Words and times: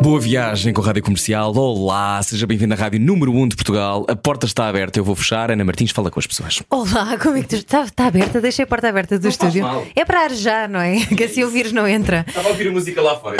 Boa 0.00 0.18
viagem 0.18 0.72
com 0.72 0.80
a 0.80 0.84
Rádio 0.86 1.02
Comercial. 1.02 1.54
Olá, 1.54 2.22
seja 2.22 2.46
bem-vindo 2.46 2.72
à 2.72 2.76
Rádio 2.78 2.98
Número 2.98 3.30
1 3.30 3.48
de 3.48 3.56
Portugal. 3.56 4.06
A 4.08 4.16
porta 4.16 4.46
está 4.46 4.66
aberta, 4.66 4.98
eu 4.98 5.04
vou 5.04 5.14
fechar. 5.14 5.50
Ana 5.50 5.62
Martins 5.66 5.90
fala 5.90 6.10
com 6.10 6.18
as 6.18 6.26
pessoas. 6.26 6.62
Olá, 6.70 7.18
como 7.18 7.36
é 7.36 7.42
que 7.42 7.48
tu 7.48 7.56
está? 7.56 7.82
Está 7.82 8.06
aberta? 8.06 8.40
Deixei 8.40 8.62
a 8.62 8.66
porta 8.66 8.88
aberta 8.88 9.18
do 9.18 9.24
Não 9.24 9.28
estúdio. 9.28 9.66
É 9.94 10.02
para 10.02 10.20
arejar, 10.24 10.66
não 10.66 10.80
é? 10.80 10.96
Que 11.04 11.24
assim 11.24 11.44
o 11.44 11.50
vírus 11.50 11.72
não 11.72 11.86
entra. 11.86 12.24
Estava 12.26 12.48
a 12.48 12.52
ouvir 12.52 12.68
a 12.68 12.70
música 12.72 13.02
lá 13.02 13.16
fora. 13.20 13.36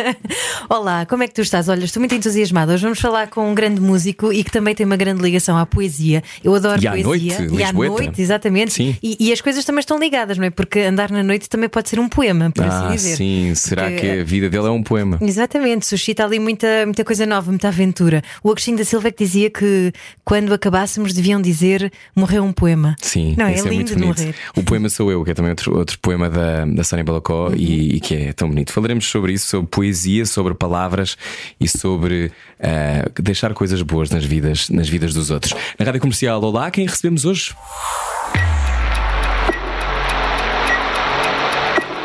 Olá, 0.70 1.04
como 1.04 1.24
é 1.24 1.28
que 1.28 1.34
tu 1.34 1.42
estás? 1.42 1.68
Olha, 1.68 1.84
estou 1.84 2.00
muito 2.00 2.14
entusiasmada. 2.14 2.72
Hoje 2.72 2.84
vamos 2.84 2.98
falar 3.00 3.28
com 3.28 3.50
um 3.50 3.54
grande 3.54 3.82
músico 3.82 4.32
e 4.32 4.42
que 4.42 4.50
também 4.50 4.74
tem 4.74 4.86
uma 4.86 4.96
grande 4.96 5.20
ligação 5.20 5.58
à 5.58 5.66
poesia. 5.66 6.22
Eu 6.42 6.54
adoro 6.54 6.82
E 6.82 6.86
à 6.86 6.92
poesia. 6.92 7.38
noite, 7.38 7.54
e 7.54 7.62
à 7.62 7.70
noite, 7.70 8.22
exatamente. 8.22 8.72
Sim. 8.72 8.96
E, 9.02 9.16
e 9.28 9.30
as 9.30 9.42
coisas 9.42 9.62
também 9.62 9.80
estão 9.80 9.98
ligadas, 9.98 10.38
não 10.38 10.46
é? 10.46 10.50
Porque 10.50 10.78
andar 10.80 11.10
na 11.10 11.22
noite 11.22 11.50
também 11.50 11.68
pode 11.68 11.90
ser 11.90 12.00
um 12.00 12.08
poema, 12.08 12.50
por 12.50 12.64
assim 12.64 12.86
Ah, 12.86 12.90
dizer. 12.94 13.16
sim. 13.16 13.54
Será 13.54 13.90
Porque- 13.90 14.00
que 14.00 14.21
a 14.22 14.24
vida 14.24 14.48
dele 14.48 14.66
é 14.66 14.70
um 14.70 14.82
poema? 14.82 15.18
Exatamente, 15.20 15.86
suscita 15.86 16.24
ali 16.24 16.38
muita, 16.38 16.66
muita 16.86 17.04
coisa 17.04 17.26
nova, 17.26 17.50
muita 17.50 17.68
aventura. 17.68 18.22
O 18.42 18.50
Agostinho 18.50 18.78
da 18.78 18.84
Silva 18.84 19.08
é 19.08 19.10
que 19.12 19.22
dizia 19.24 19.50
que 19.50 19.92
quando 20.24 20.52
acabássemos 20.54 21.12
deviam 21.12 21.40
dizer 21.42 21.92
morreu 22.16 22.42
um 22.44 22.52
poema. 22.52 22.96
Sim, 23.00 23.34
Não, 23.36 23.46
é 23.46 23.52
é, 23.58 23.62
lindo 23.62 23.84
de 23.84 23.94
bonito. 23.94 24.20
morrer. 24.20 24.34
O 24.56 24.62
poema 24.62 24.88
Sou 24.88 25.10
Eu, 25.12 25.24
que 25.24 25.30
é 25.32 25.34
também 25.34 25.50
outro, 25.50 25.76
outro 25.76 25.98
poema 25.98 26.30
da, 26.30 26.64
da 26.64 26.84
Sónia 26.84 27.04
Balacó 27.04 27.48
Uhum. 27.48 27.54
e, 27.56 27.96
e 27.96 28.00
que 28.00 28.14
é 28.14 28.32
tão 28.32 28.48
bonito. 28.48 28.72
Falaremos 28.72 29.06
sobre 29.06 29.32
isso, 29.32 29.48
sobre 29.48 29.68
poesia, 29.68 30.24
sobre 30.26 30.54
palavras 30.54 31.16
e 31.60 31.66
sobre 31.68 32.30
ah, 32.60 33.08
deixar 33.20 33.52
coisas 33.54 33.82
boas 33.82 34.10
nas 34.10 34.24
vidas, 34.24 34.68
nas 34.70 34.88
vidas 34.88 35.12
dos 35.14 35.30
outros. 35.30 35.54
Na 35.78 35.84
Rádio 35.84 36.00
Comercial, 36.00 36.40
olá, 36.42 36.70
quem 36.70 36.86
recebemos 36.86 37.24
hoje? 37.24 37.54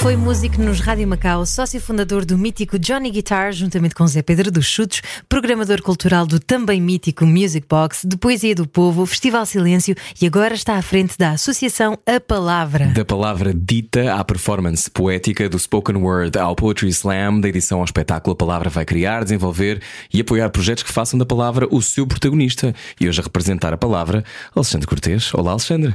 Foi 0.00 0.16
músico 0.16 0.62
nos 0.62 0.80
Rádio 0.80 1.06
Macau, 1.06 1.44
sócio 1.44 1.78
fundador 1.78 2.24
do 2.24 2.38
mítico 2.38 2.78
Johnny 2.78 3.10
Guitar, 3.10 3.52
juntamente 3.52 3.94
com 3.94 4.06
Zé 4.06 4.22
Pedro 4.22 4.50
dos 4.50 4.64
Chutos, 4.64 5.02
programador 5.28 5.82
cultural 5.82 6.26
do 6.26 6.40
também 6.40 6.80
mítico 6.80 7.26
Music 7.26 7.66
Box, 7.68 8.08
de 8.08 8.16
Poesia 8.16 8.54
do 8.54 8.66
Povo, 8.66 9.04
Festival 9.04 9.44
Silêncio 9.44 9.94
e 10.18 10.26
agora 10.26 10.54
está 10.54 10.76
à 10.76 10.82
frente 10.82 11.18
da 11.18 11.32
Associação 11.32 11.98
A 12.06 12.18
Palavra. 12.18 12.86
Da 12.86 13.04
palavra 13.04 13.52
dita 13.52 14.14
à 14.14 14.24
performance 14.24 14.90
poética, 14.90 15.50
do 15.50 15.58
spoken 15.58 15.96
word 15.96 16.38
ao 16.38 16.56
poetry 16.56 16.88
slam, 16.88 17.38
da 17.38 17.50
edição 17.50 17.80
ao 17.80 17.84
espetáculo, 17.84 18.32
a 18.32 18.36
palavra 18.36 18.70
vai 18.70 18.86
criar, 18.86 19.22
desenvolver 19.22 19.82
e 20.12 20.22
apoiar 20.22 20.48
projetos 20.48 20.82
que 20.82 20.90
façam 20.90 21.18
da 21.18 21.26
palavra 21.26 21.68
o 21.70 21.82
seu 21.82 22.06
protagonista. 22.06 22.74
E 22.98 23.06
hoje 23.06 23.20
a 23.20 23.24
representar 23.24 23.74
a 23.74 23.76
palavra, 23.76 24.24
Alexandre 24.56 24.86
Cortês. 24.86 25.30
Olá, 25.34 25.50
Alexandre. 25.50 25.94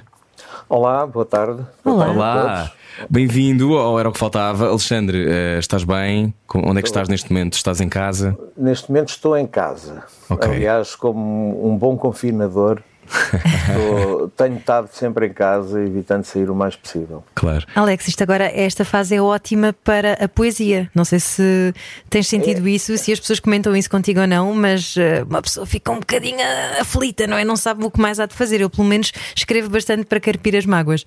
Olá, 0.67 1.05
boa 1.05 1.25
tarde. 1.25 1.63
Boa 1.83 2.05
Olá. 2.09 2.11
Olá, 2.11 2.71
bem-vindo 3.09 3.77
ao 3.77 3.99
Era 3.99 4.09
o 4.09 4.11
que 4.11 4.19
Faltava. 4.19 4.67
Alexandre, 4.67 5.25
eh, 5.29 5.59
estás 5.59 5.83
bem? 5.83 6.33
Onde 6.53 6.79
é 6.79 6.81
que 6.81 6.87
estás 6.87 7.07
neste 7.07 7.31
momento? 7.31 7.53
Estás 7.53 7.81
em 7.81 7.89
casa? 7.89 8.37
Neste 8.57 8.89
momento 8.89 9.09
estou 9.09 9.37
em 9.37 9.45
casa. 9.45 10.03
Ok. 10.29 10.49
Aliás, 10.49 10.95
como 10.95 11.67
um 11.67 11.77
bom 11.77 11.97
confinador, 11.97 12.81
estou- 13.69 14.27
tenho 14.29 14.57
estado 14.57 14.89
sempre 14.91 15.27
em 15.27 15.33
casa, 15.33 15.81
evitando 15.81 16.23
sair 16.23 16.49
o 16.49 16.55
mais 16.55 16.75
possível. 16.75 17.23
Claro. 17.35 17.65
Alex, 17.75 18.07
isto 18.07 18.21
agora, 18.23 18.45
esta 18.45 18.83
fase 18.83 19.15
é 19.15 19.21
ótima 19.21 19.73
para 19.83 20.13
a 20.13 20.27
poesia. 20.27 20.89
Não 20.93 21.05
sei 21.05 21.19
se 21.19 21.73
tens 22.09 22.27
sentido 22.27 22.67
isso, 22.67 22.97
se 22.97 23.11
as 23.11 23.19
pessoas 23.19 23.39
comentam 23.39 23.75
isso 23.75 23.89
contigo 23.89 24.21
ou 24.21 24.27
não, 24.27 24.53
mas 24.53 24.95
eh, 24.97 25.23
uma 25.23 25.41
pessoa 25.41 25.65
fica 25.65 25.91
um 25.91 25.99
bocadinho 25.99 26.39
aflita, 26.79 27.27
não 27.27 27.37
é? 27.37 27.43
Não 27.45 27.55
sabe 27.55 27.83
o 27.85 27.91
que 27.91 27.99
mais 27.99 28.19
há 28.19 28.25
de 28.25 28.33
fazer. 28.33 28.61
Eu, 28.61 28.69
pelo 28.69 28.87
menos, 28.87 29.11
escrevo 29.35 29.69
bastante 29.69 30.05
para 30.05 30.19
carpir 30.19 30.55
as 30.55 30.65
mágoas. 30.65 31.05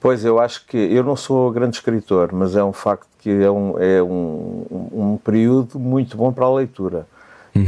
Pois 0.00 0.24
eu 0.24 0.38
acho 0.40 0.64
que 0.66 0.78
eu 0.78 1.04
não 1.04 1.14
sou 1.14 1.50
grande 1.50 1.76
escritor, 1.76 2.30
mas 2.32 2.56
é 2.56 2.64
um 2.64 2.72
facto 2.72 3.06
que 3.18 3.28
é 3.30 3.50
um, 3.50 3.78
é 3.78 4.02
um, 4.02 4.64
um 4.92 5.18
período 5.22 5.78
muito 5.78 6.16
bom 6.16 6.32
para 6.32 6.46
a 6.46 6.54
leitura. 6.54 7.06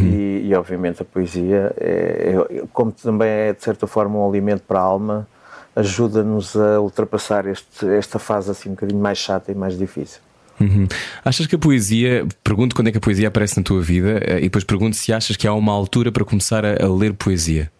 E, 0.00 0.48
e, 0.48 0.54
obviamente 0.54 1.02
a 1.02 1.04
poesia, 1.04 1.74
é, 1.78 2.36
é- 2.50 2.62
como 2.72 2.92
também 2.92 3.28
é 3.28 3.52
de 3.52 3.62
certa 3.62 3.86
forma 3.86 4.18
um 4.18 4.28
alimento 4.28 4.62
para 4.66 4.78
a 4.78 4.82
alma, 4.82 5.26
ajuda-nos 5.74 6.56
a 6.56 6.80
ultrapassar 6.80 7.46
este, 7.46 7.86
esta 7.86 8.18
fase 8.18 8.50
assim 8.50 8.70
um 8.70 8.72
bocadinho 8.72 9.00
mais 9.00 9.18
chata 9.18 9.50
e 9.50 9.54
mais 9.54 9.76
difícil. 9.76 10.20
Uhum. 10.60 10.86
Achas 11.24 11.46
que 11.46 11.56
a 11.56 11.58
poesia, 11.58 12.26
pergunto 12.44 12.74
quando 12.74 12.88
é 12.88 12.92
que 12.92 12.98
a 12.98 13.00
poesia 13.00 13.28
aparece 13.28 13.56
na 13.56 13.62
tua 13.62 13.80
vida 13.80 14.20
eh, 14.22 14.38
e 14.38 14.42
depois 14.42 14.64
pergunto 14.64 14.96
se 14.96 15.12
achas 15.12 15.36
que 15.36 15.46
há 15.46 15.54
uma 15.54 15.72
altura 15.72 16.12
para 16.12 16.24
começar 16.24 16.64
a, 16.64 16.84
a 16.84 16.88
ler 16.88 17.14
poesia. 17.14 17.70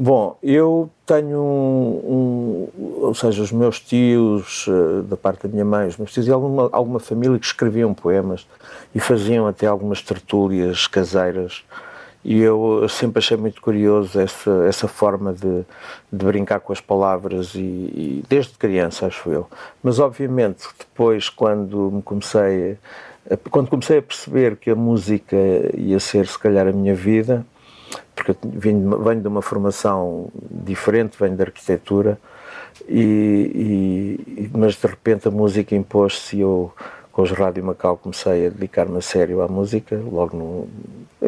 Bom, 0.00 0.38
eu 0.44 0.88
tenho 1.04 1.40
um, 1.40 2.68
um- 2.78 3.04
ou 3.06 3.14
seja, 3.14 3.42
os 3.42 3.50
meus 3.50 3.80
tios, 3.80 4.64
eh, 4.68 5.02
da 5.02 5.16
parte 5.16 5.42
da 5.42 5.48
minha 5.48 5.64
mãe, 5.64 5.88
os 5.88 5.96
meus 5.96 6.12
tios 6.12 6.28
e 6.28 6.30
alguma, 6.32 6.68
alguma 6.70 7.00
família 7.00 7.36
que 7.38 7.46
escreviam 7.46 7.92
poemas 7.92 8.46
e 8.94 9.00
faziam 9.00 9.46
até 9.48 9.66
algumas 9.66 10.00
tertúlias 10.00 10.86
caseiras. 10.86 11.64
E 12.24 12.40
eu 12.40 12.86
sempre 12.88 13.18
achei 13.20 13.36
muito 13.36 13.60
curioso 13.60 14.20
essa, 14.20 14.50
essa 14.68 14.86
forma 14.88 15.32
de, 15.32 15.64
de 16.12 16.24
brincar 16.26 16.60
com 16.60 16.72
as 16.72 16.80
palavras, 16.80 17.54
e, 17.54 17.58
e 17.58 18.24
desde 18.28 18.52
criança, 18.58 19.06
acho 19.06 19.30
eu. 19.30 19.48
Mas, 19.82 19.98
obviamente, 19.98 20.64
depois, 20.78 21.28
quando 21.28 21.90
me 21.92 22.02
comecei, 22.02 22.76
a, 23.30 23.36
quando 23.50 23.68
comecei 23.68 23.98
a 23.98 24.02
perceber 24.02 24.56
que 24.56 24.70
a 24.70 24.76
música 24.76 25.36
ia 25.74 25.98
ser, 26.00 26.26
se 26.28 26.38
calhar, 26.38 26.68
a 26.68 26.72
minha 26.72 26.94
vida, 26.94 27.44
porque 28.14 28.32
eu 28.32 28.36
venho 28.42 28.80
de 28.80 28.86
uma, 28.86 28.98
venho 28.98 29.20
de 29.20 29.28
uma 29.28 29.42
formação 29.42 30.28
diferente, 30.50 31.16
venho 31.18 31.36
de 31.36 31.42
arquitetura, 31.42 32.18
e, 32.88 34.18
e- 34.36 34.50
mas 34.56 34.74
de 34.76 34.86
repente 34.86 35.28
a 35.28 35.30
música 35.30 35.74
impôs-se 35.74 36.36
e 36.36 36.40
eu, 36.40 36.72
com 37.12 37.22
os 37.22 37.30
Rádio 37.30 37.64
Macau, 37.64 37.96
comecei 37.96 38.46
a 38.46 38.50
dedicar-me 38.50 38.98
a 38.98 39.00
sério 39.00 39.42
à 39.42 39.48
música, 39.48 40.00
logo 40.10 40.36
no... 40.36 40.68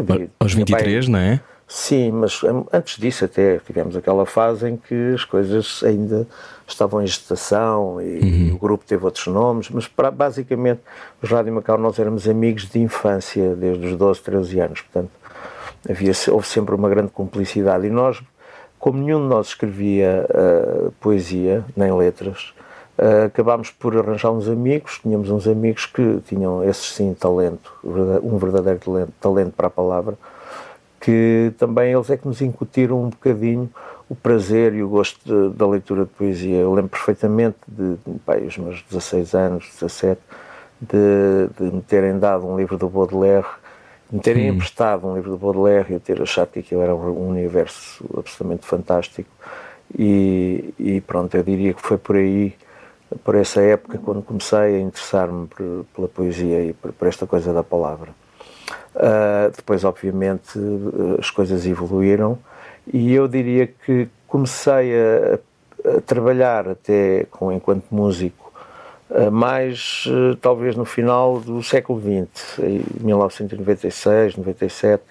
diria- 0.03 0.28
Aos 0.41 0.53
tinha 0.53 0.65
pai- 0.66 0.78
23, 0.82 1.09
não 1.09 1.19
é? 1.19 1.41
Sim, 1.66 2.10
mas 2.10 2.41
antes 2.72 2.98
disso 2.98 3.25
até 3.25 3.59
tivemos 3.59 3.94
aquela 3.97 4.27
fase 4.27 4.69
em 4.69 4.77
que 4.77 5.12
as 5.15 5.25
coisas 5.25 5.82
ainda 5.84 6.27
estavam 6.66 7.00
em 7.00 7.06
gestação 7.06 8.00
e 8.03 8.50
o 8.53 8.59
grupo 8.59 8.84
teve 8.84 9.04
outros 9.04 9.28
nomes, 9.28 9.71
mas 9.71 9.87
pra- 9.87 10.10
basicamente 10.10 10.81
os 11.22 11.31
Rádio 11.31 11.53
Macau 11.53 11.78
nós 11.78 11.97
éramos 12.00 12.28
amigos 12.28 12.69
de 12.69 12.81
infância 12.81 13.54
desde 13.54 13.87
os 13.87 13.97
12, 13.97 14.21
13 14.21 14.59
anos, 14.59 14.81
portanto 14.81 15.10
havia, 15.89 16.13
houve 16.31 16.47
sempre 16.47 16.75
uma 16.75 16.89
grande 16.89 17.11
cumplicidade 17.11 17.87
e 17.87 17.91
nós, 17.91 18.23
como 18.79 18.99
nenhum 18.99 19.23
de 19.23 19.29
nós 19.29 19.49
escrevia 19.49 20.27
ah, 20.31 20.91
poesia, 21.01 21.65
nem 21.77 21.93
letras, 21.93 22.53
ah, 22.99 23.25
acabámos 23.27 23.71
por 23.71 23.97
arranjar 23.97 24.31
uns 24.31 24.49
amigos, 24.49 24.99
tínhamos 25.03 25.31
uns 25.31 25.47
amigos 25.47 25.87
que 25.87 26.21
tinham 26.27 26.65
esse 26.65 26.83
sim 26.83 27.15
talento, 27.15 27.73
um 27.85 28.37
verdadeiro 28.39 28.79
talento, 28.79 29.13
talento 29.21 29.53
para 29.53 29.67
a 29.69 29.71
palavra, 29.71 30.19
que 31.01 31.53
também 31.59 31.93
eles 31.93 32.11
é 32.11 32.17
que 32.17 32.27
nos 32.29 32.43
incutiram 32.43 33.03
um 33.03 33.09
bocadinho 33.09 33.71
o 34.11 34.15
prazer 34.15 34.75
e 34.75 34.83
o 34.83 34.89
gosto 34.89 35.21
de- 35.25 35.57
da 35.57 35.67
leitura 35.67 36.05
de 36.05 36.11
poesia. 36.11 36.57
Eu 36.57 36.75
lembro 36.75 36.91
perfeitamente 36.91 37.57
de, 37.67 37.97
os 38.47 38.59
meus 38.59 38.83
16 38.91 39.35
anos, 39.35 39.71
17, 39.81 40.21
de, 40.81 41.49
de 41.57 41.77
me 41.77 41.81
terem 41.81 42.19
dado 42.19 42.45
um 42.45 42.57
livro 42.57 42.77
do 42.77 42.89
Baudelaire, 42.89 43.47
de 43.47 43.59
me 44.10 44.21
terem 44.21 44.48
emprestado 44.48 45.06
um 45.06 45.15
livro 45.15 45.31
do 45.31 45.38
Baudelaire 45.38 45.87
e 45.91 45.93
eu 45.94 46.00
ter 46.00 46.21
achado 46.21 46.48
que 46.48 46.60
aquilo 46.60 46.82
era 46.82 46.94
um 46.94 47.28
universo 47.28 48.04
absolutamente 48.16 48.66
fantástico. 48.66 49.30
E, 49.97 50.74
e 50.78 51.01
pronto, 51.01 51.36
eu 51.36 51.42
diria 51.42 51.74
que 51.74 51.80
foi 51.80 51.98
por 51.98 52.16
aí, 52.16 52.54
por 53.24 53.34
essa 53.34 53.60
época, 53.60 53.98
quando 53.98 54.22
comecei 54.22 54.59
a 54.77 54.80
interessar-me 54.80 55.48
pela 55.95 56.09
poesia 56.09 56.65
e 56.65 56.72
por, 56.72 56.92
por 56.92 57.09
esta 57.09 57.27
coisa 57.27 57.53
da 57.53 57.62
palavra. 57.62 58.10
Uh, 58.95 59.51
depois, 59.54 59.84
obviamente, 59.84 60.59
as 61.18 61.30
coisas 61.30 61.66
evoluíram 61.66 62.39
e 62.92 63.13
eu 63.13 63.28
diria 63.28 63.66
que 63.66 64.09
comecei 64.27 64.92
a, 64.95 65.39
a 65.97 66.01
trabalhar 66.01 66.68
até 66.68 67.27
com, 67.30 67.53
enquanto 67.53 67.84
músico 67.91 68.50
mais 69.33 70.04
uh, 70.07 70.36
talvez 70.36 70.77
no 70.77 70.84
final 70.84 71.41
do 71.41 71.62
século 71.62 72.01
XX, 72.01 72.59
em 72.60 72.83
1996, 73.01 74.36
97, 74.36 75.03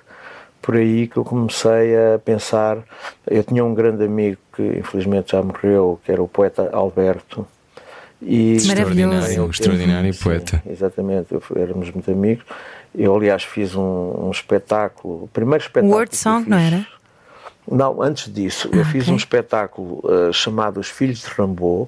por 0.62 0.76
aí 0.76 1.08
que 1.08 1.18
eu 1.18 1.24
comecei 1.26 1.96
a 1.96 2.20
pensar. 2.20 2.78
Eu 3.28 3.44
tinha 3.44 3.64
um 3.64 3.74
grande 3.74 4.04
amigo 4.06 4.38
que 4.56 4.62
infelizmente 4.62 5.32
já 5.32 5.42
morreu, 5.42 6.00
que 6.04 6.12
era 6.12 6.22
o 6.22 6.28
poeta 6.28 6.70
Alberto. 6.72 7.46
E. 8.22 8.56
Extraordinário, 8.56 9.46
um 9.46 9.50
extraordinário 9.50 10.14
Sim, 10.14 10.24
poeta. 10.24 10.64
Exatamente, 10.70 11.34
eu, 11.34 11.42
éramos 11.56 11.90
muito 11.92 12.12
amigos. 12.12 12.44
Eu, 12.94 13.16
aliás, 13.16 13.44
fiz 13.44 13.76
um, 13.76 14.28
um 14.28 14.32
espetáculo, 14.32 15.24
o 15.24 15.28
primeiro 15.32 15.64
espetáculo. 15.64 15.94
Word 15.96 16.10
que 16.10 16.16
eu 16.16 16.20
Song, 16.20 16.40
fiz- 16.44 16.50
não 16.50 16.58
era? 16.58 16.88
Não, 17.72 18.02
antes 18.02 18.34
disso, 18.34 18.68
eu 18.74 18.84
fiz 18.84 19.08
um 19.10 19.16
espetáculo 19.16 20.02
uh, 20.04 20.34
chamado 20.34 20.80
Os 20.80 20.90
Filhos 20.90 21.20
de 21.22 21.28
Rambo, 21.28 21.88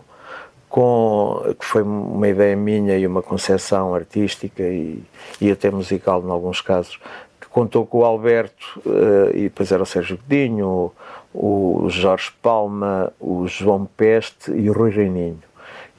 com, 0.71 1.53
que 1.59 1.65
foi 1.65 1.83
uma 1.83 2.29
ideia 2.29 2.55
minha 2.55 2.97
e 2.97 3.05
uma 3.05 3.21
concepção 3.21 3.93
artística 3.93 4.63
e, 4.63 5.03
e 5.41 5.51
até 5.51 5.69
musical, 5.69 6.23
em 6.25 6.31
alguns 6.31 6.61
casos, 6.61 6.97
que 7.41 7.47
contou 7.49 7.85
com 7.85 7.99
o 7.99 8.05
Alberto, 8.05 8.81
uh, 8.85 9.35
e 9.35 9.43
depois 9.43 9.69
era 9.69 9.83
o 9.83 9.85
Sérgio 9.85 10.17
Godinho, 10.17 10.93
o, 11.33 11.83
o 11.83 11.89
Jorge 11.89 12.31
Palma, 12.41 13.11
o 13.19 13.45
João 13.49 13.85
Peste 13.97 14.49
e 14.51 14.69
o 14.69 14.73
Rui 14.73 14.91
Reininho. 14.91 15.43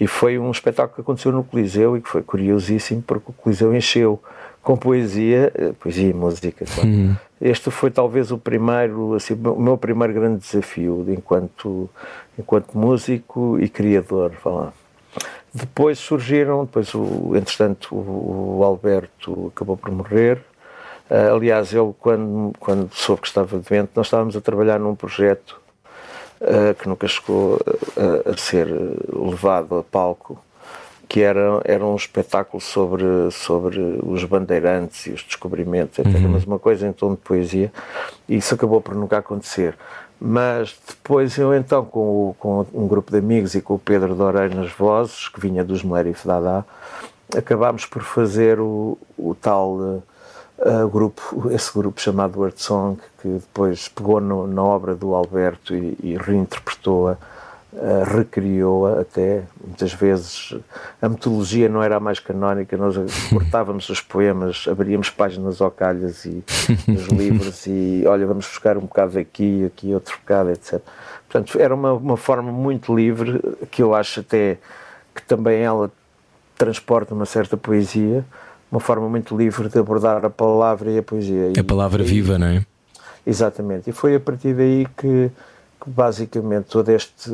E 0.01 0.07
foi 0.07 0.39
um 0.39 0.51
espetáculo 0.51 0.95
que 0.95 1.01
aconteceu 1.03 1.31
no 1.31 1.45
Coliseu 1.45 1.95
e 1.97 2.01
que 2.01 2.09
foi 2.09 2.23
curiosíssimo 2.23 3.03
porque 3.03 3.31
o 3.31 3.35
Coliseu 3.35 3.77
encheu 3.77 4.19
com 4.63 4.77
poesia, 4.77 5.53
eh, 5.55 5.73
poesia 5.79 6.09
e 6.09 6.15
música. 6.15 6.65
Uhum. 6.83 7.17
Este 7.41 7.71
foi 7.71 7.91
talvez 7.91 8.31
o 8.31 8.39
primeiro, 8.39 9.15
assim, 9.15 9.35
o 9.35 9.61
meu 9.61 9.77
primeiro 9.77 10.15
grande 10.15 10.39
desafio 10.39 11.05
enquanto, 11.09 11.91
enquanto 12.39 12.79
músico 12.79 13.59
e 13.61 13.69
criador. 13.69 14.33
Falar. 14.41 14.73
Depois 15.53 15.99
surgiram, 15.99 16.65
depois 16.65 16.95
o, 16.95 17.37
entretanto 17.37 17.95
o, 17.95 18.59
o 18.61 18.65
Alberto 18.65 19.53
acabou 19.55 19.77
por 19.77 19.91
morrer. 19.91 20.39
Uh, 21.11 21.35
aliás, 21.35 21.75
ele 21.75 21.93
quando, 21.99 22.53
quando 22.59 22.95
soube 22.95 23.23
que 23.23 23.29
estava 23.29 23.59
doente, 23.59 23.91
nós 23.95 24.07
estávamos 24.07 24.37
a 24.37 24.41
trabalhar 24.41 24.79
num 24.79 24.95
projeto 24.95 25.61
uh, 26.41 26.75
que 26.75 26.89
nunca 26.89 27.07
chegou 27.09 27.59
a, 27.97 28.31
a 28.31 28.37
ser 28.37 28.69
levado 29.13 29.77
a 29.77 29.83
palco, 29.83 30.39
que 31.13 31.21
era, 31.21 31.61
era 31.67 31.85
um 31.85 31.95
espetáculo 31.95 32.59
sobre, 32.59 33.05
sobre 33.31 34.01
os 34.03 34.25
bandeirantes 34.25 35.07
e 35.07 35.11
os 35.11 35.23
descobrimentos, 35.23 35.99
etc. 35.99 36.15
Uhum. 36.15 36.31
mas 36.31 36.45
uma 36.45 36.59
coisa 36.59 36.89
em 36.89 36.93
tom 36.93 37.11
de 37.11 37.19
poesia, 37.19 37.71
e 38.27 38.37
isso 38.37 38.55
acabou 38.55 38.81
por 38.81 38.95
nunca 38.95 39.19
acontecer. 39.19 39.77
Mas 40.19 40.75
depois 40.89 41.37
eu 41.37 41.53
então, 41.53 41.85
com, 41.85 42.01
o, 42.31 42.37
com 42.39 42.65
um 42.73 42.89
grupo 42.89 43.11
de 43.11 43.19
amigos 43.19 43.55
e 43.55 43.61
com 43.61 43.75
o 43.75 43.79
Pedro 43.79 44.15
Dorei 44.15 44.49
nas 44.49 44.73
vozes, 44.73 45.29
que 45.29 45.39
vinha 45.39 45.63
dos 45.63 45.83
Melerif 45.83 46.27
Dada, 46.27 46.65
acabámos 47.37 47.85
por 47.85 48.01
fazer 48.03 48.59
o, 48.59 48.97
o 49.19 49.35
tal 49.35 49.75
uh, 49.75 50.89
grupo, 50.91 51.51
esse 51.51 51.71
grupo 51.75 52.01
chamado 52.01 52.41
Word 52.41 52.59
Song, 52.59 52.99
que 53.21 53.29
depois 53.29 53.87
pegou 53.87 54.19
no, 54.19 54.47
na 54.47 54.63
obra 54.63 54.95
do 54.95 55.15
Alberto 55.15 55.75
e, 55.75 55.95
e 56.03 56.17
reinterpretou-a 56.17 57.19
Uh, 57.73 58.05
recriou-a 58.19 59.01
até, 59.01 59.45
muitas 59.67 59.95
vezes 59.95 60.55
a 61.01 61.09
metodologia 61.09 61.71
não 61.71 61.83
era 61.83 61.97
a 61.97 62.01
mais 62.01 62.19
canónica, 62.19 62.77
nós 62.77 62.97
cortávamos 63.31 63.89
os 63.89 63.99
poemas, 63.99 64.67
abríamos 64.71 65.09
páginas 65.09 65.59
ao 65.59 65.71
calhas 65.71 66.27
e 66.27 66.45
nos 66.87 67.07
livros 67.07 67.67
e 67.67 68.05
olha, 68.07 68.27
vamos 68.27 68.47
buscar 68.47 68.77
um 68.77 68.83
bocado 68.83 69.19
aqui, 69.19 69.65
aqui 69.65 69.95
outro 69.95 70.19
bocado, 70.19 70.51
etc. 70.51 70.83
Portanto, 71.27 71.59
era 71.59 71.75
uma, 71.75 71.95
uma 71.95 72.17
forma 72.19 72.53
muito 72.53 72.95
livre, 72.95 73.41
que 73.71 73.83
eu 73.83 73.95
acho 73.95 74.21
até 74.21 74.59
que 75.15 75.23
também 75.23 75.63
ela 75.63 75.91
transporta 76.59 77.15
uma 77.15 77.25
certa 77.25 77.57
poesia, 77.57 78.23
uma 78.71 78.81
forma 78.81 79.09
muito 79.09 79.35
livre 79.35 79.71
de 79.71 79.79
abordar 79.79 80.23
a 80.27 80.31
palavra 80.31 80.91
e 80.91 80.99
a 80.99 81.03
poesia. 81.03 81.53
A 81.59 81.65
palavra 81.65 82.03
e, 82.03 82.07
viva, 82.07 82.39
não 82.39 82.49
é? 82.49 82.67
Exatamente, 83.27 83.89
e 83.89 83.93
foi 83.95 84.15
a 84.15 84.21
partir 84.21 84.53
daí 84.53 84.87
que 84.95 85.31
basicamente 85.91 86.67
todo 86.67 86.89
este, 86.91 87.31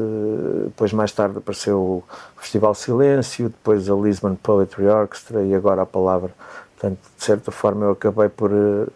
depois 0.65 0.93
mais 0.93 1.13
tarde 1.13 1.39
apareceu 1.39 1.79
o 1.79 2.05
Festival 2.37 2.75
Silêncio, 2.75 3.49
depois 3.49 3.89
a 3.89 3.95
Lisbon 3.95 4.35
Poetry 4.35 4.87
Orchestra 4.87 5.43
e 5.43 5.55
agora 5.55 5.83
a 5.83 5.87
palavra. 5.87 6.31
Portanto, 6.77 6.99
de 7.17 7.25
certa 7.25 7.51
forma 7.51 7.87
eu 7.87 7.93
acabei 7.93 8.29
por, 8.29 8.51
uh, 8.53 8.89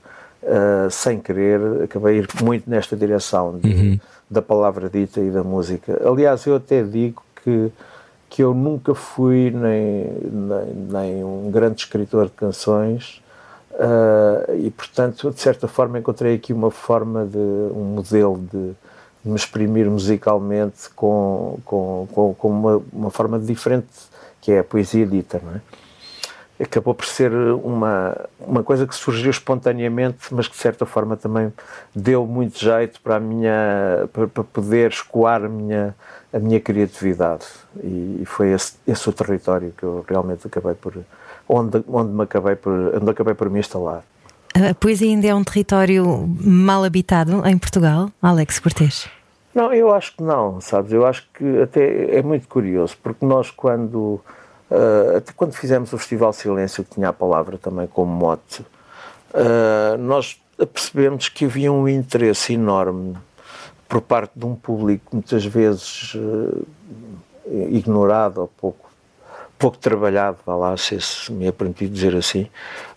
sem 0.90 1.20
querer, 1.20 1.82
acabei 1.84 2.18
ir 2.18 2.28
muito 2.42 2.68
nesta 2.68 2.96
direção 2.96 3.58
de, 3.58 3.68
uhum. 3.68 4.00
da 4.30 4.40
palavra 4.40 4.88
dita 4.88 5.20
e 5.20 5.30
da 5.30 5.42
música. 5.42 6.00
Aliás, 6.06 6.46
eu 6.46 6.56
até 6.56 6.82
digo 6.82 7.22
que, 7.42 7.72
que 8.30 8.42
eu 8.42 8.54
nunca 8.54 8.94
fui 8.94 9.50
nem, 9.50 10.12
nem, 10.30 10.74
nem 10.90 11.24
um 11.24 11.50
grande 11.50 11.80
escritor 11.80 12.26
de 12.26 12.32
canções, 12.32 13.22
Uh, 13.72 14.54
e 14.66 14.70
portanto, 14.70 15.30
de 15.30 15.40
certa 15.40 15.66
forma, 15.66 15.98
encontrei 15.98 16.34
aqui 16.34 16.52
uma 16.52 16.70
forma 16.70 17.24
de 17.24 17.38
um 17.38 17.94
modelo 17.94 18.38
de, 18.52 18.74
me 19.24 19.36
exprimir 19.36 19.88
musicalmente 19.88 20.90
com, 20.96 21.58
com, 21.64 22.08
com, 22.12 22.34
com 22.34 22.48
uma, 22.48 22.82
uma, 22.92 23.10
forma 23.10 23.38
diferente, 23.38 23.86
que 24.40 24.52
é 24.52 24.58
a 24.58 24.64
poesia 24.64 25.06
dita, 25.06 25.40
não 25.42 25.54
é? 25.54 25.60
Acabou 26.60 26.94
por 26.94 27.06
ser 27.06 27.32
uma, 27.32 28.16
uma 28.38 28.62
coisa 28.62 28.86
que 28.86 28.94
surgiu 28.94 29.30
espontaneamente, 29.30 30.32
mas 30.32 30.46
que 30.46 30.54
de 30.54 30.60
certa 30.60 30.86
forma 30.86 31.16
também 31.16 31.52
deu 31.94 32.24
muito 32.24 32.56
jeito 32.58 33.00
para, 33.00 33.16
a 33.16 33.20
minha, 33.20 34.08
para, 34.12 34.28
para 34.28 34.44
poder 34.44 34.90
escoar 34.90 35.44
a 35.44 35.48
minha, 35.48 35.94
a 36.32 36.38
minha 36.38 36.60
criatividade. 36.60 37.46
E, 37.82 38.20
e 38.22 38.24
foi 38.24 38.52
esse, 38.52 38.74
esse 38.86 39.08
o 39.08 39.12
território 39.12 39.72
que 39.76 39.82
eu 39.82 40.04
realmente 40.08 40.46
acabei 40.46 40.74
por. 40.74 40.94
onde, 41.48 41.82
onde, 41.88 42.12
me 42.12 42.22
acabei 42.22 42.54
por, 42.54 42.72
onde 42.72 43.10
acabei 43.10 43.34
por 43.34 43.50
me 43.50 43.58
instalar. 43.58 44.04
A 44.54 44.74
poesia 44.74 45.08
ainda 45.08 45.26
é 45.26 45.34
um 45.34 45.42
território 45.42 46.28
mal 46.40 46.84
habitado 46.84 47.46
em 47.46 47.56
Portugal, 47.56 48.10
Alex 48.20 48.58
Cortês? 48.58 49.08
Não, 49.54 49.72
eu 49.72 49.92
acho 49.92 50.14
que 50.16 50.22
não, 50.22 50.60
sabes? 50.60 50.92
Eu 50.92 51.06
acho 51.06 51.26
que 51.32 51.62
até 51.62 52.16
é 52.18 52.22
muito 52.22 52.46
curioso, 52.48 52.96
porque 53.02 53.24
nós 53.24 53.50
quando, 53.50 54.20
uh, 54.70 55.16
até 55.16 55.32
quando 55.32 55.52
fizemos 55.52 55.92
o 55.92 55.98
Festival 55.98 56.32
Silêncio, 56.32 56.84
que 56.84 56.94
tinha 56.94 57.08
a 57.08 57.12
palavra 57.12 57.56
também 57.56 57.86
como 57.86 58.12
mote, 58.12 58.62
uh, 59.32 59.96
nós 59.98 60.38
percebemos 60.56 61.28
que 61.28 61.46
havia 61.46 61.72
um 61.72 61.88
interesse 61.88 62.52
enorme 62.52 63.16
por 63.88 64.02
parte 64.02 64.32
de 64.36 64.44
um 64.44 64.54
público 64.54 65.04
muitas 65.12 65.44
vezes 65.44 66.14
uh, 66.14 66.66
ignorado 67.70 68.42
ou 68.42 68.48
pouco 68.48 68.91
pouco 69.62 69.78
trabalhado, 69.78 70.38
vá 70.44 70.56
lá, 70.56 70.76
se 70.76 70.98
me 71.30 71.46
é 71.46 71.52
permitido 71.52 71.92
dizer 71.92 72.16
assim, 72.16 72.48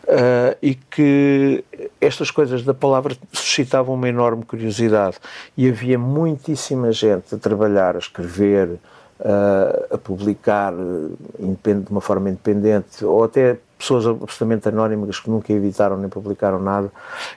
uh, 0.06 0.58
e 0.64 0.74
que 0.74 1.64
estas 2.02 2.32
coisas 2.32 2.64
da 2.64 2.74
palavra 2.74 3.16
suscitavam 3.32 3.94
uma 3.94 4.10
enorme 4.10 4.44
curiosidade. 4.44 5.18
E 5.56 5.70
havia 5.70 6.00
muitíssima 6.00 6.92
gente 6.92 7.36
a 7.36 7.38
trabalhar, 7.38 7.96
a 7.96 8.00
escrever, 8.00 8.80
uh, 9.20 9.94
a 9.94 9.98
publicar 10.00 10.74
de 10.74 11.92
uma 11.92 12.02
forma 12.02 12.30
independente, 12.32 13.06
ou 13.06 13.24
até 13.24 13.58
pessoas 13.78 14.08
absolutamente 14.08 14.68
anónimas 14.68 15.20
que 15.20 15.30
nunca 15.30 15.54
editaram 15.54 15.98
nem 15.98 16.10
publicaram 16.10 16.60
nada 16.60 16.92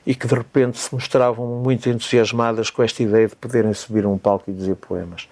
e 0.06 0.14
que 0.14 0.26
de 0.26 0.34
repente 0.34 0.78
se 0.78 0.94
mostravam 0.94 1.46
muito 1.46 1.86
entusiasmadas 1.90 2.70
com 2.70 2.82
esta 2.82 3.02
ideia 3.02 3.28
de 3.28 3.36
poderem 3.36 3.75
subir 3.75 4.06
um 4.06 4.16
palco 4.16 4.50
e 4.50 4.54
dizer 4.54 4.76
poemas. 4.76 5.28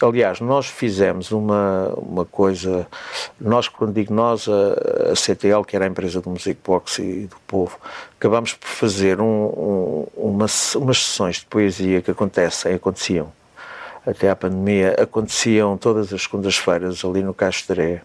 Aliás, 0.00 0.40
nós 0.40 0.66
fizemos 0.66 1.32
uma, 1.32 1.92
uma 1.96 2.24
coisa, 2.24 2.86
nós, 3.40 3.66
quando 3.66 3.92
digo 3.92 4.14
nós, 4.14 4.46
a, 4.48 5.12
a 5.12 5.16
CTL, 5.16 5.64
que 5.64 5.74
era 5.74 5.84
a 5.84 5.88
empresa 5.88 6.20
do 6.20 6.30
Music 6.30 6.60
Box 6.64 6.98
e 7.00 7.26
do 7.26 7.36
Povo, 7.46 7.78
acabamos 8.16 8.54
por 8.54 8.68
fazer 8.68 9.20
um, 9.20 9.26
um, 9.26 10.06
uma, 10.16 10.46
umas 10.76 10.98
sessões 11.04 11.36
de 11.38 11.46
poesia 11.46 12.00
que 12.00 12.12
acontecem, 12.12 12.74
aconteciam, 12.74 13.32
até 14.06 14.30
à 14.30 14.36
pandemia, 14.36 14.94
aconteciam 15.00 15.76
todas 15.76 16.12
as 16.12 16.22
segundas-feiras 16.22 17.04
ali 17.04 17.22
no 17.22 17.34
Castoré, 17.34 18.02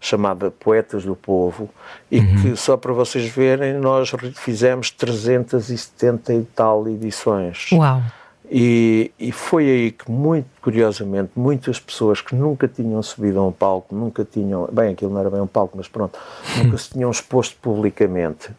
chamada 0.00 0.52
Poetas 0.52 1.04
do 1.04 1.16
Povo, 1.16 1.68
e 2.08 2.20
uhum. 2.20 2.42
que, 2.42 2.56
só 2.56 2.76
para 2.76 2.92
vocês 2.92 3.26
verem, 3.26 3.74
nós 3.74 4.12
fizemos 4.34 4.92
370 4.92 6.34
e 6.34 6.44
tal 6.44 6.86
edições. 6.88 7.70
Uau! 7.72 8.00
E, 8.48 9.10
e, 9.18 9.32
foi 9.32 9.64
aí 9.68 9.90
que, 9.90 10.08
muito 10.08 10.46
curiosamente, 10.62 11.32
muitas 11.34 11.80
pessoas 11.80 12.20
que 12.20 12.34
nunca 12.34 12.68
tinham 12.68 13.02
subido 13.02 13.40
a 13.40 13.46
um 13.46 13.50
palco, 13.50 13.92
nunca 13.94 14.24
tinham, 14.24 14.68
bem, 14.70 14.92
aquilo 14.92 15.12
não 15.12 15.20
era 15.20 15.28
bem 15.28 15.40
um 15.40 15.48
palco, 15.48 15.76
mas 15.76 15.88
pronto, 15.88 16.16
nunca 16.56 16.78
se 16.78 16.90
tinham 16.90 17.10
exposto 17.10 17.56
publicamente, 17.60 18.50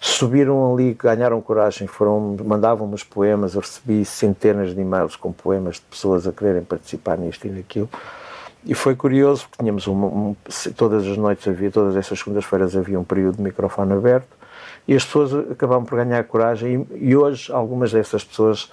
subiram 0.00 0.72
ali, 0.72 0.94
ganharam 0.94 1.40
coragem, 1.40 1.88
foram, 1.88 2.36
mandavam-me 2.44 2.94
os 2.94 3.02
poemas, 3.02 3.54
eu 3.54 3.60
recebi 3.60 4.04
centenas 4.04 4.72
de 4.72 4.80
e-mails 4.80 5.16
com 5.16 5.32
poemas 5.32 5.76
de 5.76 5.82
pessoas 5.82 6.28
a 6.28 6.32
quererem 6.32 6.62
participar 6.62 7.18
nisto 7.18 7.46
e 7.46 7.50
naquilo. 7.50 7.88
E 8.64 8.72
foi 8.72 8.94
curioso, 8.94 9.48
porque 9.48 9.62
tínhamos 9.62 9.86
uma, 9.86 10.06
um, 10.06 10.36
todas 10.76 11.06
as 11.06 11.16
noites 11.16 11.46
havia, 11.48 11.70
todas 11.70 11.96
essas 11.96 12.18
segundas-feiras 12.18 12.76
havia 12.76 13.00
um 13.00 13.04
período 13.04 13.36
de 13.36 13.42
microfone 13.42 13.92
aberto, 13.92 14.28
e 14.86 14.94
as 14.94 15.04
pessoas 15.04 15.34
acabavam 15.50 15.84
por 15.84 15.96
ganhar 15.96 16.22
coragem, 16.24 16.86
e, 16.92 17.08
e 17.10 17.16
hoje 17.16 17.52
algumas 17.52 17.90
dessas 17.90 18.22
pessoas 18.22 18.70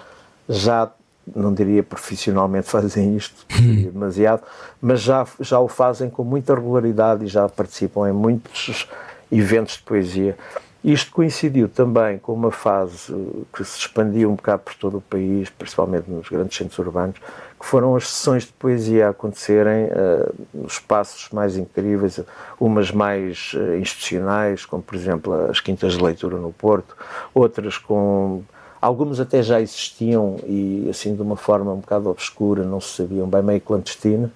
já 0.48 0.92
não 1.36 1.54
diria 1.54 1.84
profissionalmente 1.84 2.68
fazem 2.68 3.16
isto, 3.16 3.46
seria 3.50 3.92
demasiado, 3.92 4.44
mas 4.82 5.02
já, 5.02 5.26
já 5.40 5.60
o 5.60 5.68
fazem 5.68 6.10
com 6.10 6.24
muita 6.24 6.56
regularidade 6.56 7.26
e 7.26 7.28
já 7.28 7.48
participam 7.48 8.10
em 8.10 8.14
muitos 8.14 8.88
eventos 9.32 9.76
de 9.76 9.84
poesia. 9.84 10.38
Isto 10.84 11.12
coincidiu 11.12 11.70
também 11.70 12.18
com 12.18 12.34
uma 12.34 12.52
fase 12.52 13.14
que 13.54 13.64
se 13.64 13.78
expandiu 13.78 14.32
um 14.32 14.36
bocado 14.36 14.64
por 14.64 14.74
todo 14.74 14.98
o 14.98 15.02
país, 15.02 15.48
principalmente 15.48 16.10
nos 16.10 16.28
grandes 16.28 16.58
centros 16.58 16.80
urbanos, 16.80 17.20
que 17.60 17.66
foram 17.68 17.96
as 17.96 18.10
sessões 18.10 18.46
de 18.46 18.54
poesia 18.54 19.06
a 19.06 19.10
acontecerem 19.12 19.86
uh, 19.86 20.34
nos 20.52 20.74
espaços 20.74 21.30
mais 21.30 21.56
incríveis, 21.56 22.20
umas 22.60 22.90
mais 22.90 23.54
uh, 23.54 23.76
institucionais, 23.76 24.66
como 24.66 24.82
por 24.82 24.96
exemplo 24.96 25.32
as 25.52 25.60
quintas 25.60 25.94
de 25.94 26.04
leitura 26.04 26.38
no 26.38 26.52
Porto, 26.52 26.98
outras 27.32 27.78
com 27.78 28.42
Algumas 28.82 29.20
até 29.20 29.44
já 29.44 29.62
existiam 29.62 30.38
e 30.48 30.88
assim 30.90 31.16
de 31.16 31.22
uma 31.22 31.36
forma 31.36 31.72
um 31.72 31.80
bocado 31.80 32.10
obscura, 32.10 32.64
não 32.64 32.82
se 32.82 32.98
sabiam 32.98 33.28
bem, 33.28 33.44
meio 33.44 33.62
clandestina, 33.62 34.32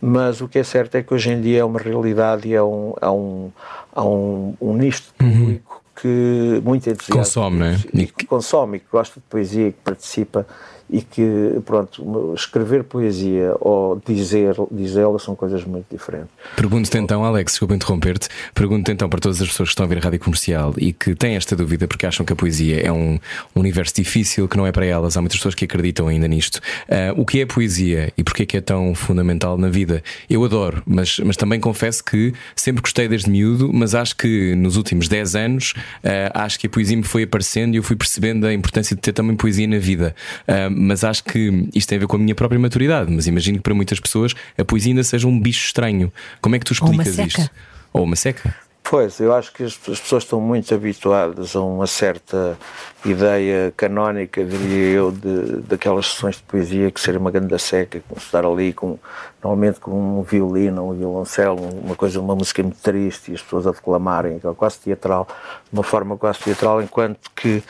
mas 0.00 0.40
o 0.40 0.48
que 0.48 0.58
é 0.58 0.64
certo 0.64 0.96
é 0.96 1.02
que 1.02 1.14
hoje 1.14 1.30
em 1.30 1.40
dia 1.40 1.60
é 1.60 1.64
uma 1.64 1.78
realidade 1.78 2.48
e 2.48 2.54
é 2.54 2.62
um, 2.62 2.94
há 3.00 3.12
um, 3.12 3.52
há 3.94 4.04
um, 4.04 4.54
um 4.60 4.76
nicho 4.76 5.04
uhum. 5.20 5.38
público 5.38 5.74
uhum. 5.74 6.02
que 6.02 6.62
muito 6.64 6.90
entusiasta. 6.90 7.12
Consome, 7.12 7.58
não 7.58 7.66
é? 7.66 7.78
E 7.94 8.06
que 8.06 8.26
consome 8.26 8.78
e 8.78 8.80
que 8.80 8.86
gosta 8.90 9.20
de 9.20 9.26
poesia 9.28 9.70
que 9.70 9.78
participa 9.84 10.44
e 10.88 11.02
que, 11.02 11.60
pronto, 11.64 12.34
escrever 12.34 12.84
poesia 12.84 13.54
ou 13.60 14.00
dizer, 14.06 14.54
dizê-la 14.70 15.18
são 15.18 15.34
coisas 15.34 15.64
muito 15.64 15.86
diferentes. 15.90 16.28
Pergunto-te 16.54 16.98
então, 16.98 17.24
Alex, 17.24 17.52
desculpa 17.52 17.74
interromper-te, 17.74 18.28
pergunto-te 18.54 18.92
então 18.92 19.08
para 19.08 19.18
todas 19.18 19.40
as 19.42 19.48
pessoas 19.48 19.68
que 19.68 19.72
estão 19.72 19.84
a 19.86 19.88
ver 19.88 19.98
a 19.98 20.00
rádio 20.00 20.20
comercial 20.20 20.74
e 20.78 20.92
que 20.92 21.14
têm 21.14 21.36
esta 21.36 21.56
dúvida 21.56 21.88
porque 21.88 22.06
acham 22.06 22.24
que 22.24 22.32
a 22.32 22.36
poesia 22.36 22.80
é 22.80 22.92
um 22.92 23.18
universo 23.54 23.94
difícil, 23.94 24.48
que 24.48 24.56
não 24.56 24.66
é 24.66 24.72
para 24.72 24.86
elas, 24.86 25.16
há 25.16 25.20
muitas 25.20 25.38
pessoas 25.38 25.54
que 25.54 25.64
acreditam 25.64 26.08
ainda 26.08 26.28
nisto. 26.28 26.56
Uh, 26.88 27.20
o 27.20 27.26
que 27.26 27.40
é 27.40 27.46
poesia 27.46 28.12
e 28.16 28.22
porquê 28.22 28.44
é 28.44 28.46
que 28.46 28.56
é 28.56 28.60
tão 28.60 28.94
fundamental 28.94 29.58
na 29.58 29.68
vida? 29.68 30.02
Eu 30.30 30.44
adoro, 30.44 30.82
mas, 30.86 31.18
mas 31.18 31.36
também 31.36 31.58
confesso 31.58 32.04
que 32.04 32.32
sempre 32.54 32.82
gostei 32.82 33.08
desde 33.08 33.28
miúdo, 33.30 33.70
mas 33.72 33.94
acho 33.94 34.16
que 34.16 34.54
nos 34.54 34.76
últimos 34.76 35.08
10 35.08 35.34
anos 35.34 35.74
uh, 36.04 36.30
acho 36.34 36.58
que 36.58 36.66
a 36.66 36.70
poesia 36.70 36.96
me 36.96 37.02
foi 37.02 37.24
aparecendo 37.24 37.74
e 37.74 37.78
eu 37.78 37.82
fui 37.82 37.96
percebendo 37.96 38.46
a 38.46 38.52
importância 38.52 38.94
de 38.94 39.02
ter 39.02 39.12
também 39.12 39.36
poesia 39.36 39.66
na 39.66 39.78
vida. 39.78 40.14
Uh, 40.46 40.75
mas 40.76 41.02
acho 41.02 41.24
que 41.24 41.68
isto 41.74 41.88
tem 41.88 41.96
a 41.96 42.00
ver 42.00 42.06
com 42.06 42.16
a 42.16 42.18
minha 42.18 42.34
própria 42.34 42.58
maturidade. 42.58 43.10
Mas 43.10 43.26
imagino 43.26 43.58
que 43.58 43.62
para 43.62 43.74
muitas 43.74 43.98
pessoas 43.98 44.34
a 44.58 44.64
poesia 44.64 44.92
ainda 44.92 45.02
seja 45.02 45.26
um 45.26 45.40
bicho 45.40 45.66
estranho. 45.66 46.12
Como 46.40 46.54
é 46.54 46.58
que 46.58 46.64
tu 46.64 46.72
explicas 46.72 47.18
Ou 47.18 47.24
isto? 47.24 47.50
Ou 47.92 48.04
uma 48.04 48.16
seca? 48.16 48.54
Pois, 48.88 49.18
eu 49.18 49.34
acho 49.34 49.52
que 49.52 49.64
as, 49.64 49.76
pessoas 49.76 50.22
estão 50.22 50.40
muito 50.40 50.72
habituadas 50.72 51.56
a 51.56 51.60
uma 51.60 51.88
certa 51.88 52.56
ideia 53.04 53.74
canónica, 53.76 54.44
diria 54.44 54.90
eu, 54.90 55.10
de, 55.10 55.60
daquelas 55.62 56.06
sessões 56.06 56.36
de 56.36 56.44
poesia 56.44 56.88
que 56.92 57.00
seria 57.00 57.18
uma 57.18 57.32
grande 57.32 57.58
seca, 57.58 58.00
estar 58.16 58.46
ali 58.46 58.72
com, 58.72 58.96
normalmente 59.42 59.80
com 59.80 60.20
um 60.20 60.22
violino, 60.22 60.88
um 60.88 60.96
violoncelo, 60.96 61.60
uma 61.82 61.96
coisa, 61.96 62.20
uma 62.20 62.36
música 62.36 62.62
muito 62.62 62.78
triste 62.80 63.32
e 63.32 63.34
as 63.34 63.42
pessoas 63.42 63.66
a 63.66 63.72
declamarem, 63.72 64.38
quase 64.56 64.78
teatral, 64.78 65.26
de 65.64 65.76
uma 65.76 65.82
forma 65.82 66.16
quase 66.16 66.38
teatral, 66.38 66.80
enquanto 66.80 67.28
que 67.34 67.64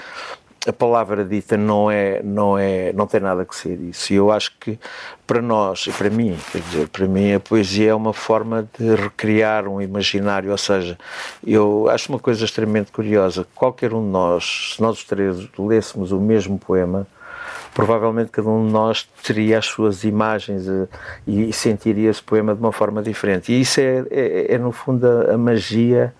a 0.66 0.73
palavra 0.73 1.25
dita 1.25 1.56
não 1.56 1.90
é 1.90 2.20
não 2.23 2.58
é 2.58 2.92
não 2.92 3.06
tem 3.06 3.20
nada 3.20 3.44
que 3.44 3.54
ser 3.54 3.80
isso. 3.80 4.12
E 4.12 4.16
eu 4.16 4.30
acho 4.32 4.52
que 4.58 4.78
para 5.26 5.40
nós 5.40 5.87
e 5.87 5.92
para 5.92 6.11
mim 6.11 6.37
quer 6.50 6.61
dizer 6.61 6.88
para 6.88 7.06
mim 7.06 7.35
a 7.35 7.40
poesia 7.40 7.90
é 7.90 7.94
uma 7.94 8.12
forma 8.12 8.68
de 8.78 8.94
recriar 8.94 9.68
um 9.68 9.80
imaginário. 9.80 10.50
Ou 10.50 10.58
seja 10.58 10.99
eu 11.46 11.88
acho 11.88 12.11
uma 12.11 12.18
coisa 12.18 12.44
extremamente 12.44 12.90
curiosa. 12.90 13.46
Qualquer 13.54 13.94
um 13.94 14.02
de 14.02 14.11
nós 14.11 14.75
se 14.75 14.82
nós 14.82 14.99
os 14.99 15.04
três 15.04 15.49
lêssemos 15.58 16.12
o 16.12 16.20
mesmo 16.20 16.58
poema 16.58 17.06
provavelmente 17.73 18.30
cada 18.30 18.49
um 18.49 18.66
de 18.66 18.73
nós 18.73 19.06
teria 19.23 19.58
as 19.58 19.66
suas 19.66 20.02
imagens 20.02 20.66
eh, 20.66 20.88
e 21.26 21.52
sentiria 21.52 22.08
esse 22.08 22.23
poema 22.23 22.54
de 22.54 22.61
uma 22.61 22.73
forma 22.73 23.02
diferente. 23.02 23.52
E 23.52 23.61
isso 23.61 23.78
é, 23.80 24.02
é, 24.11 24.54
é 24.54 24.58
no 24.58 24.73
fundo 24.73 25.06
a, 25.06 25.35
a 25.35 25.38
magia 25.38 26.14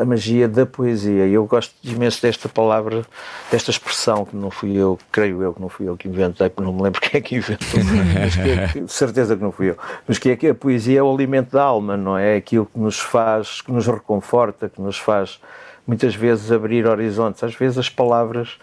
a 0.00 0.04
magia 0.04 0.48
da 0.48 0.64
poesia. 0.66 1.26
Eu 1.26 1.46
gosto 1.46 1.74
imenso 1.82 2.22
desta 2.22 2.48
palavra, 2.48 3.04
desta 3.50 3.70
expressão, 3.70 4.24
que 4.24 4.36
não 4.36 4.50
fui 4.50 4.76
eu, 4.76 4.98
creio 5.10 5.42
eu 5.42 5.52
que 5.52 5.60
não 5.60 5.68
fui 5.68 5.88
eu 5.88 5.96
que 5.96 6.08
inventei, 6.08 6.48
porque 6.48 6.62
não 6.62 6.72
me 6.72 6.82
lembro 6.82 7.00
quem 7.02 7.18
é 7.18 7.20
que 7.20 7.36
inventou, 7.36 7.80
mas 7.84 8.36
que 8.36 8.50
é, 8.50 8.68
que, 8.68 8.88
certeza 8.88 9.36
que 9.36 9.42
não 9.42 9.52
fui 9.52 9.70
eu. 9.70 9.78
Mas 10.06 10.18
que 10.18 10.30
é 10.30 10.36
que 10.36 10.48
a 10.48 10.54
poesia 10.54 11.00
é 11.00 11.02
o 11.02 11.12
alimento 11.12 11.52
da 11.52 11.62
alma, 11.62 11.96
não 11.96 12.16
é? 12.16 12.34
É 12.34 12.36
aquilo 12.36 12.66
que 12.66 12.78
nos 12.78 12.98
faz, 12.98 13.60
que 13.60 13.72
nos 13.72 13.86
reconforta, 13.86 14.68
que 14.68 14.80
nos 14.80 14.98
faz 14.98 15.40
muitas 15.86 16.14
vezes 16.14 16.52
abrir 16.52 16.86
horizontes. 16.86 17.42
Às 17.42 17.54
vezes 17.54 17.78
as 17.78 17.88
palavras 17.88 18.58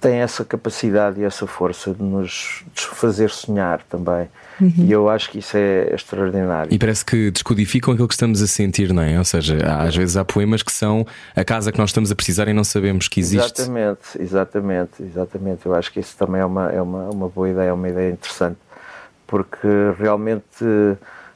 têm 0.00 0.16
essa 0.16 0.44
capacidade 0.44 1.20
e 1.20 1.24
essa 1.24 1.46
força 1.46 1.92
de 1.92 2.02
nos 2.02 2.64
fazer 2.74 3.30
sonhar 3.30 3.82
também. 3.82 4.28
Uhum. 4.60 4.72
E 4.76 4.92
eu 4.92 5.08
acho 5.08 5.30
que 5.30 5.38
isso 5.38 5.56
é 5.56 5.94
extraordinário. 5.94 6.72
E 6.72 6.78
parece 6.78 7.04
que 7.04 7.30
descodificam 7.30 7.92
aquilo 7.94 8.06
que 8.06 8.14
estamos 8.14 8.42
a 8.42 8.46
sentir, 8.46 8.92
não 8.92 9.02
é? 9.02 9.18
Ou 9.18 9.24
seja, 9.24 9.56
às 9.80 9.96
vezes 9.96 10.16
há 10.16 10.24
poemas 10.24 10.62
que 10.62 10.72
são 10.72 11.06
a 11.34 11.44
casa 11.44 11.72
que 11.72 11.78
nós 11.78 11.90
estamos 11.90 12.12
a 12.12 12.14
precisar 12.14 12.46
e 12.48 12.52
não 12.52 12.64
sabemos 12.64 13.08
que 13.08 13.20
existe. 13.20 13.60
Exatamente, 13.60 14.00
exatamente, 14.18 15.02
exatamente. 15.02 15.66
Eu 15.66 15.74
acho 15.74 15.90
que 15.92 16.00
isso 16.00 16.16
também 16.16 16.40
é 16.40 16.44
uma, 16.44 16.70
é 16.70 16.82
uma, 16.82 17.10
uma 17.10 17.28
boa 17.28 17.48
ideia, 17.48 17.68
é 17.68 17.72
uma 17.72 17.88
ideia 17.88 18.10
interessante, 18.10 18.58
porque 19.26 19.68
realmente 19.98 20.64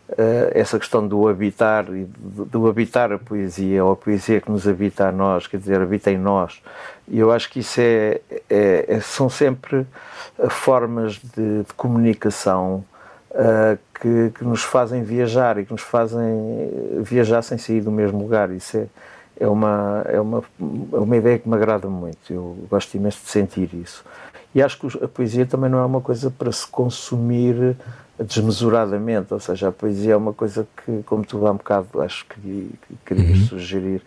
Uh, 0.07 0.53
essa 0.53 0.79
questão 0.79 1.09
do 1.09 1.27
habitar 1.27 1.87
e 1.89 2.05
do, 2.05 2.45
do, 2.45 2.69
habitar 2.69 3.11
a 3.11 3.19
poesia 3.19 3.83
ou 3.83 3.93
a 3.93 3.97
poesia 3.97 4.39
que 4.39 4.51
nos 4.51 4.69
habita 4.69 5.09
a 5.09 5.11
nós, 5.11 5.47
quer 5.47 5.57
dizer, 5.57 5.81
habita 5.81 6.11
em 6.11 6.19
nós. 6.19 6.61
E 7.09 7.19
eu 7.19 7.33
acho 7.33 7.51
que 7.51 7.61
isso 7.61 7.81
é, 7.81 8.21
é, 8.51 8.85
é 8.87 9.01
são 9.01 9.31
sempre 9.31 9.87
formas 10.51 11.15
de, 11.15 11.63
de 11.63 11.73
comunicação 11.75 12.85
uh, 13.35 13.79
que, 14.01 14.31
que, 14.39 14.45
nos 14.45 14.63
fazem 14.63 15.03
viajar 15.03 15.59
e 15.59 15.67
que 15.67 15.73
nos 15.73 15.83
fazem 15.83 16.23
viajar 17.03 17.43
sem 17.43 17.59
sair 17.59 17.81
do 17.81 17.91
mesmo 17.91 18.19
lugar. 18.19 18.51
Isso 18.51 18.79
é, 18.79 18.87
é, 19.41 19.49
uma, 19.49 20.05
é, 20.07 20.21
uma, 20.21 20.43
é 20.93 20.97
uma 20.97 21.17
ideia 21.17 21.39
que 21.39 21.49
me 21.49 21.55
agrada 21.55 21.89
muito. 21.89 22.33
Eu 22.33 22.57
gosto 22.71 22.95
imenso 22.95 23.21
de 23.25 23.31
sentir 23.31 23.75
isso. 23.75 24.05
E 24.55 24.63
acho 24.63 24.79
que 24.79 25.05
a 25.05 25.09
poesia 25.09 25.45
também 25.45 25.69
não 25.69 25.79
é 25.79 25.85
uma 25.85 26.01
coisa 26.01 26.31
para 26.31 26.53
se 26.53 26.67
consumir 26.67 27.77
desmesuradamente, 28.19 29.35
ou 29.35 29.41
seja, 29.41 29.69
a 29.69 29.73
poesia 29.73 30.13
é 30.13 30.17
uma 30.17 30.33
coisa 30.33 30.67
que, 30.77 31.03
como 31.03 31.25
tu 31.25 31.45
há 31.47 31.51
um 31.51 31.57
bocado 31.57 32.01
acho 32.01 32.25
que, 32.27 32.41
que 32.41 32.97
querias 33.05 33.39
uhum. 33.41 33.47
sugerir, 33.47 34.03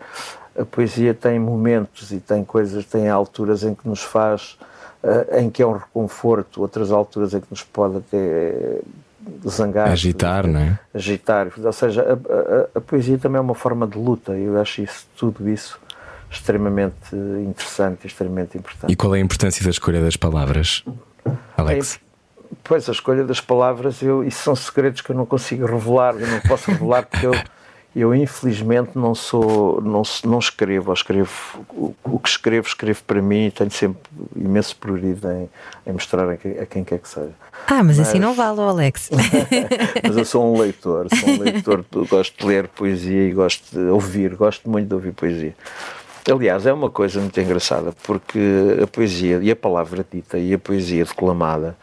a 0.58 0.64
poesia 0.64 1.12
tem 1.12 1.38
momentos 1.38 2.10
e 2.10 2.18
tem 2.18 2.42
coisas, 2.42 2.86
tem 2.86 3.08
alturas 3.08 3.62
em 3.62 3.74
que 3.74 3.86
nos 3.86 4.02
faz, 4.02 4.58
uh, 5.02 5.38
em 5.38 5.50
que 5.50 5.62
é 5.62 5.66
um 5.66 5.72
reconforto, 5.72 6.62
outras 6.62 6.90
alturas 6.90 7.34
em 7.34 7.40
que 7.40 7.48
nos 7.50 7.62
pode 7.62 7.98
até 7.98 8.80
zangar. 9.46 9.88
Agitar, 9.88 10.46
não 10.46 10.60
é? 10.60 10.78
Agitar. 10.94 11.52
Ou 11.62 11.72
seja, 11.72 12.02
a, 12.02 12.76
a, 12.76 12.78
a, 12.78 12.80
poesia 12.80 13.18
também 13.18 13.38
é 13.38 13.40
uma 13.40 13.54
forma 13.54 13.86
de 13.86 13.98
luta 13.98 14.36
e 14.36 14.44
eu 14.44 14.60
acho 14.60 14.82
isso, 14.82 15.06
tudo 15.16 15.48
isso 15.48 15.78
extremamente 16.30 17.14
interessante 17.14 18.06
extremamente 18.06 18.58
importante. 18.58 18.92
E 18.92 18.96
qual 18.96 19.14
é 19.14 19.18
a 19.18 19.22
importância 19.22 19.64
da 19.64 19.70
escolha 19.70 20.00
das 20.00 20.16
palavras, 20.16 20.84
Alex? 21.56 21.98
É, 22.04 22.08
Pois, 22.64 22.88
a 22.88 22.92
escolha 22.92 23.24
das 23.24 23.40
palavras, 23.40 24.02
eu, 24.02 24.24
isso 24.24 24.42
são 24.42 24.56
segredos 24.56 25.00
que 25.00 25.10
eu 25.10 25.16
não 25.16 25.26
consigo 25.26 25.66
revelar, 25.66 26.14
eu 26.14 26.26
não 26.26 26.40
posso 26.40 26.70
revelar 26.70 27.04
porque 27.04 27.26
eu, 27.26 27.32
eu 28.00 28.14
infelizmente 28.14 28.90
não 28.94 29.14
sou, 29.14 29.80
não, 29.80 30.02
não 30.24 30.38
escrevo, 30.38 30.92
escrevo 30.92 31.30
o, 31.70 31.94
o, 32.04 32.18
que 32.18 32.28
escrevo, 32.28 32.66
escrevo 32.66 33.02
para 33.04 33.20
mim 33.20 33.46
e 33.46 33.50
tenho 33.50 33.70
sempre 33.70 34.02
imenso 34.36 34.76
prioridade 34.76 35.34
em, 35.34 35.50
em 35.86 35.92
mostrar 35.92 36.28
a 36.28 36.36
quem, 36.36 36.58
a 36.58 36.66
quem, 36.66 36.84
quer 36.84 36.98
que 36.98 37.08
seja. 37.08 37.32
Ah, 37.66 37.82
mas, 37.82 37.98
mas 37.98 38.00
assim 38.00 38.18
não 38.18 38.34
vale, 38.34 38.60
Alex. 38.60 39.10
mas 40.02 40.16
eu 40.16 40.24
sou 40.24 40.54
um 40.54 40.58
leitor, 40.58 41.08
sou 41.18 41.28
um 41.28 41.38
leitor, 41.38 41.84
gosto 42.08 42.38
de 42.38 42.46
ler 42.46 42.68
poesia 42.68 43.28
e 43.28 43.32
gosto 43.32 43.72
de 43.72 43.90
ouvir, 43.90 44.34
gosto 44.34 44.68
muito 44.68 44.88
de 44.88 44.94
ouvir 44.94 45.12
poesia. 45.12 45.54
Aliás, 46.30 46.66
é 46.66 46.72
uma 46.72 46.90
coisa 46.90 47.20
muito 47.20 47.40
engraçada, 47.40 47.92
porque 48.02 48.38
a 48.82 48.86
poesia 48.86 49.38
e 49.42 49.50
a 49.50 49.56
palavra 49.56 50.04
dita 50.10 50.38
e 50.38 50.52
a 50.52 50.58
poesia 50.58 51.04
declamada 51.04 51.76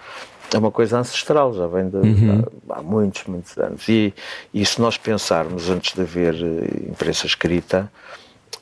é 0.54 0.58
uma 0.58 0.72
coisa 0.72 1.00
ancestral, 1.00 1.54
já 1.54 1.68
vem 1.68 1.90
de, 1.90 1.98
uhum. 1.98 2.44
há, 2.70 2.80
há, 2.80 2.82
muitos, 2.82 3.24
muitos 3.26 3.58
anos. 3.58 3.88
E, 3.88 4.14
e 4.54 4.66
se 4.66 4.80
nós 4.82 4.98
pensarmos, 4.98 5.70
antes 5.70 5.94
de 5.94 6.02
haver 6.02 6.34
uh, 6.34 6.90
imprensa 6.90 7.26
escrita, 7.26 7.92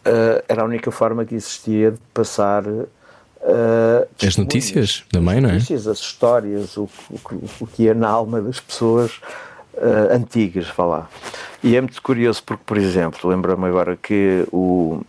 uh, 0.05 0.43
era 0.47 0.61
a 0.61 0.65
única 0.65 0.91
forma 0.91 1.25
que 1.25 1.35
existia 1.35 1.91
de 1.91 1.99
passar. 2.13 2.65
Uh, 2.65 4.07
as 4.25 4.37
notícias 4.37 5.03
também, 5.11 5.41
não 5.41 5.49
é? 5.49 5.53
As 5.53 5.61
notícias, 5.63 5.87
as 5.87 5.99
histórias, 5.99 6.77
o, 6.77 6.89
o, 7.09 7.19
o 7.61 7.67
que 7.67 7.87
é 7.87 7.93
na 7.93 8.09
alma 8.09 8.41
das 8.41 8.59
pessoas 8.59 9.19
antigas, 10.11 10.67
vá 10.77 10.85
lá. 10.85 11.09
E 11.63 11.75
é 11.75 11.81
muito 11.81 11.99
curioso 11.99 12.43
porque, 12.43 12.61
por 12.63 12.77
exemplo, 12.77 13.27
lembro-me 13.27 13.65
agora 13.65 13.97
que 13.97 14.45
o, 14.51 15.01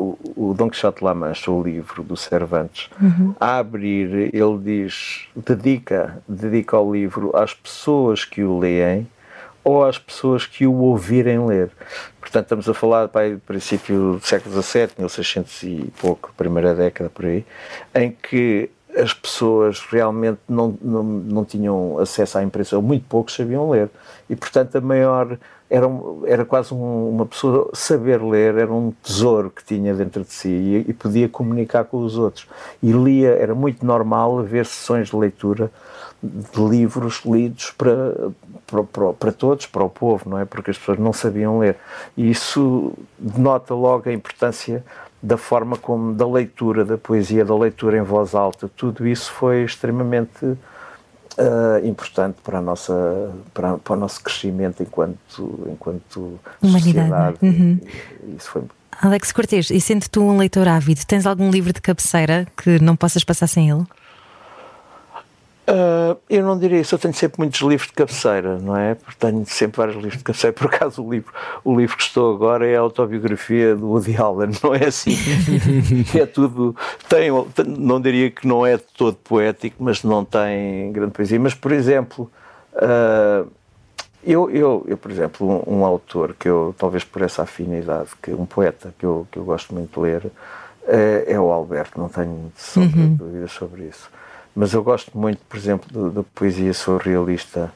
o, 0.00 0.50
o 0.50 0.54
Dom 0.54 0.70
Quixote 0.70 1.04
La 1.04 1.14
Mancha, 1.14 1.50
o 1.50 1.62
livro 1.62 2.02
do 2.02 2.16
Cervantes, 2.16 2.88
uhum. 3.00 3.34
a 3.38 3.58
abrir, 3.58 4.34
ele 4.34 4.58
diz, 4.62 5.28
dedica, 5.36 6.22
dedica 6.26 6.78
o 6.78 6.92
livro 6.92 7.36
às 7.36 7.52
pessoas 7.52 8.24
que 8.24 8.42
o 8.42 8.58
leem 8.58 9.06
ou 9.62 9.84
às 9.84 9.98
pessoas 9.98 10.46
que 10.46 10.66
o 10.66 10.72
ouvirem 10.72 11.46
ler. 11.46 11.70
Portanto, 12.18 12.44
estamos 12.44 12.68
a 12.68 12.74
falar 12.74 13.08
para 13.08 13.36
princípio 13.46 14.18
do 14.18 14.26
século 14.26 14.62
XVII, 14.62 14.90
1600 14.98 15.62
e 15.64 15.92
pouco, 16.00 16.32
primeira 16.36 16.74
década 16.74 17.10
por 17.10 17.26
aí, 17.26 17.44
em 17.94 18.10
que 18.10 18.70
as 18.96 19.12
pessoas 19.12 19.80
realmente 19.90 20.40
não, 20.48 20.76
não, 20.80 21.02
não 21.02 21.44
tinham 21.44 21.98
acesso 21.98 22.38
à 22.38 22.42
imprensa, 22.42 22.76
ou 22.76 22.82
muito 22.82 23.04
poucos 23.06 23.34
sabiam 23.34 23.68
ler. 23.70 23.90
E, 24.28 24.34
portanto, 24.34 24.76
a 24.76 24.80
maior 24.80 25.38
era, 25.70 25.86
um, 25.86 26.22
era 26.26 26.44
quase 26.44 26.74
um, 26.74 27.08
uma 27.08 27.24
pessoa 27.24 27.70
saber 27.72 28.20
ler, 28.20 28.56
era 28.56 28.72
um 28.72 28.92
tesouro 29.02 29.48
que 29.50 29.64
tinha 29.64 29.94
dentro 29.94 30.24
de 30.24 30.32
si 30.32 30.48
e, 30.48 30.90
e, 30.90 30.92
podia 30.92 31.28
comunicar 31.28 31.84
com 31.84 32.04
os 32.04 32.18
outros. 32.18 32.48
E 32.82 32.90
lia, 32.90 33.30
era 33.30 33.54
muito 33.54 33.86
normal 33.86 34.40
haver 34.40 34.66
sessões 34.66 35.08
de 35.08 35.16
leitura 35.16 35.70
de 36.20 36.60
livros 36.60 37.22
lidos 37.24 37.70
para, 37.70 38.30
para, 38.66 38.82
para, 38.82 39.12
para 39.12 39.32
todos, 39.32 39.66
para 39.66 39.84
o 39.84 39.88
povo, 39.88 40.28
não 40.28 40.38
é? 40.38 40.44
Porque 40.44 40.72
as 40.72 40.76
pessoas 40.76 40.98
não 40.98 41.12
sabiam 41.12 41.60
ler. 41.60 41.76
E 42.16 42.28
isso 42.28 42.92
denota 43.16 43.72
logo 43.72 44.08
a 44.08 44.12
importância 44.12 44.84
da 45.22 45.36
forma 45.36 45.76
como, 45.76 46.12
da 46.14 46.26
leitura 46.26 46.84
da 46.84 46.98
poesia, 46.98 47.44
da 47.44 47.56
leitura 47.56 47.96
em 47.96 48.02
voz 48.02 48.34
alta, 48.34 48.70
tudo 48.74 49.06
isso 49.06 49.30
foi 49.32 49.62
extremamente 49.62 50.56
uh, 51.38 51.86
importante 51.86 52.36
para, 52.42 52.58
a 52.58 52.62
nossa, 52.62 53.32
para, 53.52 53.78
para, 53.78 53.92
o 53.94 53.96
nosso 53.96 54.22
crescimento 54.22 54.82
enquanto, 54.82 55.68
enquanto 55.70 56.38
Humanidade. 56.62 57.08
sociedade. 57.08 57.38
Uhum. 57.42 57.80
Isso 58.36 58.50
foi 58.50 58.62
Alex 59.02 59.32
Cortês, 59.32 59.70
e 59.70 59.80
sendo 59.80 60.06
tu 60.10 60.22
um 60.22 60.36
leitor 60.36 60.68
ávido, 60.68 61.00
tens 61.06 61.24
algum 61.24 61.50
livro 61.50 61.72
de 61.72 61.80
cabeceira 61.80 62.46
que 62.54 62.78
não 62.80 62.94
possas 62.94 63.24
passar 63.24 63.46
sem 63.46 63.70
ele? 63.70 63.84
Uh, 65.70 66.18
eu 66.28 66.44
não 66.44 66.58
diria 66.58 66.80
isso, 66.80 66.96
eu 66.96 66.98
tenho 66.98 67.14
sempre 67.14 67.38
muitos 67.38 67.60
livros 67.60 67.86
de 67.86 67.92
cabeceira, 67.92 68.58
não 68.58 68.76
é? 68.76 68.96
Tenho 69.20 69.46
sempre 69.46 69.76
vários 69.76 69.96
livros 69.96 70.18
de 70.18 70.24
cabeceira. 70.24 70.52
Por 70.52 70.66
acaso, 70.66 71.04
o 71.04 71.08
livro, 71.08 71.32
o 71.62 71.78
livro 71.78 71.96
que 71.96 72.02
estou 72.02 72.34
agora 72.34 72.66
é 72.66 72.76
a 72.76 72.80
autobiografia 72.80 73.76
do 73.76 73.88
Woody 73.88 74.16
Allen, 74.16 74.50
não 74.64 74.74
é 74.74 74.86
assim? 74.86 75.16
é 76.18 76.26
tudo. 76.26 76.74
Tem, 77.08 77.30
não 77.78 78.00
diria 78.00 78.32
que 78.32 78.48
não 78.48 78.66
é 78.66 78.78
todo 78.78 79.16
poético, 79.16 79.76
mas 79.78 80.02
não 80.02 80.24
tem 80.24 80.90
grande 80.90 81.12
poesia. 81.12 81.38
Mas, 81.38 81.54
por 81.54 81.70
exemplo, 81.70 82.28
uh, 82.74 83.48
eu, 84.24 84.50
eu, 84.50 84.84
eu, 84.88 84.96
por 84.96 85.10
exemplo, 85.12 85.64
um, 85.68 85.78
um, 85.78 85.84
autor 85.84 86.34
que 86.36 86.48
eu, 86.48 86.74
talvez 86.76 87.04
por 87.04 87.22
essa 87.22 87.42
afinidade, 87.42 88.10
que 88.20 88.32
um 88.32 88.44
poeta 88.44 88.92
que 88.98 89.06
eu, 89.06 89.24
que 89.30 89.38
eu 89.38 89.44
gosto 89.44 89.72
muito 89.72 90.00
de 90.00 90.00
ler, 90.00 90.32
é, 90.88 91.26
é 91.28 91.40
o 91.40 91.52
Alberto, 91.52 92.00
não 92.00 92.08
tenho 92.08 92.50
uhum. 92.76 93.14
dúvidas 93.14 93.52
sobre 93.52 93.84
isso 93.84 94.10
mas 94.54 94.72
eu 94.72 94.82
gosto 94.82 95.16
muito, 95.16 95.40
por 95.48 95.56
exemplo, 95.56 96.10
da 96.10 96.22
poesia 96.22 96.72
surrealista 96.74 97.72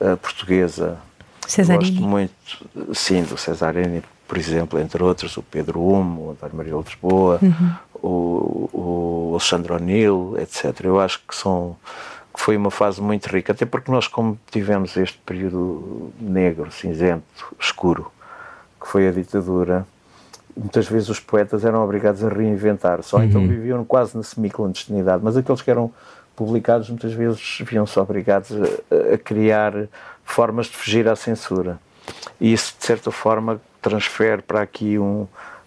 uh, 0.00 0.16
portuguesa. 0.16 0.98
Cesarini. 1.46 1.90
Gosto 1.90 2.02
muito, 2.02 2.32
sim, 2.94 3.22
do 3.22 3.36
Cesarini, 3.38 4.02
por 4.26 4.36
exemplo, 4.36 4.78
entre 4.78 5.02
outros, 5.02 5.36
o 5.36 5.42
Pedro 5.42 5.80
Humo, 5.80 6.28
o 6.28 6.30
António 6.32 6.56
Maria 6.56 6.74
Lisboa, 6.74 7.38
uhum. 7.40 7.72
o, 7.94 8.70
o 8.72 9.30
Alexandre 9.32 9.72
O'Neill, 9.72 10.36
etc. 10.38 10.84
Eu 10.84 11.00
acho 11.00 11.20
que 11.26 11.34
são 11.34 11.76
que 12.38 12.44
foi 12.44 12.56
uma 12.56 12.70
fase 12.70 13.02
muito 13.02 13.26
rica, 13.26 13.52
até 13.52 13.66
porque 13.66 13.90
nós, 13.90 14.06
como 14.06 14.38
tivemos 14.48 14.96
este 14.96 15.18
período 15.26 16.12
negro, 16.20 16.70
cinzento, 16.70 17.24
escuro, 17.58 18.12
que 18.80 18.86
foi 18.86 19.08
a 19.08 19.10
ditadura, 19.10 19.84
muitas 20.56 20.86
vezes 20.86 21.08
os 21.08 21.18
poetas 21.18 21.64
eram 21.64 21.82
obrigados 21.82 22.22
a 22.22 22.28
reinventar, 22.28 23.02
só 23.02 23.22
então 23.24 23.40
uhum. 23.40 23.46
então 23.46 23.56
viviam 23.56 23.84
quase 23.84 24.16
na 24.16 24.22
semiclandestinidade, 24.22 25.22
mas 25.22 25.36
aqueles 25.36 25.60
que 25.60 25.70
eram 25.70 25.92
publicados 26.38 26.88
muitas 26.88 27.12
vezes 27.12 27.58
viam-se 27.62 27.98
obrigados 27.98 28.52
a, 28.52 29.14
a, 29.14 29.18
criar 29.18 29.88
formas 30.24 30.66
de 30.66 30.76
fugir 30.76 31.08
à 31.08 31.16
censura. 31.16 31.80
E 32.40 32.52
isso, 32.52 32.76
de 32.78 32.86
certa 32.86 33.10
forma, 33.10 33.60
transfere 33.82 34.40
para 34.40 34.62
aqui 34.62 34.98
um. 34.98 35.26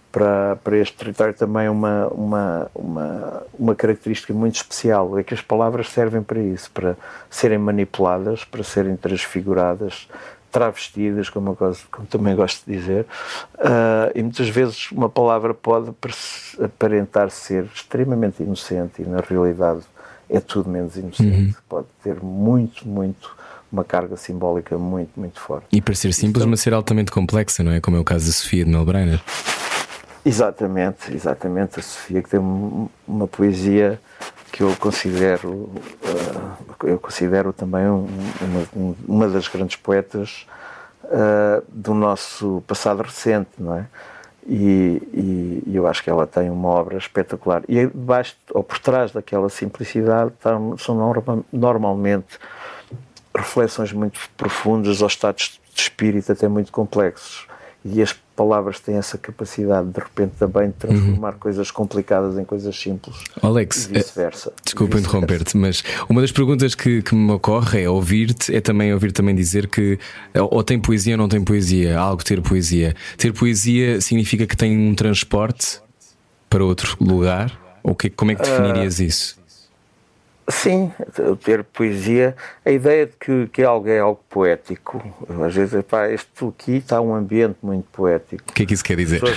Para, 0.10 0.58
para 0.58 0.78
este 0.78 0.98
território 0.98 1.34
também 1.34 1.70
uma, 1.70 2.08
uma, 2.08 2.72
uma, 2.76 3.44
uma 3.58 3.76
característica 3.76 4.34
muito 4.34 4.56
especial, 4.56 5.18
é 5.18 5.24
que 5.24 5.34
as 5.34 5.40
palavras 5.40 5.88
servem 5.88 6.22
para 6.22 6.38
isso, 6.38 6.70
para 6.70 6.98
serem 7.30 7.58
manipuladas, 7.58 8.44
para 8.44 8.62
serem 8.62 8.98
transfiguradas, 8.98 10.10
travestidas, 10.52 11.30
como, 11.30 11.54
gosto, 11.54 11.88
como 11.90 12.06
também 12.08 12.36
gosto 12.36 12.66
de 12.66 12.78
dizer, 12.78 13.06
uh, 13.56 14.12
e 14.14 14.22
muitas 14.22 14.50
vezes 14.50 14.92
uma 14.92 15.08
palavra 15.08 15.54
pode 15.54 15.94
aparentar 16.62 17.30
ser 17.30 17.64
extremamente 17.74 18.44
inocente 18.44 19.02
e 19.02 19.06
na 19.06 19.22
realidade 19.22 19.84
é 20.32 20.40
tudo 20.40 20.70
menos 20.70 20.96
inocente. 20.96 21.38
Uhum. 21.38 21.54
Pode 21.68 21.88
ter 22.02 22.16
muito, 22.24 22.88
muito 22.88 23.36
uma 23.72 23.84
carga 23.84 24.18
simbólica 24.18 24.78
muito, 24.78 25.12
muito 25.16 25.40
forte. 25.40 25.68
E 25.72 25.82
para 25.82 25.94
ser 25.94 26.14
simples, 26.14 26.42
então, 26.42 26.50
mas 26.50 26.62
ser 26.62 26.74
altamente 26.74 27.12
complexa, 27.12 27.64
não 27.64 27.72
é? 27.72 27.80
Como 27.80 27.98
é 27.98 28.00
o 28.00 28.04
caso 28.04 28.26
da 28.26 28.32
Sofia 28.32 28.66
de 28.66 28.72
Melbrenner. 28.72 29.22
Exatamente, 30.26 31.14
exatamente. 31.14 31.80
A 31.80 31.84
Sofia 31.84 32.22
que 32.22 32.30
tem 32.30 32.40
uma 33.08 33.28
poesia 33.28 34.00
que 34.52 34.62
eu 34.64 34.76
considero, 34.76 35.50
uh, 35.50 36.86
eu 36.86 37.00
considero 37.00 37.54
também 37.54 37.88
uma, 37.88 38.96
uma 39.08 39.30
das 39.30 39.48
grandes 39.48 39.78
poetas 39.78 40.46
uh, 41.06 41.64
do 41.70 41.94
nosso 41.94 42.62
passado 42.68 43.02
recente, 43.02 43.50
não 43.58 43.78
é? 43.78 43.88
E, 44.48 45.64
e, 45.68 45.76
eu 45.76 45.86
acho 45.86 46.04
que 46.04 46.10
ela 46.10 46.26
tem 46.26 46.50
uma 46.50 46.70
obra 46.70 46.98
espetacular. 46.98 47.64
E 47.68 47.86
debaixo, 47.86 48.36
ou 48.52 48.64
por 48.64 48.80
trás 48.80 49.12
daquela 49.12 49.50
simplicidade 49.50 50.32
são 50.78 50.96
norma, 50.96 51.44
normalmente 51.52 52.40
reflexões 53.36 53.94
muito 53.94 54.20
profundas 54.36 55.02
ou 55.02 55.08
estados 55.08 55.60
de 55.74 55.82
espírito 55.82 56.32
até 56.32 56.48
muito 56.48 56.72
complexos. 56.72 57.48
E 57.84 58.02
as 58.02 58.14
palavras 58.36 58.80
têm 58.80 58.96
essa 58.96 59.18
capacidade 59.18 59.88
de 59.90 60.00
repente 60.00 60.34
também 60.38 60.68
de 60.68 60.74
transformar 60.74 61.34
uhum. 61.34 61.40
coisas 61.40 61.72
complicadas 61.72 62.38
em 62.38 62.46
coisas 62.46 62.80
simples. 62.80 63.16
Alex, 63.42 63.88
vice-versa. 63.88 64.54
Desculpa 64.64 64.98
vice 64.98 65.08
interromper-te, 65.08 65.58
mas 65.58 65.84
uma 66.08 66.22
das 66.22 66.32
perguntas 66.32 66.76
que, 66.76 67.02
que 67.02 67.16
me 67.16 67.32
ocorre 67.32 67.84
é 67.84 67.90
ouvir-te, 67.90 68.56
é 68.56 68.62
também 68.62 68.94
ouvir 68.94 69.12
também 69.12 69.34
dizer 69.34 69.68
que 69.68 69.98
ou 70.36 70.64
tem 70.64 70.80
poesia 70.80 71.16
ou 71.16 71.18
não 71.18 71.28
tem 71.28 71.44
poesia, 71.44 72.00
há 72.00 72.02
algo 72.02 72.24
ter 72.24 72.42
poesia. 72.42 72.96
Ter 73.18 73.34
poesia 73.34 74.00
significa 74.00 74.46
que 74.46 74.56
tem 74.56 74.78
um 74.78 74.94
transporte 74.94 75.82
para 76.50 76.64
outro 76.64 76.96
lugar? 77.00 77.60
Ou 77.84 77.96
que, 77.96 78.12
como 78.12 78.32
é 78.32 78.36
que 78.36 78.44
definirias 78.44 79.00
uh, 79.00 79.04
isso? 79.04 79.41
Sim, 80.52 80.92
ter 81.44 81.64
poesia, 81.64 82.36
a 82.66 82.70
ideia 82.70 83.06
de 83.06 83.14
que, 83.14 83.48
que 83.48 83.64
algo 83.64 83.88
é 83.88 84.00
algo 84.00 84.20
poético, 84.30 85.02
às 85.46 85.56
vezes, 85.56 85.84
pá, 85.86 86.10
este 86.10 86.28
aqui 86.46 86.78
está 86.78 87.00
um 87.00 87.16
ambiente 87.16 87.58
muito 87.64 87.88
poético. 87.92 88.44
O 88.50 88.54
que 88.54 88.64
é 88.64 88.66
que 88.66 88.74
isso 88.74 88.84
quer 88.84 88.98
dizer? 88.98 89.22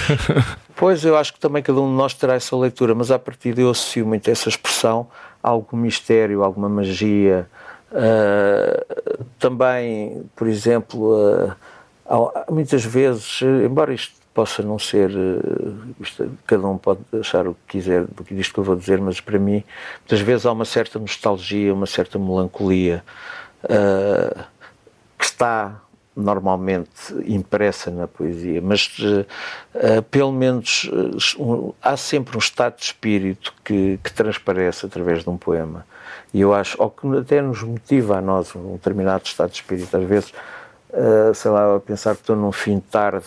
Pois, 0.77 1.05
eu 1.05 1.17
acho 1.17 1.33
que 1.33 1.39
também 1.39 1.63
cada 1.63 1.81
um 1.81 1.89
de 1.89 1.97
nós 1.97 2.15
terá 2.15 2.35
essa 2.35 2.57
leitura, 2.57 2.97
mas 2.97 3.09
a 3.13 3.19
partir 3.19 3.55
de 3.55 3.61
eu 3.61 3.71
associo 3.71 4.05
muito 4.05 4.29
essa 4.29 4.49
expressão 4.49 5.07
a 5.41 5.49
algum 5.51 5.77
mistério, 5.77 6.43
alguma 6.43 6.69
magia. 6.69 7.49
Uh, 7.93 9.25
também, 9.39 10.25
por 10.35 10.49
exemplo, 10.49 11.55
uh, 12.09 12.53
muitas 12.53 12.85
vezes, 12.85 13.41
embora 13.65 13.95
isto 13.95 14.24
possa 14.35 14.63
não 14.63 14.79
ser. 14.79 15.11
Eh, 15.11 16.03
isto, 16.03 16.31
cada 16.47 16.67
um 16.67 16.77
pode 16.77 17.01
achar 17.19 17.47
o 17.47 17.55
que 17.55 17.79
quiser 17.79 18.05
do 18.05 18.25
que 18.25 18.35
disto 18.35 18.53
que 18.53 18.61
eu 18.61 18.65
vou 18.65 18.77
dizer, 18.77 19.01
mas 19.01 19.21
para 19.21 19.39
mim, 19.39 19.63
muitas 20.01 20.21
vezes 20.21 20.45
há 20.45 20.53
uma 20.53 20.65
certa 20.65 20.99
nostalgia, 20.99 21.73
uma 21.73 21.87
certa 21.87 22.19
melancolia 22.19 23.05
uh, 23.65 24.45
que 25.17 25.25
está 25.25 25.81
normalmente 26.17 27.13
impressa 27.27 27.91
na 27.91 28.07
poesia, 28.07 28.61
mas 28.63 28.89
uh, 28.99 30.03
pelo 30.11 30.33
menos 30.33 30.85
uh, 31.39 31.75
há 31.83 31.97
sempre 31.97 32.37
um 32.37 32.39
estado 32.39 32.77
de 32.77 32.85
espírito 32.85 33.53
que, 33.65 33.99
que, 34.03 34.13
transparece 34.13 34.87
através 34.87 35.25
de 35.25 35.31
um 35.31 35.37
poema. 35.37 35.87
E 36.33 36.41
eu 36.41 36.55
acho, 36.55 36.81
ou 36.81 36.91
que 36.91 37.07
até 37.19 37.41
nos 37.41 37.63
motiva 37.63 38.19
a 38.19 38.21
nós 38.21 38.55
um 38.55 38.75
determinado 38.75 39.25
estado 39.25 39.51
de 39.51 39.57
espírito, 39.57 39.97
às 39.97 40.05
vezes 40.05 40.33
Uh, 40.97 41.35
sei 41.35 41.51
lá, 41.51 41.75
a 41.75 41.81
pensar 41.81 42.15
que 42.15 42.21
estou 42.21 42.37
num 42.37 42.53
fim 42.53 42.77
de 42.77 42.83
tarde, 42.83 43.27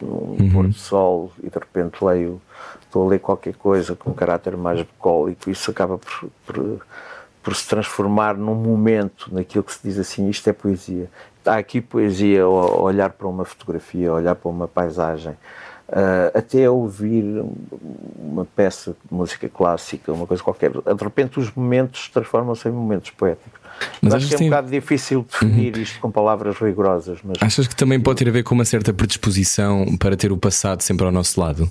num 0.00 0.36
uhum. 0.38 0.50
pôr 0.52 0.68
do 0.68 0.74
sol, 0.74 1.32
e 1.42 1.50
de 1.50 1.58
repente 1.58 2.04
leio, 2.04 2.40
estou 2.82 3.04
a 3.04 3.08
ler 3.10 3.18
qualquer 3.18 3.54
coisa 3.54 3.96
com 3.96 4.10
um 4.10 4.14
caráter 4.14 4.56
mais 4.56 4.80
bucólico, 4.82 5.50
isso 5.50 5.72
acaba 5.72 5.98
por, 5.98 6.30
por, 6.46 6.86
por, 7.42 7.56
se 7.56 7.68
transformar 7.68 8.36
num 8.36 8.54
momento, 8.54 9.28
naquilo 9.32 9.64
que 9.64 9.72
se 9.72 9.80
diz 9.82 9.98
assim, 9.98 10.28
isto 10.28 10.48
é 10.48 10.52
poesia. 10.52 11.10
Há 11.44 11.56
aqui 11.56 11.80
poesia, 11.80 12.44
ao 12.44 12.82
olhar 12.82 13.10
para 13.10 13.26
uma 13.26 13.44
fotografia, 13.44 14.12
olhar 14.12 14.36
para 14.36 14.48
uma 14.48 14.68
paisagem, 14.68 15.32
uh, 15.88 16.38
até 16.38 16.70
ouvir 16.70 17.44
uma 18.18 18.44
peça 18.44 18.92
de 18.92 19.14
música 19.14 19.48
clássica, 19.48 20.12
uma 20.12 20.26
coisa 20.26 20.42
qualquer. 20.42 20.70
De 20.70 21.04
repente 21.04 21.40
os 21.40 21.52
momentos 21.52 22.08
transformam-se 22.08 22.68
em 22.68 22.72
momentos 22.72 23.10
poéticos. 23.10 23.60
Mas 24.00 24.14
acho 24.14 24.28
que 24.28 24.34
é 24.34 24.36
um 24.36 24.38
tem... 24.38 24.50
bocado 24.50 24.70
difícil 24.70 25.26
definir 25.30 25.74
uhum. 25.76 25.82
isto 25.82 26.00
com 26.00 26.10
palavras 26.10 26.56
rigorosas. 26.58 27.18
Mas... 27.24 27.38
Achas 27.40 27.66
que 27.66 27.76
também 27.76 28.00
pode 28.00 28.18
ter 28.18 28.28
a 28.28 28.32
ver 28.32 28.42
com 28.42 28.54
uma 28.54 28.64
certa 28.64 28.92
predisposição 28.92 29.96
para 29.96 30.16
ter 30.16 30.32
o 30.32 30.36
passado 30.36 30.82
sempre 30.82 31.06
ao 31.06 31.12
nosso 31.12 31.40
lado? 31.40 31.70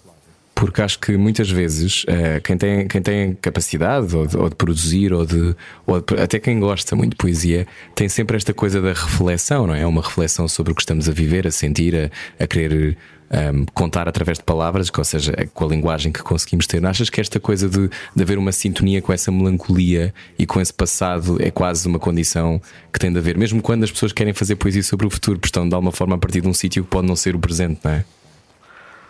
Porque 0.53 0.81
acho 0.81 0.97
que 0.97 1.15
muitas 1.15 1.51
vezes 1.51 2.03
uh, 2.05 2.41
quem, 2.43 2.57
tem, 2.57 2.87
quem 2.87 2.99
tem 2.99 3.35
capacidade 3.35 4.15
ou 4.15 4.25
de, 4.25 4.35
ou 4.35 4.49
de 4.49 4.55
produzir 4.55 5.13
ou, 5.13 5.23
de, 5.23 5.55
ou 5.85 6.01
de, 6.01 6.19
até 6.19 6.39
quem 6.39 6.59
gosta 6.59 6.95
muito 6.95 7.11
de 7.11 7.17
poesia 7.17 7.67
tem 7.93 8.09
sempre 8.09 8.35
esta 8.35 8.55
coisa 8.55 8.81
da 8.81 8.89
reflexão, 8.89 9.67
não 9.67 9.75
é? 9.75 9.85
Uma 9.85 10.01
reflexão 10.01 10.47
sobre 10.47 10.71
o 10.71 10.75
que 10.75 10.81
estamos 10.81 11.07
a 11.07 11.11
viver, 11.11 11.45
a 11.45 11.51
sentir, 11.51 11.95
a, 11.95 12.43
a 12.43 12.47
querer 12.47 12.97
um, 13.31 13.65
contar 13.73 14.07
através 14.07 14.37
de 14.37 14.43
palavras, 14.43 14.89
ou 14.95 15.03
seja, 15.03 15.33
é 15.37 15.45
com 15.45 15.65
a 15.65 15.67
linguagem 15.67 16.11
que 16.11 16.21
conseguimos 16.21 16.67
ter. 16.67 16.85
Achas 16.85 17.09
que 17.09 17.19
esta 17.19 17.39
coisa 17.39 17.69
de, 17.69 17.89
de 18.15 18.23
haver 18.23 18.37
uma 18.37 18.51
sintonia 18.51 19.01
com 19.01 19.11
essa 19.11 19.31
melancolia 19.31 20.13
e 20.37 20.45
com 20.45 20.61
esse 20.61 20.73
passado 20.73 21.37
é 21.41 21.51
quase 21.51 21.87
uma 21.87 21.99
condição 21.99 22.61
que 22.91 22.99
tem 22.99 23.11
de 23.11 23.17
haver, 23.17 23.37
mesmo 23.37 23.61
quando 23.61 23.83
as 23.83 23.91
pessoas 23.91 24.13
querem 24.13 24.33
fazer 24.33 24.55
poesia 24.55 24.83
sobre 24.83 25.05
o 25.05 25.09
futuro, 25.09 25.39
porque 25.39 25.47
estão 25.47 25.67
de 25.67 25.75
alguma 25.75 25.91
forma 25.91 26.15
a 26.15 26.17
partir 26.17 26.41
de 26.41 26.47
um 26.47 26.53
sítio 26.53 26.83
que 26.83 26.89
pode 26.89 27.07
não 27.07 27.15
ser 27.15 27.35
o 27.35 27.39
presente, 27.39 27.79
não 27.83 27.91
é? 27.91 28.05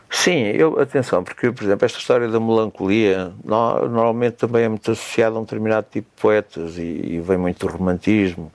Sim, 0.10 0.44
eu, 0.54 0.80
atenção, 0.80 1.22
porque, 1.22 1.52
por 1.52 1.64
exemplo, 1.64 1.86
esta 1.86 2.00
história 2.00 2.30
da 2.30 2.40
melancolia 2.40 3.34
no, 3.44 3.90
normalmente 3.90 4.36
também 4.36 4.64
é 4.64 4.70
muito 4.70 4.90
associada 4.90 5.36
a 5.36 5.40
um 5.40 5.44
determinado 5.44 5.86
tipo 5.92 6.08
de 6.16 6.22
poetas 6.22 6.78
e, 6.78 6.82
e 6.82 7.20
vem 7.20 7.38
muito 7.38 7.66
do 7.66 7.72
romantismo, 7.72 8.52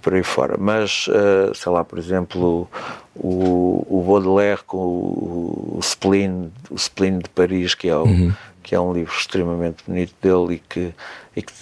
por 0.00 0.14
aí 0.14 0.22
fora. 0.22 0.56
Mas, 0.58 1.06
uh, 1.08 1.54
sei 1.54 1.70
lá, 1.70 1.84
por 1.84 1.98
exemplo, 1.98 2.68
o, 3.14 3.86
o 3.88 4.04
Baudelaire 4.06 4.62
com 4.66 4.78
o, 4.78 5.76
o, 5.76 5.80
Spleen, 5.80 6.50
o 6.70 6.76
Spleen 6.76 7.18
de 7.18 7.28
Paris, 7.28 7.74
que 7.74 7.88
é, 7.88 7.96
o, 7.96 8.04
uhum. 8.04 8.32
que 8.62 8.74
é 8.74 8.80
um 8.80 8.92
livro 8.94 9.14
extremamente 9.14 9.84
bonito 9.86 10.14
dele 10.22 10.54
e 10.54 10.58
que, 10.58 10.94
e 11.36 11.42
que 11.42 11.52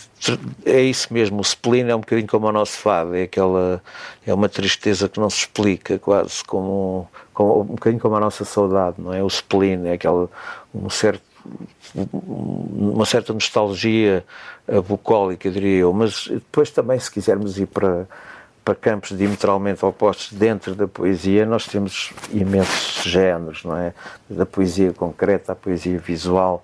é 0.64 0.80
isso 0.80 1.12
mesmo, 1.12 1.38
o 1.38 1.42
spleen 1.42 1.88
é 1.88 1.94
um 1.94 2.00
bocadinho 2.00 2.28
como 2.28 2.46
o 2.46 2.52
nosso 2.52 2.78
fado, 2.78 3.14
é 3.14 3.22
aquela 3.22 3.82
é 4.26 4.32
uma 4.32 4.48
tristeza 4.48 5.08
que 5.08 5.20
não 5.20 5.28
se 5.28 5.38
explica, 5.38 5.98
quase 5.98 6.42
como, 6.44 7.08
como 7.32 7.60
um 7.60 7.64
bocadinho 7.64 8.00
como 8.00 8.16
a 8.16 8.20
nossa 8.20 8.44
saudade, 8.44 8.96
não 8.98 9.12
é? 9.12 9.22
O 9.22 9.28
spleen 9.28 9.86
é 9.86 9.92
aquela 9.92 10.28
um 10.74 10.88
certo 10.88 11.22
uma 11.94 13.04
certa 13.04 13.32
nostalgia 13.32 14.24
bucólica, 14.88 15.50
diria 15.50 15.80
eu, 15.80 15.92
mas 15.92 16.26
depois 16.28 16.70
também 16.70 16.98
se 16.98 17.10
quisermos 17.10 17.58
ir 17.58 17.66
para 17.66 18.06
para 18.64 18.74
campos 18.74 19.16
diametralmente 19.16 19.84
opostos 19.84 20.32
dentro 20.32 20.74
da 20.74 20.88
poesia, 20.88 21.44
nós 21.44 21.66
temos 21.66 22.12
imensos 22.32 23.04
géneros, 23.04 23.62
não 23.62 23.76
é? 23.76 23.92
Da 24.28 24.46
poesia 24.46 24.92
concreta 24.92 25.52
à 25.52 25.54
poesia 25.54 25.98
visual, 25.98 26.62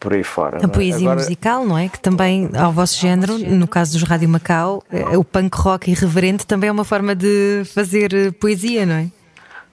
por 0.00 0.12
aí 0.12 0.24
fora. 0.24 0.58
A 0.60 0.64
é? 0.64 0.66
poesia 0.66 1.06
Agora... 1.06 1.20
musical, 1.20 1.64
não 1.64 1.78
é? 1.78 1.88
Que 1.88 2.00
também, 2.00 2.50
ao 2.56 2.72
vosso 2.72 2.98
género, 3.00 3.38
no 3.38 3.68
caso 3.68 3.92
dos 3.92 4.02
Rádio 4.02 4.28
Macau, 4.28 4.82
eh, 4.90 5.16
o 5.16 5.22
punk 5.22 5.56
rock 5.56 5.90
irreverente 5.90 6.44
também 6.46 6.68
é 6.68 6.72
uma 6.72 6.84
forma 6.84 7.14
de 7.14 7.62
fazer 7.72 8.12
eh, 8.12 8.30
poesia, 8.32 8.84
não 8.84 8.94
é? 8.96 9.10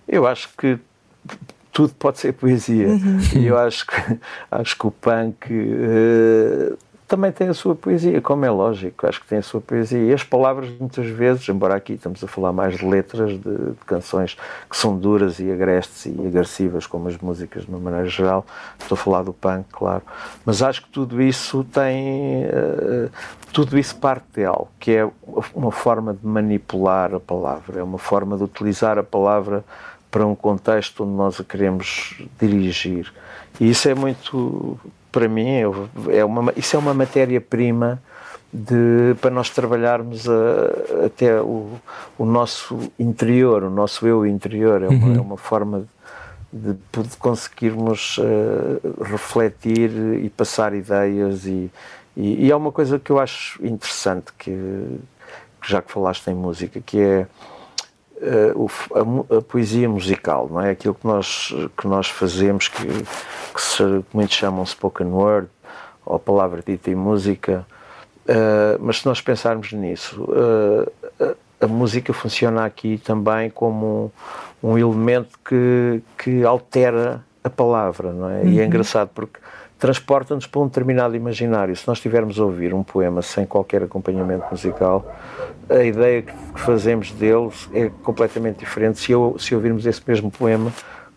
Eu 0.07 0.27
acho 0.27 0.49
que 0.55 0.77
tudo 1.71 1.93
pode 1.95 2.19
ser 2.19 2.33
poesia. 2.33 2.87
Uhum. 2.87 3.19
E 3.35 3.47
eu 3.47 3.57
acho 3.57 3.87
que, 3.87 4.19
acho 4.51 4.77
que 4.77 4.87
o 4.87 4.91
punk. 4.91 5.51
Uh, 5.51 6.77
também 7.07 7.31
tem 7.31 7.47
a 7.47 7.53
sua 7.53 7.75
poesia, 7.75 8.21
como 8.21 8.45
é 8.45 8.49
lógico, 8.49 9.07
acho 9.07 9.21
que 9.21 9.27
tem 9.27 9.37
a 9.37 9.41
sua 9.41 9.61
poesia. 9.61 9.99
E 9.99 10.13
as 10.13 10.23
palavras, 10.23 10.69
muitas 10.79 11.05
vezes, 11.07 11.47
embora 11.49 11.75
aqui 11.75 11.93
estamos 11.93 12.23
a 12.23 12.27
falar 12.27 12.51
mais 12.51 12.77
de 12.77 12.85
letras, 12.85 13.31
de, 13.31 13.37
de 13.37 13.85
canções 13.85 14.37
que 14.69 14.77
são 14.77 14.97
duras 14.97 15.39
e 15.39 15.51
agrestes 15.51 16.05
e 16.05 16.27
agressivas, 16.27 16.87
como 16.87 17.07
as 17.07 17.17
músicas 17.17 17.63
de 17.63 17.69
uma 17.69 17.79
maneira 17.79 18.07
geral, 18.07 18.45
estou 18.79 18.95
a 18.95 18.97
falar 18.97 19.23
do 19.23 19.33
punk, 19.33 19.65
claro, 19.71 20.01
mas 20.45 20.61
acho 20.61 20.83
que 20.83 20.89
tudo 20.89 21.21
isso 21.21 21.63
tem. 21.63 22.45
Uh, 22.45 23.09
tudo 23.51 23.77
isso 23.77 23.95
parte 23.97 24.25
de 24.33 24.43
algo, 24.43 24.67
que 24.79 24.91
é 24.91 25.07
uma 25.53 25.71
forma 25.71 26.11
de 26.11 26.25
manipular 26.25 27.13
a 27.13 27.19
palavra, 27.19 27.79
é 27.79 27.83
uma 27.83 27.99
forma 27.99 28.35
de 28.35 28.43
utilizar 28.43 28.97
a 28.97 29.03
palavra 29.03 29.63
para 30.13 30.27
um 30.27 30.35
contexto 30.35 31.03
onde 31.03 31.13
nós 31.13 31.41
a 31.41 31.43
queremos 31.43 32.13
dirigir. 32.39 33.11
E 33.59 33.71
isso 33.71 33.89
é 33.89 33.95
muito 33.95 34.79
para 35.11 35.27
mim, 35.27 35.47
é 36.11 36.23
uma, 36.23 36.53
isso 36.55 36.75
é 36.75 36.79
uma 36.79 36.93
matéria-prima 36.93 37.99
para 39.19 39.31
nós 39.31 39.49
trabalharmos 39.49 40.29
a, 40.29 41.05
até 41.07 41.41
o, 41.41 41.71
o, 42.15 42.25
nosso 42.25 42.91
interior, 42.99 43.63
o 43.63 43.71
nosso 43.71 44.07
eu 44.07 44.23
interior. 44.23 44.83
É 44.83 44.87
uma, 44.87 45.07
uhum. 45.07 45.15
é 45.15 45.21
uma 45.21 45.37
forma 45.37 45.85
de, 46.51 46.73
de 46.73 47.17
conseguirmos 47.17 48.19
uh, 48.19 49.03
refletir 49.03 49.89
e 50.23 50.29
passar 50.29 50.75
ideias 50.75 51.47
e, 51.47 51.71
e, 52.15 52.45
e, 52.45 52.51
é 52.51 52.55
uma 52.55 52.71
coisa 52.71 52.99
que 52.99 53.09
eu 53.09 53.19
acho 53.19 53.65
interessante 53.65 54.31
que, 54.37 54.99
já 55.65 55.81
que 55.81 55.91
falaste 55.91 56.27
em 56.27 56.35
música, 56.35 56.79
que 56.79 56.99
é 56.99 57.25
a, 58.21 59.37
a, 59.37 59.41
poesia 59.41 59.89
musical, 59.89 60.47
não 60.49 60.61
é? 60.61 60.71
Aquilo 60.71 60.93
que 60.93 61.05
nós, 61.05 61.53
que 61.77 61.87
nós 61.87 62.07
fazemos, 62.07 62.67
que, 62.67 62.85
que 62.85 63.61
se, 63.61 63.83
muitos 64.13 64.35
chamam 64.35 64.65
spoken 64.65 65.07
word, 65.07 65.47
ou 66.05 66.19
palavra 66.19 66.61
dita 66.65 66.89
em 66.89 66.95
música, 66.95 67.65
uh, 68.27 68.77
mas 68.79 68.99
se 68.99 69.05
nós 69.05 69.21
pensarmos 69.21 69.71
nisso, 69.71 70.23
uh, 70.23 70.91
a, 71.59 71.65
a, 71.65 71.67
música 71.67 72.13
funciona 72.13 72.65
aqui 72.65 72.97
também 72.97 73.49
como 73.49 74.11
um, 74.61 74.71
um, 74.71 74.77
elemento 74.77 75.37
que, 75.45 76.01
que 76.17 76.43
altera 76.43 77.23
a 77.43 77.49
palavra, 77.49 78.11
não 78.11 78.29
é? 78.29 78.41
Uhum. 78.41 78.49
E 78.49 78.57
é 78.57 78.61
uhum. 78.61 78.67
engraçado 78.67 79.09
porque 79.13 79.39
transporta-nos 79.83 80.47
para 80.47 80.61
um 80.61 80.67
determinado 80.67 81.13
imaginário. 81.13 81.75
Se 81.75 81.85
nós 81.85 81.97
estivermos 81.97 82.39
a 82.39 82.45
ouvir 82.45 82.73
um 82.73 82.81
poema 82.81 83.21
sem 83.21 83.45
qualquer 83.45 83.83
acompanhamento 83.83 84.45
musical, 84.49 85.05
a 85.69 85.83
ideia 85.83 86.21
que 86.21 86.33
fazemos 86.55 87.11
dele 87.11 87.49
é 87.73 87.91
completamente 88.01 88.59
diferente 88.59 88.97
se, 88.97 89.11
eu, 89.11 89.35
se 89.37 89.53
ouvirmos 89.53 89.85
esse 89.85 90.01
mesmo 90.07 90.31
poema 90.31 90.71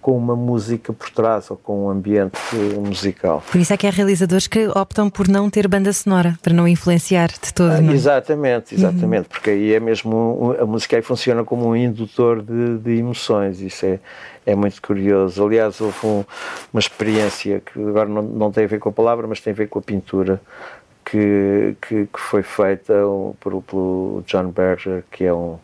com 0.06 0.16
uma 0.16 0.36
música 0.36 0.92
por 0.92 1.10
trás 1.10 1.50
ou 1.50 1.56
com 1.56 1.86
um 1.86 1.90
ambiente 1.90 2.38
musical. 2.78 3.42
Por 3.50 3.60
isso 3.60 3.72
é 3.72 3.76
que 3.76 3.88
há 3.88 3.90
realizadores 3.90 4.46
que 4.46 4.68
optam 4.68 5.10
por 5.10 5.26
não 5.26 5.50
ter 5.50 5.66
banda 5.66 5.92
sonora, 5.92 6.38
para 6.40 6.54
não 6.54 6.68
influenciar 6.68 7.26
de 7.26 7.52
todo. 7.52 7.72
Ah, 7.72 7.82
é? 7.82 7.92
Exatamente, 7.92 8.72
exatamente, 8.76 9.24
uhum. 9.24 9.30
porque 9.30 9.50
aí 9.50 9.74
é 9.74 9.80
mesmo 9.80 10.54
a 10.60 10.64
música 10.64 10.94
aí 10.94 11.02
funciona 11.02 11.42
como 11.42 11.66
um 11.66 11.74
indutor 11.74 12.40
de, 12.40 12.78
de 12.78 13.00
emoções, 13.00 13.60
isso 13.60 13.84
é, 13.84 13.98
é 14.46 14.54
muito 14.54 14.80
curioso. 14.80 15.44
Aliás, 15.44 15.80
houve 15.80 15.98
um, 16.06 16.24
uma 16.72 16.78
experiência 16.78 17.60
que 17.60 17.76
agora 17.76 18.08
não, 18.08 18.22
não 18.22 18.52
tem 18.52 18.62
a 18.62 18.68
ver 18.68 18.78
com 18.78 18.90
a 18.90 18.92
palavra, 18.92 19.26
mas 19.26 19.40
tem 19.40 19.52
a 19.52 19.56
ver 19.56 19.66
com 19.66 19.80
a 19.80 19.82
pintura. 19.82 20.40
Que, 21.04 21.76
que, 21.82 22.06
que 22.06 22.18
foi 22.18 22.42
feita 22.42 22.94
por, 23.38 23.62
pelo 23.62 24.24
John 24.26 24.50
Berger, 24.50 25.04
que 25.08 25.24
é 25.24 25.32
um, 25.32 25.56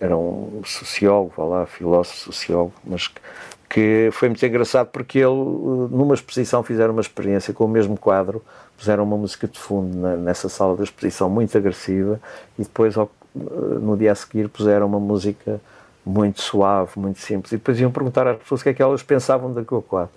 era 0.00 0.16
um 0.16 0.62
sociólogo, 0.64 1.46
lá, 1.46 1.66
filósofo, 1.66 2.16
sociólogo, 2.16 2.72
mas 2.82 3.10
que 3.70 4.10
foi 4.12 4.28
muito 4.28 4.44
engraçado 4.44 4.88
porque 4.88 5.18
ele, 5.18 5.32
numa 5.90 6.12
exposição, 6.12 6.60
fizeram 6.60 6.92
uma 6.92 7.00
experiência 7.00 7.54
com 7.54 7.64
o 7.64 7.68
mesmo 7.68 7.96
quadro, 7.96 8.42
puseram 8.76 9.04
uma 9.04 9.16
música 9.16 9.46
de 9.46 9.58
fundo 9.58 9.96
na, 9.96 10.16
nessa 10.16 10.48
sala 10.48 10.76
de 10.76 10.82
exposição 10.82 11.30
muito 11.30 11.56
agressiva 11.56 12.20
e 12.58 12.62
depois, 12.62 12.96
no 13.34 13.96
dia 13.96 14.10
a 14.10 14.14
seguir, 14.16 14.48
puseram 14.48 14.86
uma 14.86 14.98
música 14.98 15.60
muito 16.04 16.40
suave, 16.40 16.90
muito 16.96 17.20
simples. 17.20 17.52
E 17.52 17.56
depois 17.56 17.78
iam 17.78 17.92
perguntar 17.92 18.26
às 18.26 18.38
pessoas 18.38 18.60
o 18.60 18.64
que 18.64 18.70
é 18.70 18.74
que 18.74 18.82
elas 18.82 19.04
pensavam 19.04 19.52
daquele 19.52 19.82
quadro. 19.82 20.10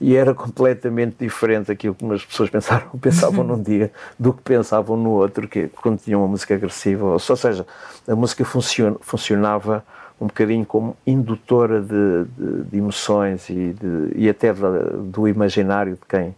E 0.00 0.16
era 0.16 0.34
completamente 0.34 1.16
diferente 1.20 1.70
aquilo 1.70 1.94
que 1.94 2.04
as 2.12 2.24
pessoas 2.24 2.50
pensaram, 2.50 2.88
pensavam 3.00 3.44
num 3.44 3.62
dia 3.62 3.92
do 4.18 4.32
que 4.32 4.42
pensavam 4.42 4.96
no 4.96 5.10
outro, 5.10 5.46
que 5.46 5.68
quando 5.68 6.00
tinham 6.00 6.22
uma 6.22 6.28
música 6.28 6.54
agressiva. 6.54 7.04
Ou 7.06 7.18
seja, 7.18 7.64
a 8.08 8.16
música 8.16 8.44
funcion, 8.44 8.96
funcionava 9.00 9.84
um 10.20 10.26
bocadinho 10.26 10.64
como 10.64 10.96
indutora 11.06 11.80
de, 11.80 12.24
de, 12.24 12.64
de 12.64 12.78
emoções 12.78 13.48
e, 13.50 13.72
de, 13.72 14.12
e 14.14 14.28
até 14.28 14.52
do 14.52 15.28
imaginário 15.28 15.94
de 15.94 16.06
quem, 16.08 16.34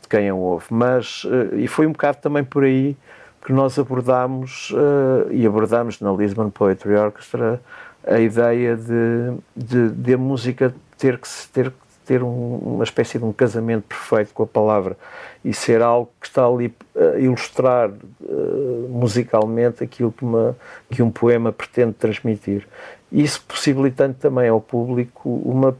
de 0.00 0.08
quem 0.08 0.28
a 0.28 0.34
ouve. 0.34 0.66
Mas, 0.70 1.24
uh, 1.24 1.56
e 1.56 1.66
foi 1.66 1.86
um 1.86 1.92
bocado 1.92 2.18
também 2.18 2.44
por 2.44 2.64
aí 2.64 2.96
que 3.44 3.52
nós 3.52 3.78
abordámos, 3.78 4.70
uh, 4.72 5.30
e 5.30 5.46
abordámos 5.46 6.00
na 6.00 6.12
Lisbon 6.12 6.50
Poetry 6.50 6.94
Orchestra, 6.94 7.60
a 8.06 8.18
ideia 8.18 8.76
de, 8.76 9.90
de, 9.90 10.14
a 10.14 10.18
música 10.18 10.74
ter 10.96 11.18
que 11.18 11.28
ter, 11.52 11.72
ter 12.04 12.22
um, 12.22 12.56
uma 12.56 12.84
espécie 12.84 13.18
de 13.18 13.24
um 13.24 13.32
casamento 13.32 13.84
perfeito 13.84 14.32
com 14.32 14.44
a 14.44 14.46
palavra 14.46 14.96
e 15.44 15.52
ser 15.52 15.82
algo 15.82 16.10
que 16.20 16.26
está 16.26 16.44
ali 16.44 16.74
a 16.96 17.18
ilustrar 17.18 17.90
uh, 17.90 18.88
musicalmente 18.88 19.82
aquilo 19.82 20.10
que, 20.10 20.24
uma, 20.24 20.56
que 20.90 21.02
um 21.02 21.10
poema 21.10 21.52
pretende 21.52 21.92
transmitir. 21.92 22.66
Isso 23.16 23.42
possibilitando 23.48 24.12
também 24.12 24.50
ao 24.50 24.60
público 24.60 25.30
uma, 25.42 25.74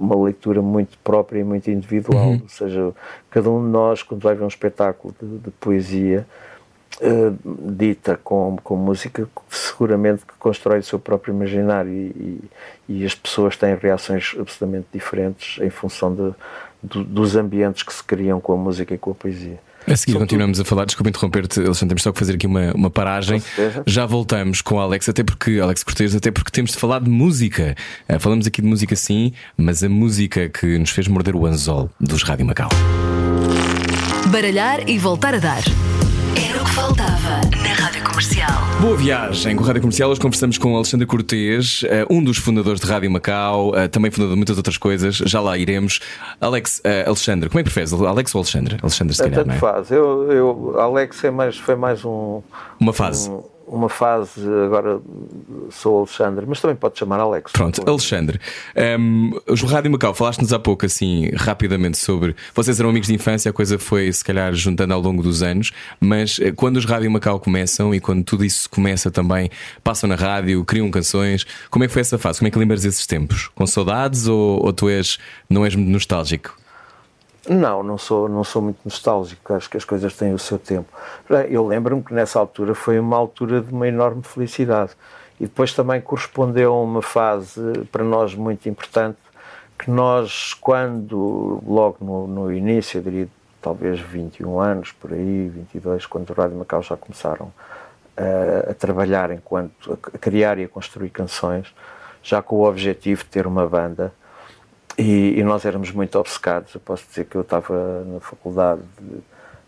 uma 0.00 0.24
leitura 0.24 0.62
muito 0.62 0.96
própria 1.04 1.40
e 1.40 1.44
muito 1.44 1.70
individual, 1.70 2.28
uhum. 2.28 2.40
ou 2.42 2.48
seja, 2.48 2.92
cada 3.28 3.50
um 3.50 3.62
de 3.62 3.68
nós, 3.68 4.02
quando 4.02 4.22
vai 4.22 4.34
ver 4.34 4.42
um 4.42 4.48
espetáculo 4.48 5.14
de, 5.20 5.38
de 5.38 5.50
poesia, 5.50 6.26
Uh, 7.00 7.72
dita 7.72 8.20
com, 8.22 8.58
com 8.62 8.76
música, 8.76 9.26
seguramente 9.48 10.26
que 10.26 10.34
constrói 10.38 10.80
o 10.80 10.82
seu 10.82 10.98
próprio 10.98 11.32
imaginário 11.32 11.90
e, 11.90 12.50
e, 12.86 12.96
e 13.00 13.04
as 13.06 13.14
pessoas 13.14 13.56
têm 13.56 13.74
reações 13.74 14.36
absolutamente 14.38 14.88
diferentes 14.92 15.58
em 15.62 15.70
função 15.70 16.14
de, 16.14 16.34
de, 16.84 17.02
dos 17.02 17.34
ambientes 17.34 17.82
que 17.82 17.92
se 17.92 18.04
criam 18.04 18.38
com 18.42 18.52
a 18.52 18.56
música 18.56 18.94
e 18.94 18.98
com 18.98 19.10
a 19.10 19.14
poesia. 19.14 19.58
A 19.86 19.96
seguir 19.96 20.18
continuamos 20.18 20.60
a 20.60 20.64
falar, 20.64 20.84
desculpa 20.84 21.10
interromper-te, 21.10 21.60
Alexandre, 21.60 21.88
temos 21.88 22.02
só 22.02 22.12
que 22.12 22.18
fazer 22.18 22.34
aqui 22.34 22.46
uma, 22.46 22.72
uma 22.72 22.90
paragem. 22.90 23.42
Já 23.86 24.06
voltamos 24.06 24.62
com 24.62 24.76
o 24.76 24.80
Alex, 24.80 25.08
até 25.08 25.22
porque, 25.24 25.58
Alex 25.60 25.82
Cortez, 25.82 26.14
até 26.14 26.30
porque 26.30 26.50
temos 26.50 26.72
de 26.72 26.78
falar 26.78 27.00
de 27.00 27.10
música. 27.10 27.74
Uh, 28.08 28.20
falamos 28.20 28.46
aqui 28.46 28.62
de 28.62 28.68
música 28.68 28.94
sim, 28.94 29.32
mas 29.56 29.82
a 29.82 29.88
música 29.88 30.48
que 30.48 30.78
nos 30.78 30.90
fez 30.90 31.08
morder 31.08 31.34
o 31.34 31.46
anzol 31.46 31.90
dos 32.00 32.22
Rádio 32.22 32.46
Macau. 32.46 32.68
Baralhar 34.28 34.88
e 34.88 34.98
voltar 34.98 35.34
a 35.34 35.38
dar. 35.38 35.62
Era 36.36 36.62
o 36.62 36.64
que 36.64 36.70
faltava 36.70 37.31
Comercial. 38.22 38.62
Boa 38.80 38.96
viagem 38.96 39.56
com 39.56 39.64
a 39.64 39.66
Rádio 39.66 39.82
Comercial. 39.82 40.08
Hoje 40.08 40.20
conversamos 40.20 40.56
com 40.56 40.76
Alexandre 40.76 41.04
Cortês, 41.06 41.82
eh, 41.88 42.06
um 42.08 42.22
dos 42.22 42.38
fundadores 42.38 42.80
de 42.80 42.86
Rádio 42.86 43.10
Macau, 43.10 43.76
eh, 43.76 43.88
também 43.88 44.12
fundador 44.12 44.34
de 44.34 44.36
muitas 44.36 44.56
outras 44.56 44.76
coisas. 44.76 45.16
Já 45.16 45.40
lá 45.40 45.58
iremos. 45.58 45.98
Alex, 46.40 46.80
uh, 46.84 47.08
Alexandre, 47.08 47.48
como 47.48 47.58
é 47.58 47.64
que 47.64 47.70
preferes? 47.70 47.92
Alex 47.92 48.32
ou 48.32 48.38
Alexandre? 48.38 48.76
Alexandre, 48.80 49.14
se 49.14 49.22
calhar, 49.24 49.38
Tanto 49.38 49.48
não 49.48 49.54
é? 49.54 49.58
faz. 49.58 49.90
Eu, 49.90 50.30
eu, 50.30 50.80
Alex 50.80 51.24
é 51.24 51.32
mais, 51.32 51.58
foi 51.58 51.74
mais 51.74 52.04
um. 52.04 52.42
Uma 52.78 52.92
fase. 52.92 53.28
Um, 53.28 53.42
uma 53.66 53.88
fase, 53.88 54.40
agora 54.64 55.00
sou 55.70 55.98
Alexandre, 55.98 56.44
mas 56.46 56.60
também 56.60 56.76
pode 56.76 56.98
chamar 56.98 57.20
Alex. 57.20 57.52
Pronto, 57.52 57.82
Alexandre. 57.88 58.40
Um, 58.98 59.30
o 59.48 59.66
Rádio 59.66 59.90
Macau, 59.90 60.14
falaste-nos 60.14 60.52
há 60.52 60.58
pouco 60.58 60.86
assim, 60.86 61.30
rapidamente 61.34 61.98
sobre. 61.98 62.34
Vocês 62.54 62.78
eram 62.78 62.90
amigos 62.90 63.08
de 63.08 63.14
infância, 63.14 63.50
a 63.50 63.52
coisa 63.52 63.78
foi 63.78 64.12
se 64.12 64.24
calhar 64.24 64.52
juntando 64.54 64.94
ao 64.94 65.00
longo 65.00 65.22
dos 65.22 65.42
anos, 65.42 65.72
mas 66.00 66.38
eh, 66.40 66.52
quando 66.52 66.76
os 66.76 66.84
Rádio 66.84 67.10
Macau 67.10 67.38
começam 67.40 67.94
e 67.94 68.00
quando 68.00 68.24
tudo 68.24 68.44
isso 68.44 68.68
começa 68.68 69.10
também, 69.10 69.50
passam 69.82 70.08
na 70.08 70.14
rádio, 70.14 70.64
criam 70.64 70.90
canções, 70.90 71.46
como 71.70 71.84
é 71.84 71.86
que 71.86 71.92
foi 71.92 72.00
essa 72.00 72.18
fase? 72.18 72.38
Como 72.38 72.48
é 72.48 72.50
que 72.50 72.58
lembras 72.58 72.84
esses 72.84 73.06
tempos? 73.06 73.48
Com 73.54 73.66
saudades 73.66 74.26
ou, 74.26 74.64
ou 74.64 74.72
tu 74.72 74.88
és, 74.88 75.18
não 75.48 75.64
és 75.64 75.74
nostálgico? 75.74 76.62
Não, 77.48 77.82
não 77.82 77.98
sou, 77.98 78.28
não 78.28 78.44
sou 78.44 78.62
muito 78.62 78.78
nostálgico, 78.84 79.52
acho 79.54 79.68
que 79.68 79.76
as 79.76 79.84
coisas 79.84 80.14
têm 80.16 80.32
o 80.32 80.38
seu 80.38 80.58
tempo. 80.58 80.88
Eu 81.48 81.66
lembro-me 81.66 82.02
que 82.02 82.14
nessa 82.14 82.38
altura 82.38 82.74
foi 82.74 83.00
uma 83.00 83.16
altura 83.16 83.60
de 83.60 83.72
uma 83.72 83.88
enorme 83.88 84.22
felicidade. 84.22 84.92
E 85.40 85.44
depois 85.44 85.74
também 85.74 86.00
correspondeu 86.00 86.72
a 86.72 86.80
uma 86.80 87.02
fase 87.02 87.60
para 87.90 88.04
nós 88.04 88.32
muito 88.32 88.68
importante, 88.68 89.18
que 89.76 89.90
nós, 89.90 90.54
quando, 90.54 91.60
logo 91.66 91.96
no, 92.00 92.28
no 92.28 92.52
início, 92.52 92.98
eu 92.98 93.02
diria 93.02 93.28
talvez 93.60 93.98
21 93.98 94.60
anos, 94.60 94.92
por 94.92 95.12
aí, 95.12 95.48
22, 95.48 96.06
quando 96.06 96.30
o 96.30 96.32
Rádio 96.32 96.56
Macau 96.56 96.80
já 96.80 96.96
começaram 96.96 97.52
a, 98.16 98.70
a 98.70 98.74
trabalhar 98.74 99.32
enquanto, 99.32 99.98
a 100.14 100.18
criar 100.18 100.58
e 100.58 100.64
a 100.64 100.68
construir 100.68 101.10
canções, 101.10 101.74
já 102.22 102.40
com 102.40 102.56
o 102.56 102.68
objetivo 102.68 103.24
de 103.24 103.30
ter 103.30 103.44
uma 103.44 103.66
banda, 103.66 104.12
e, 104.98 105.38
e, 105.38 105.42
nós 105.42 105.64
éramos 105.64 105.90
muito 105.90 106.18
obcecados. 106.18 106.74
Eu 106.74 106.80
posso 106.80 107.04
dizer 107.08 107.24
que 107.24 107.36
eu 107.36 107.42
estava 107.42 108.04
na 108.04 108.20
faculdade, 108.20 108.82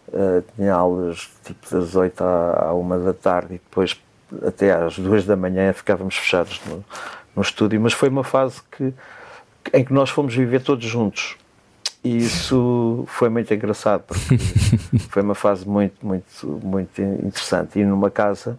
uh, 0.08 0.44
tinha 0.54 0.74
aulas 0.74 1.30
tipo 1.44 1.70
das 1.70 1.94
8 1.94 2.22
à, 2.22 2.68
à 2.68 2.74
1 2.74 3.04
da 3.04 3.14
tarde 3.14 3.54
e 3.54 3.58
depois 3.58 4.00
até 4.46 4.72
às 4.72 4.98
2 4.98 5.26
da 5.26 5.36
manhã 5.36 5.72
ficávamos 5.72 6.16
fechados 6.16 6.60
no, 6.66 6.84
no 7.34 7.42
estúdio. 7.42 7.80
Mas 7.80 7.92
foi 7.92 8.08
uma 8.08 8.24
fase 8.24 8.60
que, 8.70 8.92
em 9.72 9.84
que 9.84 9.92
nós 9.92 10.10
fomos 10.10 10.34
viver 10.34 10.62
todos 10.62 10.84
juntos. 10.84 11.36
E 12.02 12.18
isso 12.18 13.04
foi 13.06 13.30
muito 13.30 13.52
engraçado, 13.54 14.02
porque 14.02 14.36
foi 15.08 15.22
uma 15.22 15.34
fase 15.34 15.66
muito, 15.66 16.04
muito, 16.06 16.60
muito 16.62 17.00
interessante. 17.00 17.78
E 17.78 17.84
numa 17.84 18.10
casa 18.10 18.58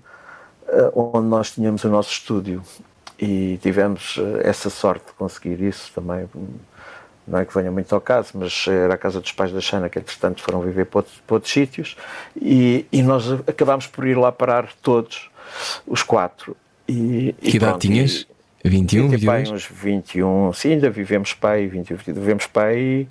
uh, 0.68 1.14
onde 1.14 1.28
nós 1.28 1.52
tínhamos 1.52 1.84
o 1.84 1.90
nosso 1.90 2.12
estúdio 2.12 2.64
e 3.20 3.58
tivemos 3.62 4.18
eh, 4.18 4.50
essa 4.50 4.70
sorte 4.70 5.08
de 5.08 5.14
conseguir 5.14 5.62
isso 5.62 5.92
também. 5.94 6.28
Não 7.28 7.40
é 7.40 7.46
que 7.46 7.54
venha 7.54 7.72
muito 7.72 7.94
ao 7.94 8.02
caso, 8.02 8.32
mas 8.36 8.68
era 8.68 8.94
a 8.94 8.98
casa 8.98 9.20
dos 9.20 9.32
pais 9.32 9.52
da 9.52 9.60
Xana 9.60 9.90
que, 9.90 9.98
entretanto, 9.98 10.42
foram 10.44 10.62
viver 10.62 10.86
para 10.86 11.00
outros, 11.00 11.16
para 11.26 11.36
outros 11.36 11.52
sítios 11.52 11.98
e, 12.40 12.86
e, 12.92 13.02
nós 13.02 13.32
acabámos 13.48 13.88
por 13.88 14.06
ir 14.06 14.16
lá 14.16 14.32
parar 14.32 14.70
todos, 14.82 15.30
os 15.88 16.04
quatro. 16.04 16.56
E, 16.88 17.34
que 17.42 17.58
idade 17.58 17.80
tinhas? 17.80 18.28
21, 18.64 19.10
21? 19.10 19.26
Pai, 19.26 19.44
uns 19.52 19.66
21, 19.66 20.54
sim, 20.54 20.74
ainda 20.74 20.90
vivemos 20.90 21.34
pai, 21.34 21.68
20, 21.68 21.94
vivemos 21.94 22.48
pai 22.48 23.08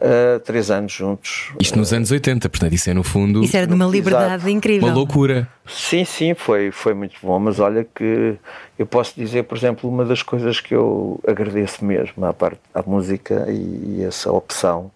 uh, 0.00 0.40
três 0.40 0.70
anos 0.70 0.92
juntos. 0.92 1.52
Isto 1.60 1.78
nos 1.78 1.92
anos 1.92 2.10
80, 2.10 2.48
portanto, 2.48 2.72
isso 2.72 2.90
é 2.90 2.94
no 2.94 3.04
fundo. 3.04 3.42
Isso 3.42 3.56
era 3.56 3.66
de 3.66 3.74
uma 3.74 3.86
liberdade 3.86 4.34
Exato. 4.34 4.48
incrível. 4.48 4.88
Uma 4.88 4.94
loucura. 4.94 5.48
Sim, 5.66 6.04
sim, 6.04 6.34
foi, 6.34 6.70
foi 6.70 6.94
muito 6.94 7.14
bom, 7.22 7.38
mas 7.38 7.60
olha 7.60 7.84
que 7.84 8.36
eu 8.78 8.86
posso 8.86 9.14
dizer, 9.16 9.44
por 9.44 9.56
exemplo, 9.56 9.88
uma 9.88 10.04
das 10.04 10.22
coisas 10.22 10.60
que 10.60 10.74
eu 10.74 11.20
agradeço 11.26 11.84
mesmo 11.84 12.24
à 12.24 12.32
parte 12.32 12.60
à 12.74 12.82
música 12.82 13.46
e, 13.48 13.98
e 13.98 14.04
essa 14.04 14.32
opção 14.32 14.90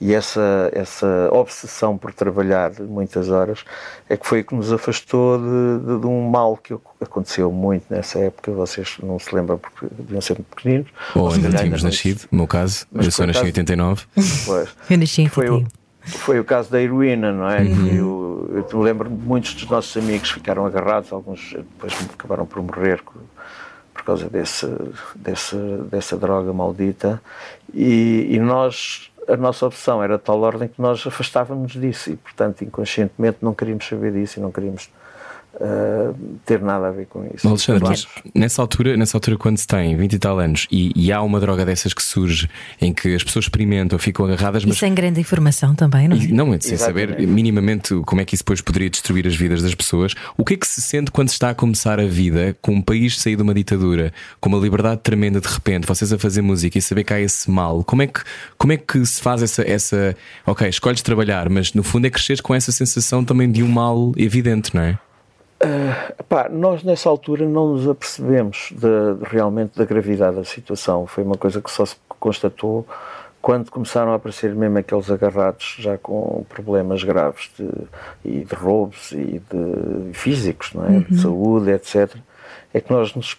e 0.00 0.14
essa, 0.14 0.70
essa 0.72 1.28
obsessão 1.32 1.98
por 1.98 2.12
trabalhar 2.14 2.72
muitas 2.80 3.30
horas 3.30 3.64
é 4.08 4.16
que 4.16 4.26
foi 4.26 4.40
o 4.40 4.44
que 4.44 4.54
nos 4.54 4.72
afastou 4.72 5.38
de, 5.38 5.86
de, 5.86 6.00
de, 6.00 6.06
um 6.06 6.28
mal 6.28 6.56
que 6.56 6.72
aconteceu 7.00 7.50
muito 7.50 7.84
nessa 7.90 8.20
época. 8.20 8.52
Vocês 8.52 8.96
não 9.02 9.18
se 9.18 9.34
lembram 9.34 9.58
porque 9.58 9.86
deviam 9.90 10.20
ser 10.20 10.34
muito 10.34 10.54
pequeninos. 10.54 10.88
Ou 11.16 11.32
ainda 11.32 11.48
não 11.48 11.58
tínhamos 11.58 11.82
nascido, 11.82 12.28
no 12.30 12.38
meu 12.38 12.46
caso, 12.46 12.86
Mas 12.92 13.06
eu 13.06 13.12
só 13.12 13.26
nasci 13.26 13.40
em 13.42 13.46
89. 13.46 14.04
Pois, 14.46 14.68
eu 14.88 14.98
nasci 14.98 15.22
em 15.22 15.28
foi 15.28 15.50
o, 15.50 15.66
foi 16.00 16.38
o 16.38 16.44
caso 16.44 16.70
da 16.70 16.80
heroína, 16.80 17.32
não 17.32 17.50
é? 17.50 17.62
Uhum. 17.62 17.86
Eu, 17.88 18.66
eu 18.70 18.80
lembro-me 18.80 19.16
de 19.16 19.26
muitos 19.26 19.54
dos 19.54 19.68
nossos 19.68 19.96
amigos 19.96 20.30
ficaram 20.30 20.64
agarrados, 20.64 21.12
alguns 21.12 21.54
depois 21.54 21.92
acabaram 22.14 22.46
por 22.46 22.62
morrer 22.62 23.02
por 23.92 24.04
causa 24.04 24.30
desse, 24.30 24.66
desse, 25.16 25.56
dessa 25.90 26.16
droga 26.16 26.52
maldita. 26.52 27.20
E, 27.74 28.28
e 28.30 28.38
nós 28.38 29.10
a 29.28 29.36
nossa 29.36 29.66
opção 29.66 30.02
era 30.02 30.16
de 30.16 30.24
tal 30.24 30.40
ordem 30.40 30.68
que 30.68 30.80
nós 30.80 31.06
afastávamos 31.06 31.72
disso 31.72 32.10
e, 32.10 32.16
portanto, 32.16 32.64
inconscientemente 32.64 33.38
não 33.42 33.54
queríamos 33.54 33.86
saber 33.86 34.12
disso 34.12 34.38
e 34.38 34.42
não 34.42 34.50
queríamos 34.50 34.90
uh, 35.60 36.14
ter 36.44 36.60
nada 36.60 36.88
a 36.88 36.90
ver 36.90 37.06
com 37.06 37.28
isso. 37.34 37.46
Alexandre, 37.46 37.84
mas 37.84 38.06
nessa 38.34 38.62
altura, 38.62 38.96
nessa 38.96 39.16
altura, 39.16 39.36
quando 39.36 39.58
se 39.58 39.66
tem 39.66 39.96
20 39.96 40.12
e 40.12 40.18
tal 40.18 40.38
anos 40.38 40.66
e, 40.70 40.92
e, 40.94 41.12
há 41.12 41.22
uma 41.22 41.40
droga 41.40 41.64
dessas 41.64 41.92
que 41.92 42.02
surge 42.02 42.48
em 42.80 42.92
que 42.92 43.14
as 43.14 43.22
pessoas 43.22 43.46
experimentam, 43.46 43.98
ficam 43.98 44.24
agarradas, 44.26 44.64
mas. 44.64 44.76
E 44.76 44.78
sem 44.78 44.94
grande 44.94 45.20
informação 45.20 45.74
também, 45.74 46.08
não 46.08 46.16
é? 46.16 46.20
E, 46.20 46.32
não, 46.32 46.60
sem 46.60 46.76
saber 46.76 47.18
minimamente 47.26 47.94
como 48.06 48.20
é 48.20 48.24
que 48.24 48.34
isso 48.34 48.44
depois 48.44 48.60
poderia 48.60 48.90
destruir 48.90 49.26
as 49.26 49.36
vidas 49.36 49.62
das 49.62 49.74
pessoas. 49.74 50.14
O 50.36 50.44
que 50.44 50.54
é 50.54 50.56
que 50.56 50.66
se 50.66 50.80
sente 50.80 51.10
quando 51.10 51.28
se 51.28 51.34
está 51.34 51.50
a 51.50 51.54
começar 51.54 52.00
a 52.00 52.06
vida 52.06 52.56
com 52.62 52.72
um 52.72 52.82
país 52.82 53.18
sair 53.18 53.36
de 53.36 53.42
uma 53.42 53.54
ditadura, 53.54 54.12
com 54.40 54.48
uma 54.48 54.58
liberdade 54.58 55.00
tremenda 55.02 55.40
de 55.40 55.48
repente, 55.48 55.86
vocês 55.86 56.12
a 56.12 56.18
fazer 56.18 56.42
música 56.42 56.78
e 56.78 56.82
saber 56.82 57.04
que 57.04 57.12
há 57.12 57.20
esse 57.20 57.50
mal? 57.50 57.82
Como 57.84 58.02
é 58.02 58.06
que, 58.06 58.20
como 58.56 58.72
é 58.72 58.76
que 58.76 59.04
se 59.04 59.20
faz 59.20 59.42
essa, 59.42 59.62
essa. 59.62 60.16
Ok, 60.46 60.68
escolhes 60.68 61.02
trabalhar, 61.02 61.48
mas 61.48 61.72
no 61.74 61.82
fundo 61.82 62.06
é 62.06 62.10
crescer 62.10 62.40
com 62.42 62.54
essa 62.54 62.72
sensação 62.72 63.24
também 63.24 63.50
de 63.50 63.62
um 63.62 63.68
mal 63.68 64.12
evidente, 64.16 64.74
não 64.74 64.82
é? 64.82 64.98
Uh, 65.62 66.24
pá, 66.24 66.48
nós 66.48 66.84
nessa 66.84 67.08
altura 67.08 67.44
não 67.46 67.72
nos 67.72 67.88
apercebemos 67.88 68.72
de, 68.72 68.78
de, 68.78 69.24
realmente 69.24 69.76
da 69.76 69.84
gravidade 69.84 70.36
da 70.36 70.44
situação. 70.44 71.06
Foi 71.06 71.24
uma 71.24 71.36
coisa 71.36 71.60
que 71.60 71.70
só 71.70 71.84
se 71.84 71.96
constatou 72.08 72.86
quando 73.42 73.70
começaram 73.70 74.12
a 74.12 74.14
aparecer 74.16 74.54
mesmo 74.54 74.78
aqueles 74.78 75.10
agarrados 75.10 75.76
já 75.78 75.96
com 75.98 76.44
problemas 76.48 77.02
graves 77.02 77.50
de, 77.56 77.68
e 78.24 78.44
de 78.44 78.54
roubos 78.54 79.12
e 79.12 79.40
de 79.50 80.12
físicos, 80.12 80.72
não 80.74 80.84
é? 80.84 80.88
Uhum. 80.88 81.00
de 81.00 81.20
saúde, 81.20 81.70
etc 81.70 82.16
é 82.72 82.80
que 82.80 82.92
nós 82.92 83.14
nos. 83.14 83.34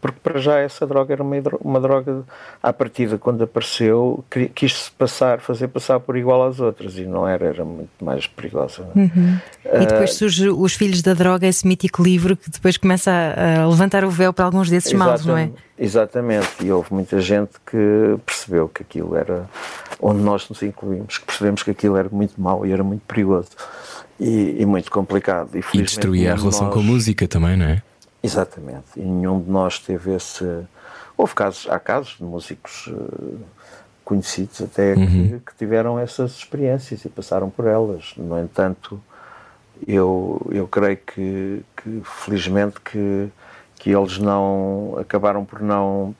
Porque 0.00 0.18
para 0.22 0.38
já 0.38 0.58
essa 0.58 0.86
droga 0.86 1.12
era 1.12 1.22
uma, 1.22 1.36
uma 1.60 1.80
droga, 1.80 2.22
à 2.62 2.72
partida, 2.72 3.18
quando 3.18 3.42
apareceu, 3.42 4.24
quis-se 4.54 4.90
passar, 4.92 5.40
fazer 5.40 5.68
passar 5.68 5.98
por 5.98 6.16
igual 6.16 6.46
às 6.46 6.60
outras 6.60 6.96
e 6.96 7.04
não 7.04 7.26
era, 7.26 7.46
era 7.46 7.64
muito 7.64 7.90
mais 8.00 8.26
perigosa. 8.26 8.86
É? 8.94 8.98
Uhum. 8.98 9.38
Uh, 9.64 9.82
e 9.82 9.86
depois 9.86 10.14
surge 10.14 10.48
Os 10.48 10.74
Filhos 10.74 11.02
da 11.02 11.12
Droga, 11.12 11.46
esse 11.46 11.66
mítico 11.66 12.02
livro 12.02 12.36
que 12.36 12.48
depois 12.50 12.76
começa 12.76 13.10
a, 13.10 13.62
a 13.62 13.68
levantar 13.68 14.04
o 14.04 14.10
véu 14.10 14.32
para 14.32 14.44
alguns 14.44 14.70
desses 14.70 14.92
maus, 14.92 15.26
não 15.26 15.36
é? 15.36 15.50
Exatamente, 15.76 16.48
e 16.64 16.72
houve 16.72 16.92
muita 16.92 17.20
gente 17.20 17.52
que 17.64 18.18
percebeu 18.26 18.68
que 18.68 18.82
aquilo 18.82 19.16
era 19.16 19.48
onde 20.00 20.20
nós 20.20 20.48
nos 20.48 20.62
incluímos, 20.62 21.18
que 21.18 21.26
percebemos 21.26 21.62
que 21.62 21.70
aquilo 21.70 21.96
era 21.96 22.08
muito 22.10 22.40
mau 22.40 22.64
e 22.64 22.72
era 22.72 22.84
muito 22.84 23.02
perigoso. 23.06 23.50
E, 24.20 24.56
e 24.58 24.66
muito 24.66 24.90
complicado. 24.90 25.50
E, 25.54 25.62
e 25.78 25.82
destruía 25.82 26.32
a 26.32 26.36
relação 26.36 26.64
nós... 26.64 26.74
com 26.74 26.80
a 26.80 26.82
música 26.82 27.28
também, 27.28 27.56
não 27.56 27.66
é? 27.66 27.82
Exatamente. 28.22 28.86
E 28.96 29.00
nenhum 29.00 29.40
de 29.40 29.50
nós 29.50 29.78
teve 29.78 30.14
esse. 30.14 30.44
Houve 31.16 31.34
casos, 31.34 31.68
há 31.68 31.78
casos 31.78 32.16
de 32.16 32.24
músicos 32.24 32.86
uh, 32.88 33.38
conhecidos 34.04 34.62
até 34.62 34.94
uhum. 34.94 35.06
que, 35.06 35.40
que, 35.46 35.56
tiveram 35.56 35.98
essas 35.98 36.32
experiências 36.32 37.04
e 37.04 37.08
passaram 37.08 37.50
por 37.50 37.66
elas. 37.66 38.14
No 38.16 38.38
entanto, 38.38 39.00
eu, 39.86 40.40
eu 40.50 40.66
creio 40.66 40.96
que, 40.96 41.62
que 41.76 42.02
felizmente 42.04 42.80
que, 42.80 43.28
que 43.76 43.90
eles 43.90 44.18
não 44.18 44.96
acabaram 44.98 45.44
por 45.44 45.60
não 45.60 46.14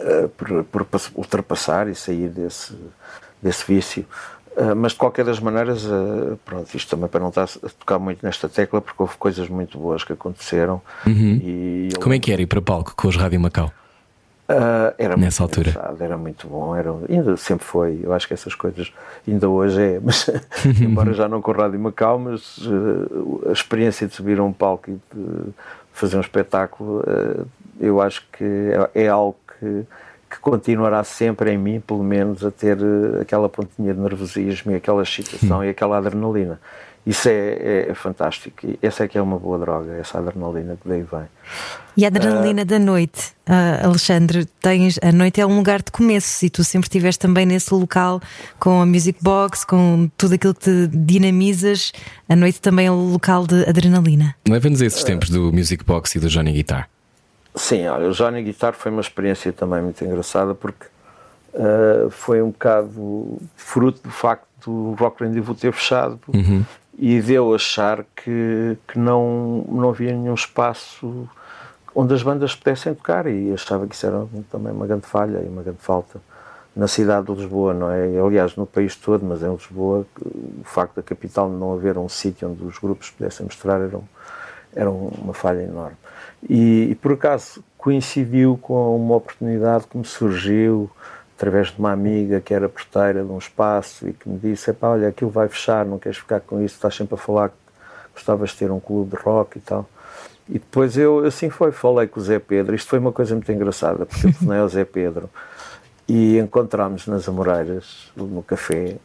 uh, 0.00 0.28
por, 0.30 0.64
por 0.64 0.86
ultrapassar 1.14 1.88
e 1.88 1.94
sair 1.94 2.28
desse, 2.28 2.76
desse 3.42 3.64
vício. 3.66 4.06
Uh, 4.56 4.74
mas 4.76 4.92
de 4.92 4.98
qualquer 4.98 5.24
das 5.24 5.40
maneiras, 5.40 5.84
uh, 5.84 6.38
pronto, 6.44 6.72
isto 6.76 6.88
também 6.88 7.08
para 7.08 7.18
não 7.18 7.30
estar 7.30 7.42
a 7.42 7.68
tocar 7.68 7.98
muito 7.98 8.24
nesta 8.24 8.48
tecla, 8.48 8.80
porque 8.80 9.02
houve 9.02 9.16
coisas 9.16 9.48
muito 9.48 9.76
boas 9.76 10.04
que 10.04 10.12
aconteceram. 10.12 10.80
Uhum. 11.04 11.40
E 11.42 11.88
Como 12.00 12.14
é 12.14 12.20
que 12.20 12.32
era 12.32 12.40
ir 12.40 12.46
para 12.46 12.62
palco 12.62 12.94
com 12.96 13.08
os 13.08 13.16
Rádio 13.16 13.40
Macau? 13.40 13.72
Uh, 14.48 14.94
era 14.98 15.16
Nessa 15.16 15.42
altura 15.42 15.72
era 15.98 16.18
muito 16.18 16.46
bom, 16.46 16.76
era, 16.76 16.94
ainda 17.08 17.36
sempre 17.36 17.64
foi. 17.64 17.98
Eu 18.02 18.12
acho 18.12 18.28
que 18.28 18.34
essas 18.34 18.54
coisas 18.54 18.92
ainda 19.26 19.48
hoje 19.48 19.82
é, 19.82 20.00
mas 20.00 20.30
embora 20.80 21.12
já 21.14 21.26
não 21.26 21.42
com 21.42 21.50
Rádio 21.50 21.80
Macau, 21.80 22.18
mas 22.18 22.60
a 23.48 23.52
experiência 23.52 24.06
de 24.06 24.14
subir 24.14 24.38
a 24.38 24.44
um 24.44 24.52
palco 24.52 24.90
e 24.90 24.94
de 24.94 25.52
fazer 25.92 26.16
um 26.16 26.20
espetáculo, 26.20 27.02
eu 27.80 28.00
acho 28.00 28.24
que 28.32 28.44
é, 28.94 29.04
é 29.04 29.08
algo 29.08 29.36
que 29.58 29.84
que 30.34 30.40
continuará 30.40 31.04
sempre 31.04 31.52
em 31.52 31.58
mim, 31.58 31.80
pelo 31.80 32.02
menos, 32.02 32.44
a 32.44 32.50
ter 32.50 32.76
eh, 32.76 33.20
aquela 33.22 33.48
pontinha 33.48 33.94
de 33.94 34.00
nervosismo 34.00 34.72
e 34.72 34.74
aquela 34.74 35.02
excitação 35.02 35.58
hum. 35.58 35.64
e 35.64 35.68
aquela 35.68 35.98
adrenalina. 35.98 36.60
Isso 37.06 37.28
é, 37.28 37.32
é, 37.32 37.86
é, 37.90 37.94
fantástico. 37.94 38.66
Essa 38.80 39.04
é 39.04 39.08
que 39.08 39.18
é 39.18 39.22
uma 39.22 39.38
boa 39.38 39.58
droga, 39.58 39.92
essa 39.92 40.18
adrenalina 40.18 40.76
que 40.82 40.88
daí 40.88 41.02
vem. 41.02 41.28
E 41.96 42.04
a 42.04 42.08
adrenalina 42.08 42.62
uh, 42.62 42.64
da 42.64 42.78
noite, 42.78 43.32
uh, 43.46 43.86
Alexandre, 43.86 44.46
tens, 44.60 44.98
a 45.02 45.12
noite 45.12 45.38
é 45.38 45.46
um 45.46 45.54
lugar 45.54 45.82
de 45.82 45.92
começo 45.92 46.44
e 46.44 46.50
tu 46.50 46.64
sempre 46.64 46.86
estiveste 46.86 47.20
também 47.20 47.44
nesse 47.44 47.72
local 47.74 48.22
com 48.58 48.80
a 48.80 48.86
music 48.86 49.22
box, 49.22 49.66
com 49.66 50.10
tudo 50.16 50.34
aquilo 50.34 50.54
que 50.54 50.60
te 50.62 50.88
dinamizas. 50.96 51.92
A 52.26 52.34
noite 52.34 52.60
também 52.60 52.86
é 52.86 52.90
um 52.90 53.12
local 53.12 53.46
de 53.46 53.68
adrenalina. 53.68 54.34
Leva-nos 54.48 54.80
esses 54.80 55.04
tempos 55.04 55.28
do 55.28 55.52
music 55.52 55.84
box 55.84 56.16
e 56.16 56.18
do 56.18 56.28
Johnny 56.28 56.52
Guitar. 56.52 56.88
Sim, 57.54 57.86
olha, 57.86 58.08
o 58.08 58.12
Johnny 58.12 58.42
Guitar 58.42 58.74
foi 58.74 58.90
uma 58.90 59.00
experiência 59.00 59.52
também 59.52 59.80
muito 59.80 60.04
engraçada 60.04 60.54
porque 60.54 60.86
uh, 61.54 62.10
foi 62.10 62.42
um 62.42 62.50
bocado 62.50 63.38
fruto 63.56 64.00
do 64.02 64.10
facto 64.10 64.46
do 64.64 64.94
Rock 64.94 65.22
Rendezvous 65.22 65.60
ter 65.60 65.72
fechado 65.72 66.18
uhum 66.28 66.64
e 66.98 67.20
deu 67.20 67.54
achar 67.54 68.04
que, 68.14 68.76
que 68.86 68.98
não, 68.98 69.64
não 69.68 69.90
havia 69.90 70.12
nenhum 70.12 70.34
espaço 70.34 71.28
onde 71.94 72.14
as 72.14 72.22
bandas 72.22 72.54
pudessem 72.54 72.94
tocar 72.94 73.26
e 73.26 73.52
achava 73.52 73.86
que 73.86 73.94
isso 73.94 74.06
era 74.06 74.26
também 74.50 74.72
uma 74.72 74.86
grande 74.86 75.06
falha 75.06 75.38
e 75.38 75.48
uma 75.48 75.62
grande 75.62 75.80
falta 75.80 76.20
na 76.74 76.88
cidade 76.88 77.26
de 77.26 77.32
Lisboa, 77.32 77.72
não 77.72 77.88
é? 77.88 78.18
Aliás, 78.18 78.56
no 78.56 78.66
país 78.66 78.96
todo, 78.96 79.24
mas 79.24 79.42
em 79.42 79.52
Lisboa, 79.52 80.04
o 80.20 80.64
facto 80.64 80.96
da 80.96 81.02
capital 81.02 81.48
não 81.48 81.72
haver 81.72 81.96
um 81.96 82.08
sítio 82.08 82.50
onde 82.50 82.64
os 82.64 82.78
grupos 82.78 83.10
pudessem 83.10 83.46
mostrar 83.46 83.80
era, 83.80 83.96
um, 83.96 84.02
era 84.74 84.90
uma 84.90 85.34
falha 85.34 85.62
enorme. 85.62 85.96
E, 86.48 86.90
e, 86.90 86.94
por 86.94 87.12
acaso 87.12 87.64
coincidiu 87.78 88.58
com 88.60 88.96
uma 88.96 89.16
oportunidade 89.16 89.86
que 89.86 89.96
me 89.96 90.04
surgiu 90.04 90.90
através 91.36 91.68
de 91.68 91.78
uma 91.78 91.92
amiga 91.92 92.40
que 92.40 92.54
era 92.54 92.68
porteira 92.68 93.24
de 93.24 93.30
um 93.30 93.38
espaço 93.38 94.08
e 94.08 94.12
que 94.12 94.28
me 94.28 94.38
disse: 94.38 94.70
Epá, 94.70 94.88
olha, 94.88 95.08
aquilo 95.08 95.30
vai 95.30 95.48
fechar, 95.48 95.84
não 95.84 95.98
queres 95.98 96.18
ficar 96.18 96.40
com 96.40 96.62
isso, 96.62 96.74
estás 96.74 96.94
sempre 96.94 97.14
a 97.14 97.18
falar 97.18 97.48
que 97.48 97.56
gostavas 98.14 98.50
de 98.50 98.56
ter 98.56 98.70
um 98.70 98.80
clube 98.80 99.16
de 99.16 99.22
rock 99.22 99.58
e 99.58 99.60
tal. 99.60 99.88
E 100.48 100.54
depois 100.54 100.96
eu, 100.96 101.24
assim 101.24 101.48
foi, 101.48 101.72
falei 101.72 102.06
com 102.06 102.20
o 102.20 102.22
Zé 102.22 102.38
Pedro. 102.38 102.74
Isto 102.74 102.90
foi 102.90 102.98
uma 102.98 103.12
coisa 103.12 103.34
muito 103.34 103.50
engraçada, 103.50 104.04
porque 104.04 104.26
eu 104.26 104.32
telefonei 104.32 104.58
ao 104.58 104.68
Zé 104.68 104.84
Pedro 104.84 105.30
e 106.06 106.38
encontramos 106.38 107.06
nas 107.06 107.28
Amoreiras, 107.28 108.12
no 108.14 108.42
café, 108.42 108.96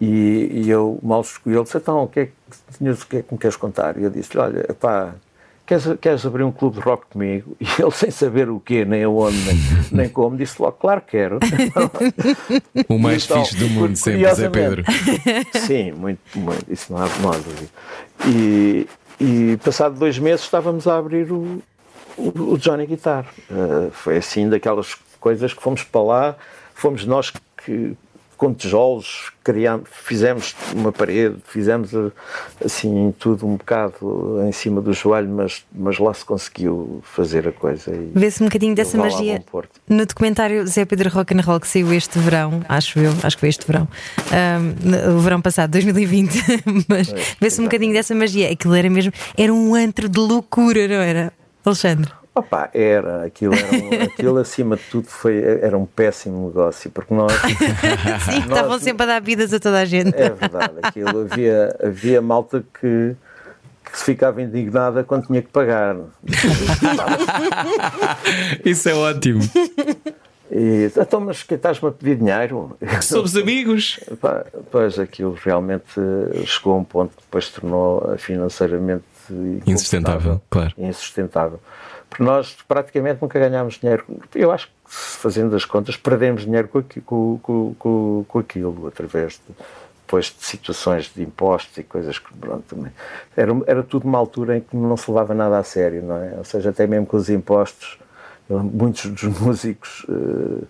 e, 0.00 0.62
e 0.64 0.70
eu 0.70 0.98
mal 1.02 1.20
escolhi. 1.20 1.56
Ele 1.56 1.64
disse: 1.64 1.76
Então, 1.76 2.04
o 2.04 2.08
que 2.08 2.20
é 2.20 2.26
que, 2.26 2.32
o 2.90 2.96
que, 3.06 3.16
é 3.16 3.22
que 3.22 3.32
me 3.34 3.38
queres 3.38 3.56
contar? 3.56 3.98
E 3.98 4.04
eu 4.04 4.10
disse-lhe: 4.10 4.42
Olha, 4.42 4.74
pá 4.74 5.14
queres, 5.70 5.84
queres 6.00 6.26
abrir 6.26 6.42
um 6.42 6.50
clube 6.50 6.76
de 6.76 6.82
rock 6.82 7.06
comigo? 7.10 7.56
E 7.60 7.82
ele, 7.82 7.90
sem 7.92 8.10
saber 8.10 8.48
o 8.50 8.58
quê, 8.58 8.84
nem 8.84 9.04
aonde, 9.04 9.36
nem, 9.44 9.56
nem 9.92 10.08
como, 10.08 10.36
disse 10.36 10.60
logo, 10.60 10.72
claro 10.72 11.00
que 11.00 11.12
quero. 11.12 11.38
o 12.88 12.98
mais 12.98 13.24
então, 13.24 13.44
fixe 13.44 13.56
do 13.56 13.68
mundo, 13.70 13.96
sempre, 13.96 14.34
Zé 14.34 14.48
Pedro. 14.48 14.84
Sim, 15.54 15.92
muito, 15.92 16.20
muito, 16.34 16.72
isso 16.72 16.92
não 16.92 17.00
há, 17.00 17.08
não 17.20 17.30
há 17.30 17.36
dúvida. 17.36 17.70
E, 18.26 18.86
e 19.20 19.56
passado 19.58 19.96
dois 19.98 20.18
meses 20.18 20.44
estávamos 20.44 20.88
a 20.88 20.98
abrir 20.98 21.30
o, 21.30 21.62
o, 22.16 22.52
o 22.52 22.58
Johnny 22.58 22.86
Guitar. 22.86 23.26
Uh, 23.50 23.90
foi 23.92 24.16
assim 24.16 24.48
daquelas 24.48 24.96
coisas 25.20 25.54
que 25.54 25.62
fomos 25.62 25.84
para 25.84 26.02
lá, 26.02 26.36
fomos 26.74 27.04
nós 27.04 27.32
que 27.64 27.96
com 28.40 28.54
tijolos, 28.54 29.30
criamos, 29.44 29.86
fizemos 29.92 30.56
uma 30.74 30.90
parede, 30.90 31.36
fizemos 31.44 31.90
assim 32.64 33.14
tudo 33.18 33.46
um 33.46 33.56
bocado 33.56 34.42
em 34.48 34.50
cima 34.50 34.80
do 34.80 34.94
joelho, 34.94 35.28
mas, 35.28 35.62
mas 35.70 35.98
lá 35.98 36.14
se 36.14 36.24
conseguiu 36.24 37.02
fazer 37.02 37.46
a 37.46 37.52
coisa. 37.52 37.92
Vê-se 38.14 38.42
um 38.42 38.46
bocadinho 38.46 38.74
dessa 38.74 38.96
magia 38.96 39.44
no 39.86 40.06
documentário 40.06 40.66
Zé 40.66 40.86
Pedro 40.86 41.10
Rock 41.10 41.34
and 41.34 41.42
Roll 41.42 41.60
que 41.60 41.68
saiu 41.68 41.92
este 41.92 42.18
verão, 42.18 42.62
acho 42.66 42.98
eu, 42.98 43.12
acho 43.22 43.36
que 43.36 43.40
foi 43.40 43.50
este 43.50 43.66
verão, 43.66 43.86
um, 44.32 45.18
o 45.18 45.20
verão 45.20 45.42
passado, 45.42 45.72
2020, 45.72 46.42
mas 46.88 47.12
é, 47.12 47.16
vê-se 47.38 47.60
um 47.60 47.64
bocadinho 47.64 47.92
dessa 47.92 48.14
magia. 48.14 48.50
Aquilo 48.50 48.74
era 48.74 48.88
mesmo, 48.88 49.12
era 49.36 49.52
um 49.52 49.74
antro 49.74 50.08
de 50.08 50.18
loucura, 50.18 50.88
não 50.88 50.94
era, 50.94 51.30
Alexandre? 51.62 52.19
Opa, 52.34 52.70
era, 52.72 53.24
aquilo, 53.24 53.54
era 53.54 53.66
um, 53.66 54.02
aquilo 54.04 54.38
acima 54.38 54.76
de 54.76 54.82
tudo 54.84 55.08
foi, 55.08 55.42
era 55.42 55.76
um 55.76 55.84
péssimo 55.84 56.46
negócio, 56.46 56.90
porque 56.90 57.12
nós. 57.12 57.32
Sim, 58.24 58.40
nós, 58.40 58.46
estavam 58.46 58.78
sempre 58.78 59.02
a 59.02 59.06
dar 59.06 59.20
vidas 59.20 59.52
a 59.52 59.58
toda 59.58 59.80
a 59.80 59.84
gente. 59.84 60.16
É 60.16 60.30
verdade, 60.30 60.74
aquilo 60.82 61.22
havia, 61.22 61.76
havia 61.82 62.22
malta 62.22 62.64
que, 62.80 63.16
que 63.84 63.98
se 63.98 64.04
ficava 64.04 64.40
indignada 64.40 65.02
quando 65.02 65.26
tinha 65.26 65.42
que 65.42 65.48
pagar. 65.48 65.96
Isso 68.64 68.88
é 68.88 68.94
ótimo. 68.94 69.40
E, 70.52 70.88
então, 70.96 71.20
mas 71.20 71.42
que 71.42 71.54
estás-me 71.54 71.88
a 71.88 71.92
pedir 71.92 72.16
dinheiro? 72.16 72.76
Somos 73.02 73.36
amigos. 73.36 73.98
Pois 74.70 75.00
aquilo 75.00 75.36
realmente 75.44 76.00
chegou 76.46 76.74
a 76.74 76.76
um 76.76 76.84
ponto 76.84 77.10
que 77.16 77.22
depois 77.22 77.48
tornou 77.48 78.16
financeiramente 78.18 79.02
insustentável, 79.66 80.40
claro. 80.48 80.72
Insustentável. 80.76 81.60
Porque 82.10 82.24
nós 82.24 82.56
praticamente 82.66 83.22
nunca 83.22 83.38
ganhámos 83.38 83.78
dinheiro. 83.78 84.04
Eu 84.34 84.50
acho 84.50 84.66
que, 84.66 84.72
fazendo 84.84 85.54
as 85.54 85.64
contas, 85.64 85.96
perdemos 85.96 86.42
dinheiro 86.42 86.68
com, 86.68 86.82
com, 87.38 87.74
com, 87.78 88.24
com, 88.26 88.38
aquilo, 88.40 88.88
através 88.88 89.34
de, 89.34 89.54
depois 90.04 90.26
de 90.26 90.44
situações 90.44 91.10
de 91.14 91.22
impostos 91.22 91.78
e 91.78 91.84
coisas 91.84 92.18
que, 92.18 92.34
pronto. 92.34 92.76
Era, 93.36 93.52
era 93.64 93.82
tudo 93.84 94.08
uma 94.08 94.18
altura 94.18 94.58
em 94.58 94.60
que 94.60 94.76
não 94.76 94.96
se 94.96 95.08
levava 95.08 95.32
nada 95.32 95.56
a 95.56 95.62
sério, 95.62 96.02
não 96.02 96.16
é? 96.16 96.34
Ou 96.36 96.44
seja, 96.44 96.70
até 96.70 96.84
mesmo 96.84 97.06
com 97.06 97.16
os 97.16 97.30
impostos, 97.30 97.96
muitos 98.48 99.06
dos 99.06 99.22
músicos. 99.40 100.04
Uh, 100.08 100.66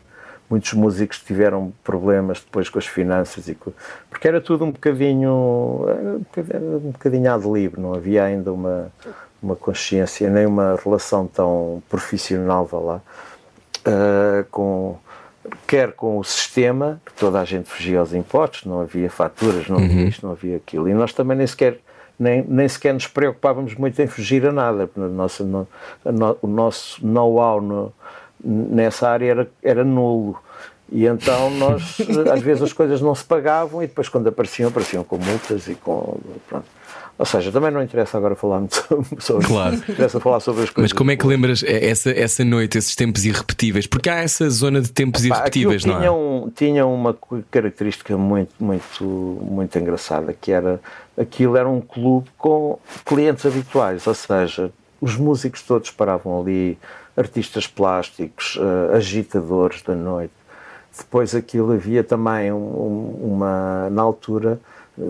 muitos 0.51 0.73
músicos 0.73 1.21
tiveram 1.21 1.73
problemas 1.85 2.41
depois 2.41 2.69
com 2.69 2.79
as 2.79 2.87
finanças 2.87 3.47
e 3.47 3.55
com, 3.55 3.73
porque 4.11 4.27
era 4.27 4.41
tudo 4.41 4.65
um 4.65 4.73
bocadinho 4.73 5.87
um 6.83 6.91
bocadinho 6.91 7.33
ad 7.33 7.49
livre, 7.49 7.81
não 7.81 7.95
havia 7.95 8.25
ainda 8.25 8.53
uma 8.53 8.91
uma 9.43 9.57
consciência, 9.57 10.29
nem 10.29 10.47
uma 10.47 10.79
relação 10.83 11.27
tão 11.27 11.83
profissional, 11.89 12.67
vá 12.67 12.79
lá, 12.79 13.01
uh, 13.87 14.45
com, 14.51 14.97
quer 15.67 15.93
com 15.93 16.19
o 16.19 16.25
sistema, 16.25 17.01
que 17.05 17.13
toda 17.13 17.41
a 17.41 17.45
gente 17.45 17.69
fugia 17.69 18.01
aos 18.01 18.13
impostos, 18.13 18.65
não 18.65 18.81
havia 18.81 19.11
faturas, 19.11 19.69
não 19.69 19.79
havia 19.79 19.97
uhum. 19.97 20.09
isto, 20.09 20.27
não 20.27 20.33
havia 20.33 20.57
aquilo, 20.57 20.89
e 20.89 20.95
nós 20.95 21.13
também 21.13 21.37
nem 21.37 21.47
sequer, 21.47 21.79
nem, 22.19 22.45
nem 22.47 22.69
sequer 22.69 22.93
nos 22.93 23.07
preocupávamos 23.07 23.75
muito 23.75 24.01
em 24.01 24.07
fugir 24.07 24.47
a 24.47 24.53
nada, 24.53 24.89
nossa, 24.97 25.43
no, 25.43 25.67
no, 26.05 26.39
o 26.43 26.47
nosso 26.47 27.05
know-how 27.07 27.61
no, 27.61 27.93
nessa 28.45 29.09
área 29.09 29.31
era, 29.31 29.51
era 29.63 29.85
nulo. 29.85 30.39
E 30.93 31.07
então 31.07 31.51
nós, 31.51 31.99
às 32.33 32.41
vezes 32.41 32.63
as 32.63 32.73
coisas 32.73 33.01
não 33.01 33.15
se 33.15 33.25
pagavam 33.25 33.83
e 33.83 33.87
depois 33.87 34.09
quando 34.09 34.29
apareciam, 34.29 34.69
apareciam 34.69 35.05
com 35.05 35.19
multas 35.19 35.69
e 35.69 35.75
com. 35.77 36.19
Pronto. 36.49 36.67
Ou 37.21 37.27
seja, 37.27 37.53
também 37.53 37.71
não 37.71 37.83
interessa 37.83 38.17
agora 38.17 38.35
falar 38.35 38.61
muito 38.61 38.83
sobre 39.21 39.47
claro. 39.47 39.75
interessa 39.77 40.19
falar 40.19 40.41
sobre 40.41 40.63
as 40.63 40.71
coisas. 40.71 40.91
Mas 40.91 40.99
como 40.99 41.11
é 41.11 41.17
que 41.17 41.27
lembras 41.27 41.63
essa, 41.63 42.11
essa 42.11 42.43
noite, 42.43 42.79
esses 42.79 42.97
tempos 42.97 43.27
irrepetíveis? 43.27 43.87
Porque 43.87 44.09
há 44.09 44.21
essa 44.21 44.49
zona 44.49 44.81
de 44.81 44.91
tempos 44.91 45.23
Epá, 45.23 45.35
irrepetíveis, 45.35 45.85
não 45.85 45.97
é? 45.97 45.99
Tinha, 45.99 46.13
um, 46.15 46.51
tinha 46.51 46.87
uma 46.87 47.15
característica 47.51 48.17
muito, 48.17 48.55
muito, 48.59 49.05
muito 49.05 49.79
engraçada, 49.79 50.33
que 50.33 50.51
era 50.51 50.81
aquilo 51.15 51.59
era 51.59 51.69
um 51.69 51.83
clube 51.83 52.31
com 52.39 52.79
clientes 53.05 53.45
habituais, 53.45 54.07
ou 54.07 54.15
seja, 54.15 54.73
os 54.99 55.15
músicos 55.15 55.61
todos 55.61 55.91
paravam 55.91 56.41
ali, 56.41 56.79
artistas 57.15 57.67
plásticos, 57.67 58.57
uh, 58.57 58.97
agitadores 58.97 59.83
da 59.83 59.95
noite. 59.95 60.33
Depois 60.97 61.35
aquilo 61.35 61.73
havia 61.73 62.03
também 62.03 62.51
um, 62.51 63.15
uma, 63.21 63.91
na 63.91 64.01
altura, 64.01 64.59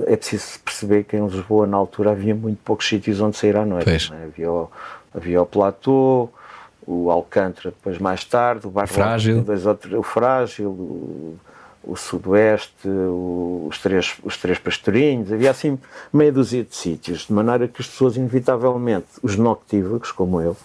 é 0.06 0.16
preciso 0.16 0.58
perceber 0.64 1.04
que 1.04 1.16
em 1.16 1.26
Lisboa, 1.26 1.66
na 1.66 1.76
altura, 1.76 2.12
havia 2.12 2.34
muito 2.34 2.58
poucos 2.64 2.86
sítios 2.86 3.20
onde 3.20 3.36
sair 3.36 3.56
à 3.56 3.64
noite. 3.64 4.12
É? 4.12 4.24
Havia, 4.24 4.50
o, 4.50 4.70
havia 5.14 5.42
o 5.42 5.46
Platô, 5.46 6.28
o 6.86 7.10
Alcântara, 7.10 7.70
depois 7.70 7.98
mais 7.98 8.24
tarde, 8.24 8.66
o 8.66 8.70
Barro 8.70 8.88
Frágil, 8.88 9.42
dois 9.42 9.66
outros, 9.66 9.92
o 9.92 10.02
Frágil, 10.02 10.70
o, 10.70 11.36
o 11.84 11.96
Sudoeste, 11.96 12.88
o, 12.88 13.66
os, 13.68 13.78
três, 13.78 14.16
os 14.22 14.36
Três 14.36 14.58
Pastorinhos, 14.58 15.32
havia 15.32 15.50
assim 15.50 15.78
meia 16.12 16.32
dúzia 16.32 16.64
de 16.64 16.74
sítios, 16.74 17.26
de 17.26 17.32
maneira 17.32 17.68
que 17.68 17.80
as 17.80 17.88
pessoas, 17.88 18.16
inevitavelmente, 18.16 19.06
os 19.22 19.36
noctívagos, 19.36 20.12
como 20.12 20.40
eu, 20.40 20.56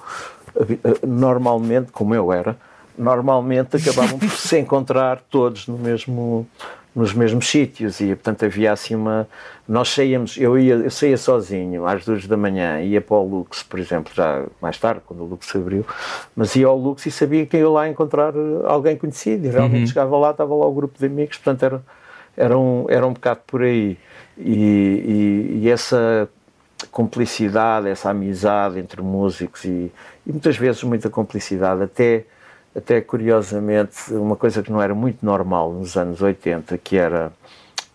normalmente, 1.05 1.91
como 1.91 2.15
eu 2.15 2.31
era, 2.31 2.57
normalmente 2.97 3.75
acabavam 3.75 4.17
por 4.17 4.31
se 4.31 4.57
encontrar 4.59 5.21
todos 5.29 5.67
no 5.67 5.77
mesmo 5.77 6.47
nos 6.95 7.13
mesmos 7.13 7.47
sítios 7.47 7.99
e 7.99 8.07
portanto 8.07 8.45
havia 8.45 8.71
assim 8.71 8.95
uma 8.95 9.27
nós 9.67 9.89
saíamos 9.89 10.37
eu 10.37 10.57
ia 10.57 10.75
eu 10.75 10.89
saía 10.89 11.17
sozinho 11.17 11.85
às 11.85 12.05
duas 12.05 12.25
da 12.25 12.37
manhã 12.37 12.79
ia 12.79 13.01
para 13.01 13.17
o 13.17 13.27
Lux 13.27 13.61
por 13.63 13.79
exemplo 13.79 14.13
já 14.15 14.45
mais 14.61 14.77
tarde 14.77 15.01
quando 15.05 15.21
o 15.21 15.25
Lux 15.25 15.53
abriu 15.53 15.85
mas 16.33 16.55
ia 16.55 16.67
ao 16.67 16.77
Lux 16.77 17.05
e 17.05 17.11
sabia 17.11 17.45
que 17.45 17.57
ia 17.57 17.69
lá 17.69 17.89
encontrar 17.89 18.33
alguém 18.63 18.95
conhecido 18.95 19.45
e 19.45 19.49
realmente 19.49 19.81
uhum. 19.81 19.87
chegava 19.87 20.17
lá 20.17 20.31
estava 20.31 20.55
lá 20.55 20.65
o 20.65 20.73
grupo 20.73 20.97
de 20.97 21.05
amigos 21.05 21.37
portanto 21.37 21.63
era 21.63 21.83
era 22.37 22.57
um 22.57 22.85
era 22.87 23.05
um 23.05 23.11
bocado 23.11 23.41
por 23.45 23.61
aí 23.61 23.97
e, 24.37 24.53
e, 24.53 25.59
e 25.63 25.69
essa 25.69 26.29
cumplicidade 26.91 27.89
essa 27.89 28.09
amizade 28.09 28.79
entre 28.79 29.01
músicos 29.01 29.65
e, 29.65 29.91
e 30.25 30.31
muitas 30.31 30.55
vezes 30.55 30.81
muita 30.83 31.09
cumplicidade 31.09 31.83
até 31.83 32.23
até 32.75 32.99
curiosamente, 32.99 34.13
uma 34.13 34.35
coisa 34.35 34.61
que 34.61 34.71
não 34.71 34.81
era 34.81 34.93
muito 34.93 35.25
normal 35.25 35.71
nos 35.71 35.95
anos 35.95 36.21
80, 36.21 36.77
que 36.77 36.97
era 36.97 37.31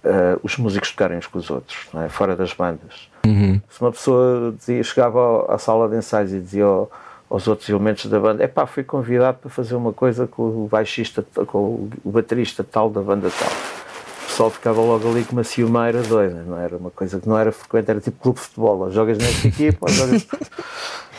uh, 0.04 0.40
os 0.42 0.56
músicos 0.56 0.90
tocarem 0.90 1.18
uns 1.18 1.26
com 1.26 1.38
os 1.38 1.50
outros, 1.50 1.86
é? 1.94 2.08
fora 2.08 2.34
das 2.34 2.52
bandas. 2.54 3.08
Uhum. 3.26 3.60
Se 3.68 3.80
uma 3.80 3.92
pessoa 3.92 4.54
dizia, 4.56 4.82
chegava 4.82 5.52
à 5.52 5.58
sala 5.58 5.88
de 5.88 5.96
ensaios 5.96 6.32
e 6.32 6.40
dizia 6.40 6.64
ao, 6.64 6.90
aos 7.28 7.46
outros 7.46 7.68
elementos 7.68 8.06
da 8.06 8.18
banda: 8.18 8.42
é 8.42 8.46
pá, 8.46 8.66
fui 8.66 8.82
convidado 8.82 9.38
para 9.38 9.50
fazer 9.50 9.74
uma 9.74 9.92
coisa 9.92 10.26
com 10.26 10.64
o 10.64 10.68
baixista, 10.70 11.24
com 11.46 11.90
o 12.02 12.10
baterista 12.10 12.64
tal 12.64 12.88
da 12.88 13.02
banda 13.02 13.30
tal. 13.30 13.48
O 13.50 14.26
pessoal 14.30 14.50
ficava 14.50 14.80
logo 14.80 15.10
ali 15.10 15.24
com 15.24 15.32
uma 15.32 15.44
ciumeira 15.44 16.02
doida, 16.02 16.42
não 16.46 16.56
era 16.56 16.76
uma 16.76 16.90
coisa 16.90 17.20
que 17.20 17.28
não 17.28 17.36
era 17.36 17.52
frequente, 17.52 17.90
era 17.90 18.00
tipo 18.00 18.18
clube 18.22 18.38
de 18.38 18.46
futebol: 18.46 18.90
jogas 18.90 19.18
nesta 19.18 19.48
equipa, 19.48 19.90
jogas. 19.90 20.26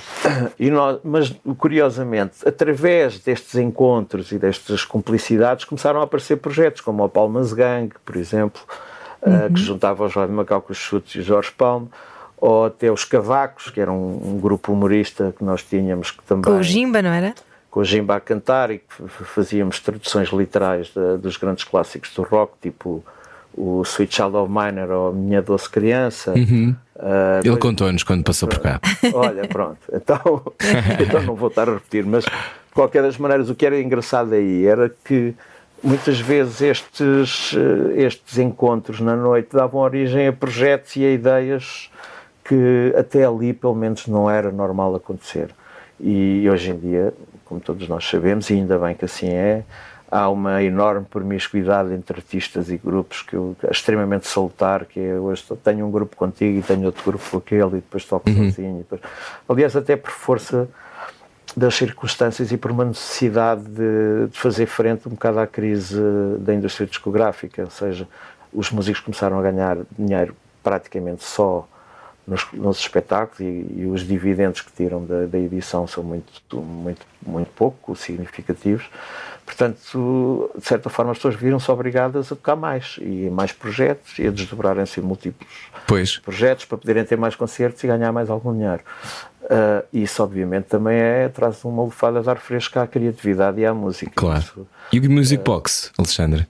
E 0.59 0.69
nós, 0.69 0.99
mas 1.03 1.33
curiosamente, 1.57 2.47
através 2.47 3.19
destes 3.19 3.55
encontros 3.55 4.31
e 4.31 4.37
destas 4.37 4.85
cumplicidades, 4.85 5.65
começaram 5.65 5.99
a 5.99 6.03
aparecer 6.03 6.37
projetos 6.37 6.81
como 6.81 7.03
o 7.03 7.09
Palmas 7.09 7.53
Gang, 7.53 7.91
por 8.05 8.15
exemplo, 8.15 8.61
uhum. 9.25 9.53
que 9.53 9.59
juntava 9.59 10.05
o 10.05 10.09
Jorge 10.09 10.31
Macau 10.31 10.61
com 10.61 10.71
os 10.71 10.77
Chutes 10.77 11.15
e 11.15 11.19
o 11.19 11.23
Jorge 11.23 11.51
Palma, 11.51 11.87
ou 12.37 12.65
até 12.65 12.91
os 12.91 13.05
Cavacos, 13.05 13.69
que 13.69 13.79
era 13.79 13.91
um, 13.91 14.35
um, 14.35 14.39
grupo 14.39 14.73
humorista 14.73 15.33
que 15.37 15.43
nós 15.43 15.63
tínhamos 15.63 16.11
que 16.11 16.23
também. 16.23 16.51
Com 16.51 16.59
o 16.59 16.63
Jimba, 16.63 17.01
não 17.01 17.11
era? 17.11 17.35
Com 17.69 17.79
o 17.79 17.85
Jimba 17.85 18.15
a 18.15 18.19
cantar 18.19 18.71
e 18.71 18.81
fazíamos 18.89 19.79
traduções 19.79 20.29
literais 20.29 20.87
de, 20.87 21.17
dos 21.17 21.37
grandes 21.37 21.63
clássicos 21.63 22.13
do 22.13 22.23
rock, 22.23 22.53
tipo 22.61 23.03
o 23.53 23.81
Sweet 23.83 24.15
Child 24.15 24.35
of 24.37 24.51
Miner 24.51 24.89
ou 24.91 25.13
Minha 25.13 25.41
Doce 25.41 25.69
Criança. 25.69 26.33
Uhum. 26.33 26.75
Uh, 27.01 27.41
Ele 27.43 27.57
contou-nos 27.57 28.03
quando 28.03 28.23
passou 28.23 28.47
por 28.47 28.59
cá. 28.59 28.79
Olha, 29.13 29.47
pronto. 29.47 29.79
Então, 29.91 30.19
então 31.01 31.23
não 31.23 31.35
vou 31.35 31.49
estar 31.49 31.67
a 31.67 31.73
repetir, 31.73 32.05
mas 32.05 32.23
de 32.23 32.73
qualquer 32.73 33.01
das 33.01 33.17
maneiras, 33.17 33.49
o 33.49 33.55
que 33.55 33.65
era 33.65 33.79
engraçado 33.81 34.33
aí 34.33 34.65
era 34.67 34.93
que 35.03 35.33
muitas 35.83 36.19
vezes 36.19 36.61
estes, 36.61 37.55
eh, 37.55 38.03
estes 38.03 38.37
encontros 38.37 38.99
na 38.99 39.15
noite 39.15 39.49
davam 39.51 39.81
origem 39.81 40.27
a 40.27 40.33
projetos 40.33 40.95
e 40.95 41.03
a 41.03 41.11
ideias 41.11 41.89
que 42.43 42.93
até 42.95 43.25
ali, 43.25 43.51
pelo 43.51 43.73
menos, 43.73 44.05
não 44.05 44.29
era 44.29 44.51
normal 44.51 44.95
acontecer. 44.95 45.49
E 45.99 46.47
hoje 46.49 46.69
em 46.69 46.77
dia, 46.77 47.13
como 47.45 47.59
todos 47.59 47.87
nós 47.87 48.07
sabemos, 48.07 48.49
e 48.49 48.53
ainda 48.53 48.77
bem 48.77 48.93
que 48.93 49.05
assim 49.05 49.29
é, 49.29 49.63
há 50.11 50.29
uma 50.29 50.61
enorme 50.61 51.05
promiscuidade 51.09 51.93
entre 51.93 52.17
artistas 52.17 52.69
e 52.69 52.77
grupos 52.77 53.21
que 53.21 53.33
eu 53.33 53.55
é 53.63 53.71
extremamente 53.71 54.27
salutar, 54.27 54.85
que 54.85 54.99
é 54.99 55.15
hoje 55.15 55.43
tenho 55.63 55.87
um 55.87 55.91
grupo 55.91 56.17
contigo 56.17 56.59
e 56.59 56.61
tenho 56.61 56.85
outro 56.85 57.03
grupo 57.03 57.23
com 57.31 57.37
aquele 57.37 57.77
e 57.77 57.81
depois 57.81 58.03
toco 58.03 58.29
uhum. 58.29 58.51
sozinho. 58.51 58.77
Depois... 58.79 59.01
Aliás, 59.47 59.75
até 59.75 59.95
por 59.95 60.11
força 60.11 60.67
das 61.55 61.75
circunstâncias 61.75 62.51
e 62.51 62.57
por 62.57 62.71
uma 62.71 62.85
necessidade 62.85 63.63
de, 63.63 64.27
de, 64.29 64.37
fazer 64.37 64.65
frente 64.65 65.07
um 65.07 65.11
bocado 65.11 65.39
à 65.39 65.47
crise 65.47 65.99
da 66.39 66.53
indústria 66.53 66.85
discográfica, 66.85 67.63
ou 67.63 67.69
seja, 67.69 68.07
os 68.53 68.69
músicos 68.69 69.01
começaram 69.01 69.39
a 69.39 69.41
ganhar 69.41 69.77
dinheiro 69.97 70.35
praticamente 70.61 71.23
só 71.23 71.67
nos, 72.25 72.47
nos 72.53 72.79
espetáculos 72.79 73.39
e, 73.39 73.65
e, 73.81 73.85
os 73.85 74.07
dividendos 74.07 74.61
que 74.61 74.71
tiram 74.71 75.03
da, 75.05 75.25
da, 75.25 75.37
edição 75.37 75.87
são 75.87 76.03
muito, 76.03 76.57
muito, 76.57 77.05
muito 77.25 77.49
pouco 77.51 77.95
significativos. 77.95 78.89
Portanto, 79.51 80.49
de 80.57 80.65
certa 80.65 80.89
forma, 80.89 81.11
as 81.11 81.17
pessoas 81.17 81.35
viram-se 81.35 81.69
obrigadas 81.69 82.31
a 82.31 82.35
tocar 82.35 82.55
mais 82.55 82.97
e 83.01 83.29
mais 83.29 83.51
projetos 83.51 84.17
e 84.17 84.25
a 84.25 84.31
desdobrarem-se 84.31 85.01
em 85.01 85.03
múltiplos 85.03 85.49
pois. 85.85 86.17
projetos 86.19 86.63
para 86.63 86.77
poderem 86.77 87.03
ter 87.03 87.17
mais 87.17 87.35
concertos 87.35 87.83
e 87.83 87.87
ganhar 87.87 88.13
mais 88.13 88.29
algum 88.29 88.53
dinheiro. 88.53 88.81
Uh, 89.43 89.85
isso, 89.91 90.23
obviamente, 90.23 90.65
também 90.65 90.97
é, 90.97 91.27
traz 91.27 91.65
uma 91.65 91.83
lufada 91.83 92.21
de 92.21 92.29
ar 92.29 92.37
fresco 92.37 92.79
à 92.79 92.87
criatividade 92.87 93.59
e 93.59 93.65
à 93.65 93.73
música. 93.73 94.13
Claro. 94.15 94.39
Isso, 94.39 94.67
e 94.93 94.99
o 94.99 95.11
Music 95.11 95.41
uh, 95.41 95.43
Box, 95.43 95.91
Alexandre? 95.97 96.47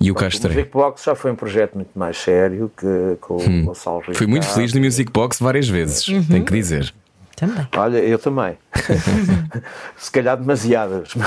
E 0.00 0.10
o 0.10 0.14
Castro? 0.14 0.50
O 0.50 0.54
Music 0.54 0.70
Box 0.70 1.04
já 1.04 1.14
foi 1.14 1.30
um 1.30 1.36
projeto 1.36 1.74
muito 1.74 1.90
mais 1.94 2.16
sério 2.16 2.72
que 2.74 3.18
com 3.20 3.36
hum. 3.36 3.62
o 3.62 3.66
Gonçalo 3.66 3.98
Ricardo. 3.98 4.16
Fui 4.16 4.26
muito 4.26 4.46
feliz 4.46 4.72
no 4.72 4.80
Music 4.80 5.12
Box 5.12 5.38
várias 5.42 5.68
vezes, 5.68 6.08
uhum. 6.08 6.24
tenho 6.24 6.44
que 6.44 6.54
dizer. 6.54 6.94
Também. 7.36 7.66
Olha, 7.76 7.98
eu 7.98 8.18
também. 8.18 8.56
Se 9.96 10.10
calhar 10.10 10.36
demasiadas. 10.36 11.14
uh, 11.14 11.20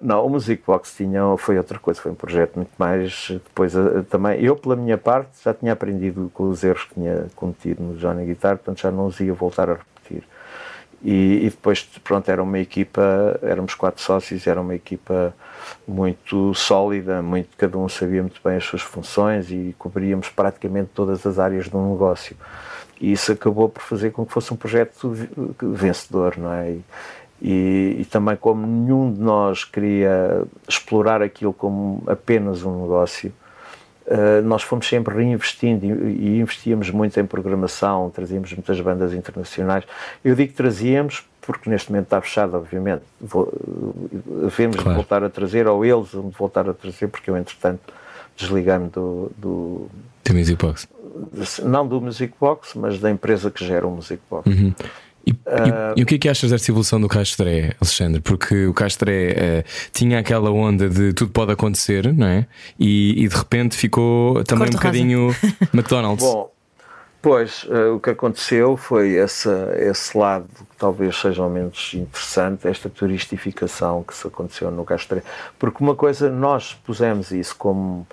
não, 0.00 0.24
o 0.24 0.30
Music 0.30 0.62
Box 0.66 0.94
tinha, 0.96 1.20
foi 1.36 1.58
outra 1.58 1.78
coisa, 1.78 2.00
foi 2.00 2.12
um 2.12 2.14
projeto 2.14 2.56
muito 2.56 2.72
mais. 2.78 3.28
Depois 3.28 3.74
uh, 3.74 4.02
também, 4.04 4.42
eu, 4.42 4.56
pela 4.56 4.76
minha 4.76 4.96
parte, 4.96 5.30
já 5.44 5.52
tinha 5.52 5.72
aprendido 5.72 6.30
com 6.32 6.48
os 6.48 6.64
erros 6.64 6.84
que 6.84 6.94
tinha 6.94 7.26
cometido 7.34 7.82
no 7.82 7.96
Johnny 7.96 8.24
Guitar, 8.24 8.56
portanto 8.56 8.80
já 8.80 8.90
não 8.90 9.06
os 9.06 9.20
ia 9.20 9.34
voltar 9.34 9.68
a 9.68 9.74
repetir. 9.74 10.24
E, 11.02 11.44
e, 11.46 11.50
depois, 11.50 11.82
pronto, 12.02 12.28
era 12.30 12.42
uma 12.42 12.58
equipa, 12.58 13.38
éramos 13.42 13.74
quatro 13.74 14.02
sócios, 14.02 14.46
era 14.46 14.60
uma 14.60 14.74
equipa 14.74 15.34
muito 15.86 16.54
sólida, 16.54 17.20
muito, 17.22 17.50
cada 17.56 17.76
um 17.76 17.88
sabia 17.88 18.22
muito 18.22 18.40
bem 18.42 18.56
as 18.56 18.64
suas 18.64 18.82
funções 18.82 19.50
e 19.50 19.74
cobríamos 19.78 20.30
praticamente 20.30 20.90
todas 20.94 21.26
as 21.26 21.38
áreas 21.38 21.66
de 21.68 21.76
um 21.76 21.92
negócio. 21.92 22.36
E 23.00 23.12
isso 23.12 23.32
acabou 23.32 23.68
por 23.68 23.82
fazer 23.82 24.10
com 24.10 24.24
que 24.24 24.32
fosse 24.32 24.52
um 24.52 24.56
projeto 24.56 25.12
vencedor, 25.60 26.36
não 26.38 26.52
é? 26.52 26.70
E, 26.70 26.84
e, 27.40 27.96
e, 28.00 28.04
também 28.06 28.36
como 28.36 28.66
nenhum 28.66 29.12
de 29.12 29.20
nós 29.20 29.64
queria 29.64 30.42
explorar 30.66 31.20
aquilo 31.20 31.52
como 31.52 32.02
apenas 32.06 32.62
um 32.62 32.82
negócio, 32.82 33.30
uh, 34.06 34.42
nós 34.42 34.62
fomos 34.62 34.88
sempre 34.88 35.14
reinvestindo 35.14 35.84
e, 35.84 36.38
investíamos 36.38 36.90
muito 36.90 37.20
em 37.20 37.26
programação, 37.26 38.10
trazíamos 38.10 38.52
muitas 38.54 38.80
bandas 38.80 39.12
internacionais. 39.12 39.84
Eu 40.24 40.34
digo 40.34 40.50
que 40.50 40.56
trazíamos 40.56 41.24
porque 41.42 41.70
neste 41.70 41.90
momento 41.90 42.06
está 42.06 42.20
fechado, 42.20 42.56
obviamente. 42.56 43.02
Devemos 43.20 44.76
claro. 44.76 44.94
voltar 44.94 45.22
a 45.22 45.30
trazer, 45.30 45.68
ou 45.68 45.84
eles 45.84 46.10
vão 46.10 46.30
voltar 46.30 46.68
a 46.68 46.74
trazer, 46.74 47.06
porque 47.06 47.30
eu, 47.30 47.36
entretanto, 47.36 47.92
desliguei-me 48.36 48.88
do, 48.88 49.30
do, 49.36 49.88
do 50.24 50.34
Music 50.34 50.56
Box 50.56 50.88
não 51.62 51.86
do 51.86 52.00
Music 52.00 52.34
Box, 52.40 52.76
mas 52.78 52.98
da 52.98 53.10
empresa 53.10 53.50
que 53.50 53.64
gera 53.64 53.86
o 53.86 53.90
Music 53.90 54.20
Box. 54.30 54.48
Uhum. 54.48 54.74
E, 55.26 55.32
uh, 55.32 55.34
e, 55.96 56.00
e, 56.00 56.02
o 56.04 56.06
que 56.06 56.14
é 56.14 56.18
que 56.18 56.28
achas 56.28 56.52
dessa 56.52 56.70
evolução 56.70 57.00
do 57.00 57.08
Castré, 57.08 57.74
Alexandre? 57.80 58.20
Porque 58.20 58.66
o 58.66 58.72
Castré 58.72 59.32
uh, 59.32 59.64
tinha 59.92 60.20
aquela 60.20 60.50
onda 60.50 60.88
de 60.88 61.12
tudo 61.12 61.32
pode 61.32 61.50
acontecer, 61.50 62.14
não 62.14 62.28
é? 62.28 62.46
E, 62.78 63.24
e 63.24 63.28
de 63.28 63.36
repente 63.36 63.76
ficou 63.76 64.44
também 64.44 64.68
um 64.68 64.72
bocadinho 64.72 65.34
McDonald's. 65.74 66.24
Bom, 66.24 66.52
pois 67.20 67.64
uh, 67.64 67.96
o 67.96 68.00
que 68.00 68.10
aconteceu 68.10 68.76
foi 68.76 69.16
essa, 69.16 69.74
esse 69.80 70.16
lado 70.16 70.46
que 70.46 70.76
talvez 70.78 71.16
seja 71.16 71.42
ao 71.42 71.50
menos 71.50 71.92
interessante, 71.92 72.68
esta 72.68 72.88
turistificação 72.88 74.04
que 74.04 74.14
se 74.14 74.28
aconteceu 74.28 74.70
no 74.70 74.84
Castré. 74.84 75.24
Porque 75.58 75.82
uma 75.82 75.96
coisa, 75.96 76.30
nós 76.30 76.74
pusemos 76.86 77.32
isso 77.32 77.56
como 77.56 78.06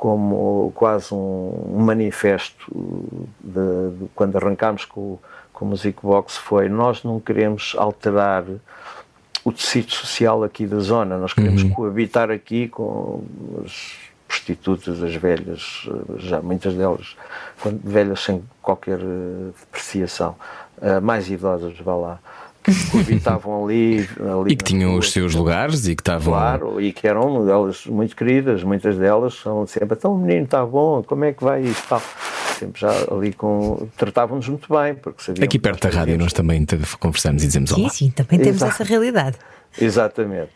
como 0.00 0.72
quase 0.74 1.12
um, 1.12 1.76
manifesto 1.76 2.72
de, 3.38 3.98
de, 3.98 4.08
quando 4.14 4.36
arrancámos 4.36 4.86
com, 4.86 5.18
com 5.52 5.66
o 5.66 5.68
Music 5.68 5.98
Box 6.02 6.38
foi 6.38 6.70
nós 6.70 7.04
não 7.04 7.20
queremos 7.20 7.74
alterar 7.76 8.44
o 9.44 9.52
tecido 9.52 9.92
social 9.92 10.42
aqui 10.42 10.66
da 10.66 10.78
zona, 10.78 11.18
nós 11.18 11.34
queremos 11.34 11.62
uhum. 11.62 11.70
coabitar 11.70 12.30
aqui 12.30 12.66
com 12.68 13.22
as 13.62 13.98
prostitutas, 14.26 15.02
as 15.02 15.14
velhas, 15.14 15.86
já 16.16 16.40
muitas 16.40 16.74
delas 16.74 17.14
velhas 17.84 18.20
sem 18.20 18.42
qualquer 18.62 19.00
eh, 19.00 19.50
depreciação, 19.60 20.34
uh, 20.78 21.00
mais 21.02 21.28
idosas, 21.28 21.78
vá 21.80 21.94
lá 21.94 22.20
habitavam 22.98 23.64
ali, 23.64 24.08
ali. 24.18 24.52
E 24.52 24.56
que 24.56 24.64
tinham 24.64 24.96
os 24.96 25.12
seus 25.12 25.34
lugares 25.34 25.86
e 25.86 25.96
que 25.96 26.02
estavam. 26.02 26.34
Claro, 26.34 26.80
e 26.80 26.92
que 26.92 27.06
eram 27.06 27.44
delas 27.44 27.86
muito 27.86 28.14
queridas, 28.14 28.62
muitas 28.62 28.96
delas 28.96 29.34
são 29.34 29.66
sempre, 29.66 29.96
então 29.98 30.14
o 30.14 30.18
menino 30.18 30.44
está 30.44 30.64
bom, 30.64 31.02
como 31.02 31.24
é 31.24 31.32
que 31.32 31.42
vai 31.42 31.64
e 31.64 31.74
tal. 31.88 32.02
Sempre 32.58 32.80
já 32.80 32.90
ali 33.10 33.32
com. 33.32 33.88
Tratavam-nos 33.96 34.48
muito 34.48 34.68
bem, 34.72 34.94
porque 34.94 35.22
sabiam. 35.22 35.44
Aqui 35.44 35.58
perto 35.58 35.88
da 35.88 35.96
rádio 35.96 36.18
nós 36.18 36.32
também 36.32 36.66
conversamos 36.98 37.42
e 37.42 37.46
dizemos 37.46 37.72
olá. 37.72 37.88
Sim, 37.88 38.06
sim, 38.06 38.10
também 38.10 38.38
temos 38.38 38.56
Exato. 38.56 38.72
essa 38.72 38.84
realidade. 38.84 39.38
Exatamente. 39.80 40.50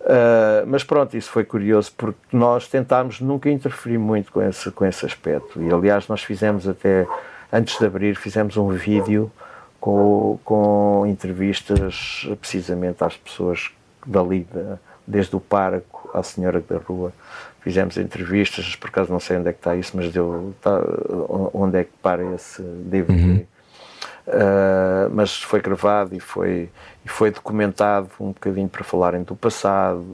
Uh, 0.00 0.64
mas 0.66 0.84
pronto, 0.84 1.16
isso 1.16 1.28
foi 1.30 1.44
curioso 1.44 1.92
porque 1.96 2.20
nós 2.32 2.68
tentámos 2.68 3.20
nunca 3.20 3.50
interferir 3.50 3.98
muito 3.98 4.30
com 4.30 4.40
esse, 4.40 4.70
com 4.70 4.86
esse 4.86 5.04
aspecto. 5.04 5.60
E 5.60 5.72
aliás, 5.72 6.06
nós 6.06 6.22
fizemos 6.22 6.68
até, 6.68 7.06
antes 7.52 7.76
de 7.78 7.84
abrir, 7.84 8.14
fizemos 8.14 8.56
um 8.56 8.68
vídeo 8.68 9.30
com, 9.80 10.38
com 10.44 11.04
entrevistas 11.06 12.28
precisamente 12.40 13.02
às 13.02 13.16
pessoas 13.16 13.70
dali, 14.06 14.46
desde 15.06 15.34
o 15.36 15.40
parco 15.40 16.10
à 16.14 16.22
senhora 16.22 16.60
da 16.60 16.78
rua. 16.78 17.12
Fizemos 17.60 17.96
entrevistas, 17.96 18.76
por 18.76 18.88
acaso 18.88 19.12
não 19.12 19.20
sei 19.20 19.36
onde 19.36 19.48
é 19.48 19.52
que 19.52 19.58
está 19.58 19.76
isso, 19.76 19.96
mas 19.96 20.12
deu, 20.12 20.54
tá, 20.60 20.80
onde 21.52 21.78
é 21.78 21.84
que 21.84 21.92
para 22.02 22.24
esse 22.34 22.62
DVD. 22.62 23.12
Uhum. 23.12 23.46
Uh, 24.28 25.08
mas 25.10 25.42
foi 25.42 25.60
gravado 25.60 26.14
e 26.14 26.20
foi, 26.20 26.68
e 27.02 27.08
foi 27.08 27.30
documentado 27.30 28.10
um 28.20 28.28
bocadinho 28.28 28.68
para 28.68 28.84
falarem 28.84 29.22
do 29.22 29.34
passado, 29.34 30.04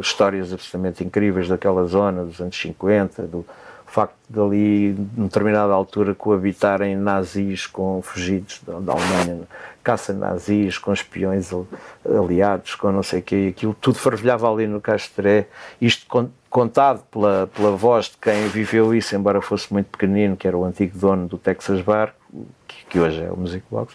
histórias 0.00 0.52
absolutamente 0.52 1.02
incríveis 1.02 1.48
daquela 1.48 1.84
zona 1.84 2.24
dos 2.24 2.40
anos 2.40 2.56
50, 2.56 3.22
do, 3.22 3.44
facto 3.86 4.16
de 4.28 4.40
ali, 4.40 4.96
numa 5.16 5.28
determinada 5.28 5.72
altura, 5.72 6.14
coabitarem 6.14 6.96
nazis 6.96 7.66
com 7.66 8.02
fugidos 8.02 8.60
da, 8.66 8.80
da 8.80 8.92
Alemanha, 8.92 9.42
caça 9.82 10.12
nazis 10.12 10.78
com 10.78 10.92
espiões 10.92 11.50
aliados, 12.04 12.74
com 12.74 12.90
não 12.90 13.02
sei 13.02 13.20
o 13.20 13.22
quê, 13.22 13.54
aquilo 13.56 13.74
tudo 13.74 13.98
fervilhava 13.98 14.52
ali 14.52 14.66
no 14.66 14.80
Castré, 14.80 15.46
isto 15.80 16.06
contado 16.50 17.04
pela, 17.10 17.46
pela 17.54 17.70
voz 17.72 18.06
de 18.06 18.16
quem 18.20 18.48
viveu 18.48 18.94
isso, 18.94 19.14
embora 19.14 19.40
fosse 19.40 19.72
muito 19.72 19.86
pequenino, 19.86 20.36
que 20.36 20.48
era 20.48 20.56
o 20.56 20.64
antigo 20.64 20.98
dono 20.98 21.28
do 21.28 21.38
Texas 21.38 21.80
Bar, 21.82 22.14
que, 22.66 22.86
que 22.86 22.98
hoje 22.98 23.22
é 23.22 23.30
o 23.30 23.36
Music 23.36 23.64
Box, 23.70 23.94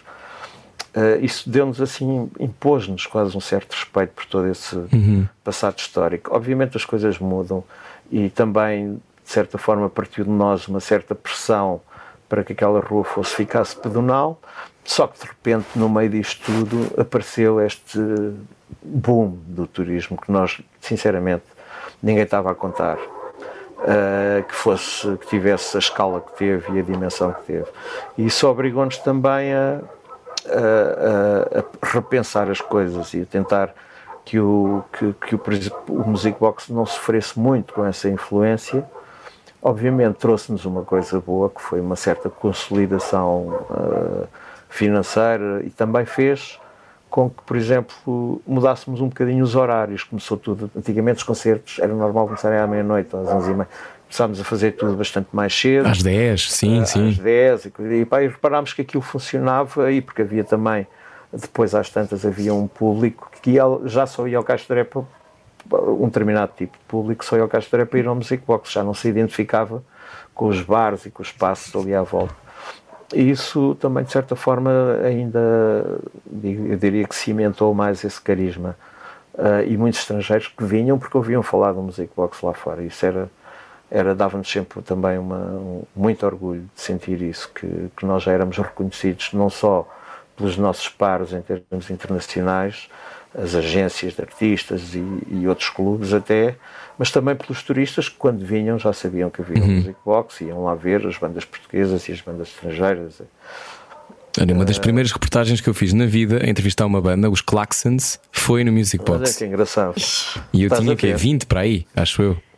uh, 0.96 1.22
isso 1.22 1.50
deu-nos 1.50 1.80
assim, 1.80 2.30
impôs-nos 2.38 3.06
quase 3.06 3.36
um 3.36 3.40
certo 3.40 3.72
respeito 3.72 4.12
por 4.14 4.26
todo 4.26 4.46
esse 4.48 4.76
uhum. 4.76 5.26
passado 5.44 5.78
histórico. 5.78 6.34
Obviamente 6.34 6.76
as 6.76 6.84
coisas 6.84 7.18
mudam 7.18 7.64
e 8.10 8.30
também, 8.30 9.00
de 9.32 9.34
certa 9.34 9.56
forma, 9.56 9.88
partiu 9.88 10.24
de 10.24 10.30
nós 10.30 10.68
uma 10.68 10.78
certa 10.78 11.14
pressão 11.14 11.80
para 12.28 12.44
que 12.44 12.52
aquela 12.52 12.80
rua 12.80 13.02
fosse 13.02 13.34
ficasse 13.34 13.74
pedonal, 13.74 14.38
só 14.84 15.06
que 15.06 15.18
de 15.20 15.26
repente, 15.26 15.68
no 15.74 15.88
meio 15.88 16.10
disto 16.10 16.44
tudo, 16.44 17.00
apareceu 17.00 17.58
este 17.58 17.98
boom 18.82 19.38
do 19.46 19.66
turismo 19.66 20.18
que 20.18 20.30
nós, 20.30 20.60
sinceramente, 20.82 21.44
ninguém 22.02 22.24
estava 22.24 22.50
a 22.50 22.54
contar. 22.54 22.98
Uh, 22.98 24.44
que 24.46 24.54
fosse 24.54 25.16
que 25.16 25.26
tivesse 25.26 25.76
a 25.76 25.80
escala 25.80 26.20
que 26.20 26.36
teve 26.36 26.72
e 26.72 26.78
a 26.78 26.82
dimensão 26.82 27.32
que 27.32 27.42
teve 27.42 27.66
e 28.16 28.26
isso 28.26 28.46
obrigou-nos 28.46 28.98
também 28.98 29.52
a, 29.52 29.80
a, 30.46 31.58
a, 31.58 31.86
repensar 31.88 32.48
as 32.48 32.60
coisas 32.60 33.12
e 33.12 33.22
a 33.22 33.26
tentar 33.26 33.74
que 34.24 34.38
o 34.38 34.84
que, 34.92 35.12
que 35.26 35.34
o, 35.34 35.42
o 35.88 36.08
Music 36.08 36.38
Box 36.38 36.68
não 36.68 36.86
sofresse 36.86 37.36
muito 37.36 37.74
com 37.74 37.84
essa 37.84 38.08
influência 38.08 38.88
obviamente 39.62 40.16
trouxe-nos 40.16 40.64
uma 40.64 40.82
coisa 40.82 41.20
boa 41.20 41.48
que 41.48 41.62
foi 41.62 41.80
uma 41.80 41.94
certa 41.94 42.28
consolidação 42.28 43.64
uh, 43.70 44.26
financeira 44.68 45.62
e 45.64 45.70
também 45.70 46.04
fez 46.04 46.58
com 47.08 47.28
que, 47.28 47.42
por 47.42 47.56
exemplo, 47.56 48.42
mudássemos 48.46 49.00
um 49.02 49.08
bocadinho 49.08 49.44
os 49.44 49.54
horários. 49.54 50.02
Começou 50.02 50.36
tudo. 50.38 50.70
Antigamente 50.74 51.18
os 51.18 51.22
concertos 51.22 51.78
era 51.78 51.94
normal 51.94 52.24
começarem 52.26 52.58
à 52.58 52.66
meia-noite, 52.66 53.14
às 53.14 53.28
11h30. 53.28 53.66
Começámos 54.04 54.40
a 54.40 54.44
fazer 54.44 54.72
tudo 54.72 54.96
bastante 54.96 55.28
mais 55.32 55.58
cedo. 55.58 55.86
Às 55.86 56.02
10, 56.02 56.50
sim, 56.50 56.80
às 56.80 56.88
sim. 56.88 57.10
Às 57.10 57.18
10, 57.18 57.66
e, 57.66 57.70
e, 58.00 58.04
pá, 58.06 58.22
e 58.22 58.28
reparámos 58.28 58.72
que 58.72 58.80
aquilo 58.80 59.02
funcionava 59.02 59.84
aí, 59.84 60.00
porque 60.00 60.22
havia 60.22 60.42
também, 60.42 60.86
depois 61.32 61.74
às 61.74 61.90
tantas, 61.90 62.24
havia 62.24 62.52
um 62.52 62.66
público 62.66 63.30
que 63.42 63.56
já 63.84 64.06
só 64.06 64.26
ia 64.26 64.38
ao 64.38 64.44
Castoré 64.44 64.84
para 64.84 65.02
um 65.70 66.06
determinado 66.06 66.52
tipo 66.56 66.76
de 66.76 66.84
público, 66.84 67.24
só 67.24 67.36
ia 67.36 67.42
ao 67.42 67.48
Castoré 67.48 67.84
para 67.84 67.98
ir 67.98 68.06
ao 68.06 68.14
Music 68.14 68.42
Box, 68.46 68.72
já 68.72 68.82
não 68.82 68.94
se 68.94 69.08
identificava 69.08 69.82
com 70.34 70.46
os 70.46 70.60
bares 70.62 71.06
e 71.06 71.10
com 71.10 71.22
os 71.22 71.28
espaços 71.28 71.74
ali 71.74 71.94
à 71.94 72.02
volta. 72.02 72.34
E 73.14 73.30
isso 73.30 73.74
também, 73.74 74.04
de 74.04 74.10
certa 74.10 74.34
forma, 74.34 74.70
ainda, 75.04 76.00
eu 76.42 76.76
diria 76.78 77.06
que 77.06 77.14
cimentou 77.14 77.74
mais 77.74 78.02
esse 78.04 78.20
carisma. 78.20 78.76
Uh, 79.34 79.64
e 79.66 79.76
muitos 79.78 80.00
estrangeiros 80.00 80.48
que 80.48 80.64
vinham 80.64 80.98
porque 80.98 81.16
ouviam 81.16 81.42
falar 81.42 81.72
do 81.72 81.80
Music 81.80 82.10
Box 82.14 82.44
lá 82.44 82.52
fora. 82.52 82.82
Isso 82.82 83.04
era, 83.04 83.30
era 83.90 84.14
dava-nos 84.14 84.50
sempre 84.50 84.82
também 84.82 85.18
uma, 85.18 85.36
um, 85.36 85.82
muito 85.96 86.24
orgulho 86.26 86.68
de 86.74 86.80
sentir 86.80 87.20
isso, 87.22 87.50
que, 87.54 87.90
que 87.96 88.04
nós 88.04 88.22
já 88.22 88.32
éramos 88.32 88.56
reconhecidos 88.58 89.32
não 89.32 89.48
só 89.48 89.88
pelos 90.36 90.56
nossos 90.56 90.88
pares 90.88 91.32
em 91.32 91.40
termos 91.42 91.90
internacionais, 91.90 92.88
as 93.34 93.54
agências 93.54 94.14
de 94.14 94.20
artistas 94.20 94.94
e, 94.94 95.02
e, 95.30 95.48
outros 95.48 95.70
clubes 95.70 96.12
até, 96.12 96.56
mas 96.98 97.10
também 97.10 97.34
pelos 97.34 97.62
turistas 97.62 98.08
que 98.08 98.16
quando 98.16 98.44
vinham 98.44 98.78
já 98.78 98.92
sabiam 98.92 99.30
que 99.30 99.40
havia 99.40 99.62
uhum. 99.62 99.68
um 99.68 99.76
music 99.76 99.96
box, 100.04 100.40
iam 100.42 100.64
lá 100.64 100.74
ver 100.74 101.06
as 101.06 101.16
bandas 101.16 101.44
portuguesas 101.44 102.08
e 102.08 102.12
as 102.12 102.20
bandas 102.20 102.48
estrangeiras. 102.48 103.22
Olha, 104.40 104.54
uma 104.54 104.64
das 104.64 104.78
primeiras 104.78 105.12
reportagens 105.12 105.60
que 105.60 105.68
eu 105.68 105.74
fiz 105.74 105.92
na 105.92 106.06
vida 106.06 106.42
a 106.42 106.48
entrevistar 106.48 106.86
uma 106.86 107.00
banda, 107.00 107.28
os 107.28 107.40
Claxons, 107.42 108.18
foi 108.30 108.64
no 108.64 108.72
Music 108.72 109.04
Box. 109.04 109.20
Olha 109.20 109.32
que 109.32 109.44
engraçado. 109.44 109.94
E 110.52 110.62
eu 110.62 110.66
Estás 110.66 110.82
tinha 110.82 110.96
que 110.96 111.12
20 111.12 111.46
para 111.46 111.60
aí, 111.60 111.86
acho 111.94 112.22
eu. 112.22 112.51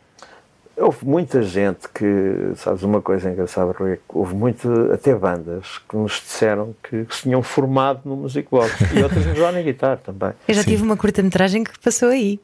Houve 0.77 1.05
muita 1.05 1.41
gente 1.41 1.87
que, 1.93 2.51
sabes, 2.57 2.83
uma 2.83 3.01
coisa 3.01 3.29
engraçada, 3.29 3.71
Rui, 3.71 3.97
houve 4.09 4.35
muito, 4.35 4.91
até 4.91 5.15
bandas 5.15 5.79
que 5.87 5.95
nos 5.95 6.13
disseram 6.13 6.75
que, 6.83 7.05
que 7.05 7.15
se 7.15 7.23
tinham 7.23 7.41
formado 7.41 8.01
no 8.03 8.17
Music 8.17 8.47
Box 8.51 8.73
e 8.93 9.01
outras 9.01 9.25
no 9.25 9.33
Johnny 9.33 9.63
Guitar 9.63 9.97
também. 9.97 10.33
Eu 10.47 10.53
já 10.53 10.63
Sim. 10.63 10.71
tive 10.71 10.83
uma 10.83 10.97
curta-metragem 10.97 11.63
que 11.63 11.79
passou 11.79 12.09
aí. 12.09 12.39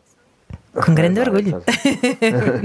Com 0.73 0.95
grande 0.95 1.19
ah, 1.19 1.23
orgulho. 1.23 1.61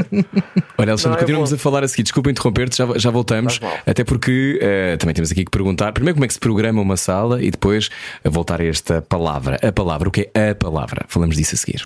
Olha, 0.79 0.93
Alexandre, 0.93 1.19
é 1.19 1.21
continuamos 1.21 1.53
a 1.53 1.59
falar 1.59 1.83
a 1.83 1.89
seguir. 1.89 2.05
Desculpa 2.05 2.31
interromper-te, 2.31 2.77
já, 2.77 2.87
já 2.97 3.11
voltamos. 3.11 3.59
Até 3.85 4.05
porque 4.05 4.61
uh, 4.63 4.97
também 4.99 5.13
temos 5.13 5.33
aqui 5.33 5.45
que 5.45 5.51
perguntar 5.51 5.91
primeiro 5.91 6.15
como 6.15 6.25
é 6.25 6.29
que 6.29 6.35
se 6.35 6.39
programa 6.39 6.81
uma 6.81 6.97
sala 6.97 7.43
e 7.43 7.51
depois 7.51 7.89
a 8.25 8.31
voltar 8.31 8.61
a 8.61 8.65
esta 8.65 9.03
palavra. 9.03 9.59
A 9.61 9.73
palavra, 9.73 10.09
o 10.09 10.13
que 10.13 10.31
é 10.33 10.51
a 10.51 10.55
palavra? 10.55 11.05
Falamos 11.09 11.37
disso 11.37 11.57
a 11.57 11.59
seguir. 11.59 11.83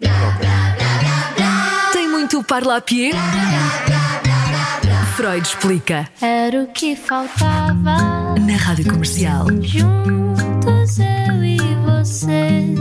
Tem 2.51 2.59
muito 2.59 2.64
parlapier? 2.64 4.10
Freud 5.17 5.47
explica. 5.47 6.09
Era 6.21 6.63
o 6.63 6.67
que 6.69 6.95
faltava 6.95 8.35
na 8.39 8.57
rádio 8.57 8.91
comercial. 8.91 9.47
Juntos 9.63 10.99
eu 10.99 11.45
e 11.45 11.59
você. 11.85 12.81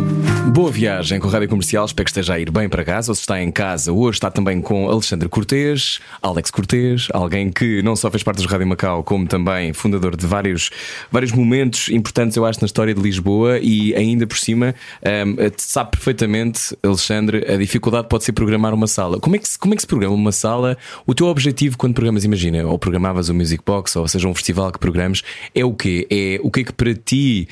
Boa 0.49 0.71
viagem 0.71 1.19
com 1.19 1.27
a 1.27 1.31
Rádio 1.31 1.47
Comercial, 1.47 1.85
espero 1.85 2.05
que 2.05 2.09
esteja 2.09 2.33
a 2.33 2.39
ir 2.39 2.49
bem 2.51 2.67
para 2.67 2.83
casa 2.83 3.11
ou 3.11 3.15
se 3.15 3.21
está 3.21 3.41
em 3.41 3.51
casa. 3.51 3.93
Hoje 3.93 4.17
está 4.17 4.31
também 4.31 4.59
com 4.61 4.89
Alexandre 4.89 5.29
Cortês, 5.29 5.99
Alex 6.21 6.49
Cortês, 6.49 7.07
alguém 7.13 7.51
que 7.51 7.81
não 7.83 7.95
só 7.95 8.09
fez 8.09 8.23
parte 8.23 8.41
do 8.41 8.47
Rádio 8.47 8.67
Macau, 8.67 9.03
como 9.03 9.27
também 9.27 9.71
fundador 9.73 10.17
de 10.17 10.25
vários, 10.25 10.71
vários 11.11 11.31
momentos 11.31 11.87
importantes, 11.89 12.35
eu 12.35 12.45
acho, 12.45 12.59
na 12.61 12.65
história 12.65 12.93
de 12.93 13.01
Lisboa 13.01 13.59
e 13.59 13.95
ainda 13.95 14.25
por 14.25 14.37
cima 14.37 14.73
um, 15.01 15.35
sabe 15.55 15.91
perfeitamente, 15.91 16.75
Alexandre, 16.83 17.45
a 17.47 17.55
dificuldade 17.55 18.09
pode 18.09 18.23
ser 18.23 18.33
programar 18.33 18.73
uma 18.73 18.87
sala. 18.87 19.19
Como 19.19 19.35
é, 19.35 19.39
que 19.39 19.47
se, 19.47 19.57
como 19.57 19.73
é 19.73 19.75
que 19.75 19.81
se 19.81 19.87
programa 19.87 20.15
uma 20.15 20.31
sala? 20.31 20.77
O 21.05 21.13
teu 21.13 21.27
objetivo 21.27 21.77
quando 21.77 21.93
programas, 21.93 22.18
imagina, 22.23 22.65
ou 22.65 22.77
programavas 22.77 23.29
o 23.29 23.33
Music 23.33 23.63
Box, 23.65 23.95
ou 23.97 24.07
seja, 24.07 24.27
um 24.27 24.35
festival 24.35 24.71
que 24.71 24.79
programas, 24.79 25.23
é 25.53 25.63
o 25.63 25.73
quê? 25.73 26.07
É 26.09 26.39
o 26.43 26.49
que 26.51 26.61
é 26.61 26.63
que 26.63 26.73
para 26.73 26.93
ti. 26.93 27.47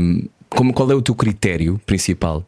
Um, 0.00 0.28
como, 0.48 0.72
qual 0.72 0.90
é 0.90 0.94
o 0.94 1.02
teu 1.02 1.14
critério 1.14 1.80
principal? 1.84 2.44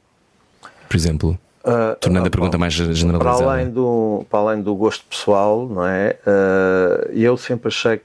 Por 0.89 0.97
exemplo, 0.97 1.39
uh, 1.65 1.97
tornando 2.01 2.25
uh, 2.25 2.29
a 2.29 2.31
pergunta 2.31 2.59
mais 2.59 2.73
generalizada. 2.73 3.45
Para 3.45 3.53
além, 3.53 3.71
do, 3.71 4.25
para 4.29 4.39
além 4.41 4.63
do 4.63 4.75
gosto 4.75 5.05
pessoal, 5.05 5.69
não 5.69 5.87
é? 5.87 6.19
Uh, 6.27 7.13
eu 7.13 7.37
sempre 7.37 7.69
achei 7.69 7.99
que, 7.99 8.05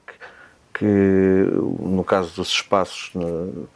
que, 0.77 0.85
no 0.85 2.03
caso 2.03 2.35
dos 2.35 2.49
espaços, 2.49 3.11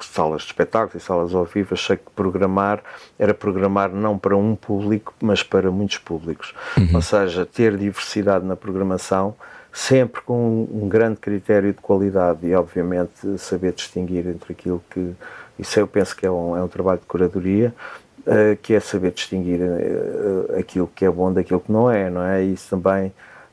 salas 0.01 0.41
de 0.41 0.47
espetáculos 0.47 1.01
e 1.01 1.05
salas 1.05 1.34
ao 1.34 1.45
vivo, 1.45 1.74
achei 1.74 1.95
que 1.95 2.03
programar 2.15 2.84
era 3.17 3.34
programar 3.34 3.89
não 3.89 4.17
para 4.17 4.36
um 4.36 4.55
público, 4.55 5.13
mas 5.22 5.41
para 5.41 5.72
muitos 5.72 5.97
públicos. 5.97 6.53
Uhum. 6.78 6.89
Ou 6.95 7.01
seja, 7.01 7.45
ter 7.45 7.78
diversidade 7.78 8.45
na 8.45 8.55
programação 8.55 9.34
sempre 9.72 10.22
com 10.22 10.67
um 10.72 10.88
grande 10.89 11.17
critério 11.17 11.72
de 11.74 11.80
qualidade 11.80 12.45
e, 12.45 12.55
obviamente, 12.55 13.38
saber 13.38 13.74
distinguir 13.74 14.28
entre 14.28 14.53
aquilo 14.53 14.84
que 14.89 15.15
isso 15.59 15.78
eu 15.78 15.86
penso 15.86 16.15
que 16.15 16.26
é 16.26 16.32
um, 16.32 16.55
é 16.55 16.63
um 16.63 16.67
trabalho 16.70 16.99
de 16.99 17.05
curadoria, 17.05 17.74
uh, 18.20 18.55
que 18.61 18.74
é 18.74 18.80
saber 18.80 19.11
distinguir 19.11 19.59
uh, 19.59 20.57
aquilo 20.57 20.89
que 20.95 21.03
é 21.03 21.11
bom 21.11 21.34
daquilo 21.34 21.59
que 21.59 21.72
não 21.72 21.91
é, 21.91 22.09
não 22.09 22.24
é? 22.24 22.41
Isso 22.41 22.70
também 22.70 23.07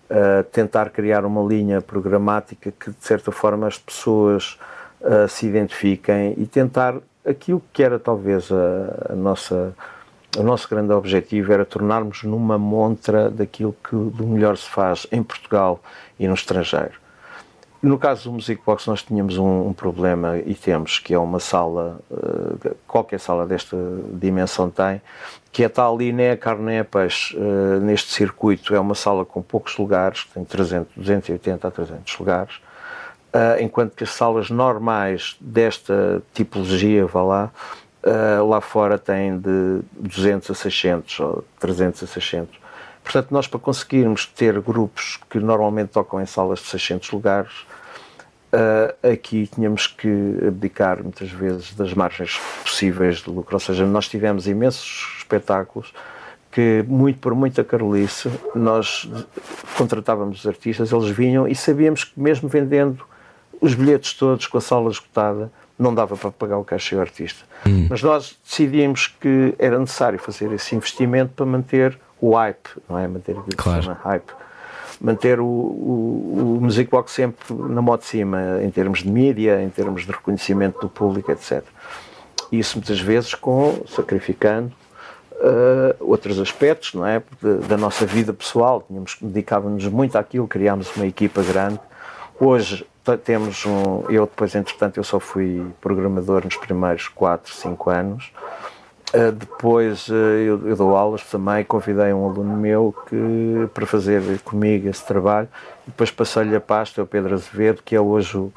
uh, 0.09 0.45
tentar 0.53 0.91
criar 0.91 1.25
uma 1.25 1.43
linha 1.43 1.81
programática 1.83 2.71
que, 2.71 2.91
de 2.91 3.05
certa 3.05 3.33
forma, 3.33 3.67
as 3.67 3.79
pessoas 3.79 4.59
se 5.29 5.47
identifiquem 5.47 6.35
e 6.39 6.47
tentar 6.47 6.97
aquilo 7.25 7.63
que 7.73 7.83
era 7.83 7.97
talvez 7.97 8.51
a, 8.51 9.13
a 9.13 9.15
nossa 9.15 9.75
o 10.37 10.43
nosso 10.43 10.69
grande 10.69 10.93
objetivo 10.93 11.53
era 11.53 11.65
tornarmos 11.65 12.23
numa 12.23 12.59
montra 12.59 13.31
daquilo 13.31 13.75
que 13.83 13.97
do 13.97 14.27
melhor 14.27 14.57
se 14.57 14.69
faz 14.69 15.07
em 15.11 15.23
Portugal 15.23 15.81
e 16.19 16.29
no 16.29 16.35
estrangeiro. 16.35 17.07
No 17.83 17.99
caso 17.99 18.25
do 18.25 18.33
Music 18.33 18.61
Box, 18.65 18.87
nós 18.89 19.03
tínhamos 19.03 19.39
um, 19.39 19.69
um 19.69 19.73
problema 19.73 20.39
e 20.39 20.55
temos, 20.55 20.99
que 20.99 21.15
é 21.15 21.19
uma 21.19 21.39
sala, 21.39 22.01
uh, 22.11 22.75
qualquer 22.87 23.21
sala 23.21 23.47
desta 23.47 23.77
dimensão 24.13 24.71
tem, 24.71 25.01
que 25.53 25.63
é 25.63 25.69
tal 25.69 25.95
ali 25.95 26.13
nem 26.13 26.31
a 26.31 26.37
carne 26.37 26.65
nem 26.65 26.79
a 26.81 26.85
peixe 26.85 27.37
neste 27.83 28.13
circuito. 28.13 28.75
É 28.75 28.81
uma 28.81 28.95
sala 28.95 29.25
com 29.25 29.41
poucos 29.43 29.77
lugares, 29.77 30.25
tem 30.35 30.45
300, 30.45 30.95
280 30.97 31.69
a 31.69 31.71
300 31.71 32.19
lugares, 32.19 32.57
uh, 33.35 33.63
enquanto 33.63 33.95
que 33.95 34.05
as 34.05 34.11
salas 34.11 34.51
normais 34.51 35.37
desta 35.41 36.23
tipologia, 36.33 37.07
vá 37.07 37.23
lá, 37.23 37.53
lá 38.49 38.61
fora 38.61 38.99
têm 38.99 39.39
de 39.39 39.81
200 39.93 40.51
a 40.51 40.55
600 40.55 41.21
ou 41.21 41.45
300 41.59 42.03
a 42.03 42.07
600. 42.07 42.67
Portanto, 43.03 43.29
nós 43.31 43.47
para 43.47 43.61
conseguirmos 43.61 44.27
ter 44.27 44.61
grupos 44.61 45.21
que 45.31 45.39
normalmente 45.39 45.91
tocam 45.91 46.21
em 46.21 46.27
salas 46.27 46.59
de 46.59 46.67
600 46.67 47.13
lugares, 47.13 47.53
uh, 48.53 49.13
aqui 49.13 49.47
tínhamos 49.47 49.87
que 49.87 50.09
abdicar 50.47 51.01
muitas 51.03 51.31
vezes 51.31 51.73
das 51.75 51.95
margens 51.95 52.37
possíveis 52.65 53.19
de 53.19 53.31
lucro. 53.31 53.55
Ou 53.55 53.61
seja, 53.61 53.87
nós 53.87 54.09
tivemos 54.09 54.49
imensos 54.49 55.19
espetáculos 55.19 55.93
que 56.51 56.85
muito 56.89 57.21
por 57.21 57.35
muita 57.35 57.63
carolice 57.63 58.31
nós 58.55 59.09
contratávamos 59.77 60.41
os 60.41 60.47
artistas, 60.47 60.91
eles 60.91 61.11
vinham 61.11 61.47
e 61.47 61.55
sabíamos 61.55 62.03
que 62.03 62.19
mesmo 62.19 62.49
vendendo 62.49 63.05
os 63.61 63.75
bilhetes 63.75 64.15
todos 64.15 64.47
com 64.47 64.57
a 64.59 64.61
sala 64.61 64.91
esgotada, 64.91 65.53
não 65.79 65.95
dava 65.95 66.17
para 66.17 66.31
pagar 66.31 66.59
o 66.59 66.65
cachê 66.65 66.95
ao 66.95 67.01
artista. 67.03 67.45
Hum. 67.67 67.87
Mas 67.91 68.03
nós 68.03 68.39
decidimos 68.45 69.09
que 69.21 69.55
era 69.59 69.79
necessário 69.79 70.19
fazer 70.19 70.51
esse 70.53 70.75
investimento 70.75 71.33
para 71.35 71.47
manter 71.47 71.99
o 72.21 72.35
hype, 72.35 72.69
não 72.89 72.99
é? 72.99 73.07
Manter 73.07 73.33
aquilo 73.33 73.57
claro. 73.57 73.83
chama 73.83 73.99
hype. 74.03 74.33
Manter 74.99 75.41
o, 75.41 75.45
o, 75.45 76.57
o 76.59 76.61
Music 76.63 76.91
Box 76.91 77.13
sempre 77.13 77.55
na 77.55 77.83
moto 77.83 78.01
de 78.01 78.07
cima, 78.07 78.63
em 78.63 78.71
termos 78.71 79.01
de 79.01 79.11
mídia, 79.11 79.63
em 79.63 79.69
termos 79.69 80.07
de 80.07 80.13
reconhecimento 80.13 80.81
do 80.81 80.89
público, 80.89 81.31
etc. 81.31 81.63
Isso 82.51 82.79
muitas 82.79 82.99
vezes 82.99 83.35
com 83.35 83.83
sacrificando 83.87 84.73
uh, 85.33 85.97
outros 86.01 86.39
aspectos, 86.39 86.95
não 86.95 87.07
é? 87.07 87.23
Da, 87.69 87.77
nossa 87.77 88.07
vida 88.07 88.33
pessoal. 88.33 88.83
Tínhamos, 88.87 89.17
dedicávamos 89.21 89.87
muito 89.87 90.17
àquilo, 90.17 90.49
criámos 90.49 90.95
uma 90.97 91.07
equipa 91.07 91.43
grande. 91.43 91.81
Hoje 92.41 92.87
temos 93.23 93.67
um. 93.67 94.11
Eu 94.11 94.27
depois, 94.27 94.55
entretanto, 94.55 94.97
eu 94.97 95.05
só 95.05 95.21
fui 95.21 95.67
programador 95.81 96.45
nos 96.45 96.57
primeiros 96.57 97.09
4, 97.09 97.53
5 97.53 97.91
anos. 97.91 98.33
Uh, 99.15 99.31
depois 99.31 100.09
uh, 100.09 100.15
eu, 100.15 100.69
eu, 100.69 100.77
dou 100.77 100.97
aulas 100.97 101.23
também, 101.25 101.65
convidei 101.65 102.13
um 102.13 102.29
aluno 102.29 102.57
meu 102.57 102.95
que, 103.09 103.69
para 103.73 103.87
fazer 103.87 104.41
comigo 104.41 104.89
esse 104.89 105.05
trabalho. 105.07 105.49
Depois 105.87 106.11
passei-lhe 106.11 106.57
a 106.57 106.61
pasta, 106.61 107.01
é 107.01 107.05
o 107.05 107.07
Pedro 107.07 107.35
Azevedo, 107.35 107.83
que 107.85 107.95
é 107.95 108.01
hoje 108.01 108.37
o, 108.37 108.53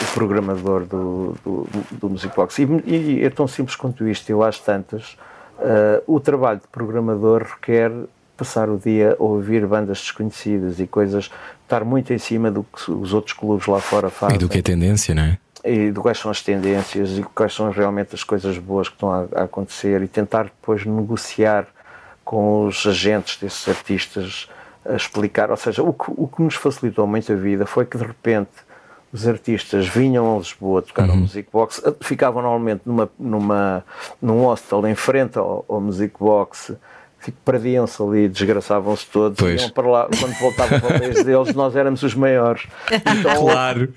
o 0.00 0.14
programador 0.14 0.84
do, 0.84 1.34
do, 1.44 1.66
do 1.90 2.08
Musicbox. 2.08 2.58
E, 2.58 2.64
e, 2.86 3.24
é 3.24 3.28
tão 3.28 3.46
simples 3.46 3.76
quanto 3.76 4.08
isto, 4.08 4.30
eu 4.30 4.42
às 4.42 4.58
tantas. 4.58 5.16
Uh, 5.58 6.02
o 6.06 6.18
trabalho 6.18 6.60
de 6.60 6.68
programador 6.68 7.42
requer 7.42 7.92
passar 8.36 8.68
o 8.68 8.78
dia 8.78 9.16
a 9.18 9.22
ouvir 9.22 9.66
bandas 9.66 9.98
desconhecidas 9.98 10.80
e 10.80 10.86
coisas, 10.86 11.30
estar 11.62 11.84
muito 11.84 12.12
em 12.12 12.18
cima 12.18 12.50
do 12.50 12.64
que 12.64 12.90
os 12.90 13.12
outros 13.12 13.34
clubes 13.34 13.66
lá 13.66 13.80
fora 13.80 14.10
fazem. 14.10 14.36
E 14.36 14.38
do 14.38 14.48
que 14.48 14.58
é 14.58 14.62
tendência, 14.62 15.14
não 15.14 15.22
é? 15.22 15.38
E 15.64 15.90
do 15.90 16.02
quais 16.02 16.18
são 16.18 16.30
as 16.30 16.42
tendências 16.42 17.18
e 17.18 17.22
quais 17.22 17.54
são 17.54 17.70
realmente 17.70 18.14
as 18.14 18.24
coisas 18.24 18.58
boas 18.58 18.88
que 18.88 18.94
estão 18.94 19.12
a, 19.12 19.26
a 19.34 19.44
acontecer 19.44 20.02
e 20.02 20.08
tentar 20.08 20.44
depois 20.44 20.84
negociar 20.84 21.66
com 22.24 22.66
os 22.66 22.86
agentes 22.86 23.36
desses 23.36 23.68
artistas 23.68 24.48
a 24.84 24.96
explicar. 24.96 25.50
Ou 25.50 25.56
seja, 25.56 25.82
o 25.82 25.92
que, 25.92 26.10
o 26.16 26.26
que 26.26 26.42
nos 26.42 26.54
facilitou 26.54 27.06
muito 27.06 27.32
a 27.32 27.36
vida 27.36 27.64
foi 27.66 27.86
que 27.86 27.96
de 27.96 28.04
repente 28.04 28.50
os 29.12 29.28
artistas 29.28 29.86
vinham 29.86 30.34
a 30.34 30.38
Lisboa 30.38 30.82
tocar 30.82 31.04
uhum. 31.04 31.10
ao 31.10 31.16
Music 31.18 31.48
Box, 31.52 31.82
ficavam 32.00 32.42
normalmente 32.42 32.82
numa, 32.86 33.10
numa, 33.18 33.84
num 34.20 34.42
hostel 34.44 34.86
em 34.86 34.94
frente 34.94 35.38
ao, 35.38 35.64
ao 35.68 35.80
Music 35.80 36.14
Box 36.18 36.74
perdiam-se 37.30 38.02
ali, 38.02 38.28
desgraçavam-se 38.28 39.06
todos, 39.06 39.38
pois. 39.38 39.60
iam 39.60 39.70
para 39.70 39.88
lá, 39.88 40.08
quando 40.18 40.34
voltavam 40.38 40.80
para 40.80 40.96
o 40.96 41.00
país 41.00 41.24
deles, 41.24 41.54
nós 41.54 41.76
éramos 41.76 42.02
os 42.02 42.14
maiores. 42.14 42.66
Então, 42.90 43.36
claro. 43.46 43.92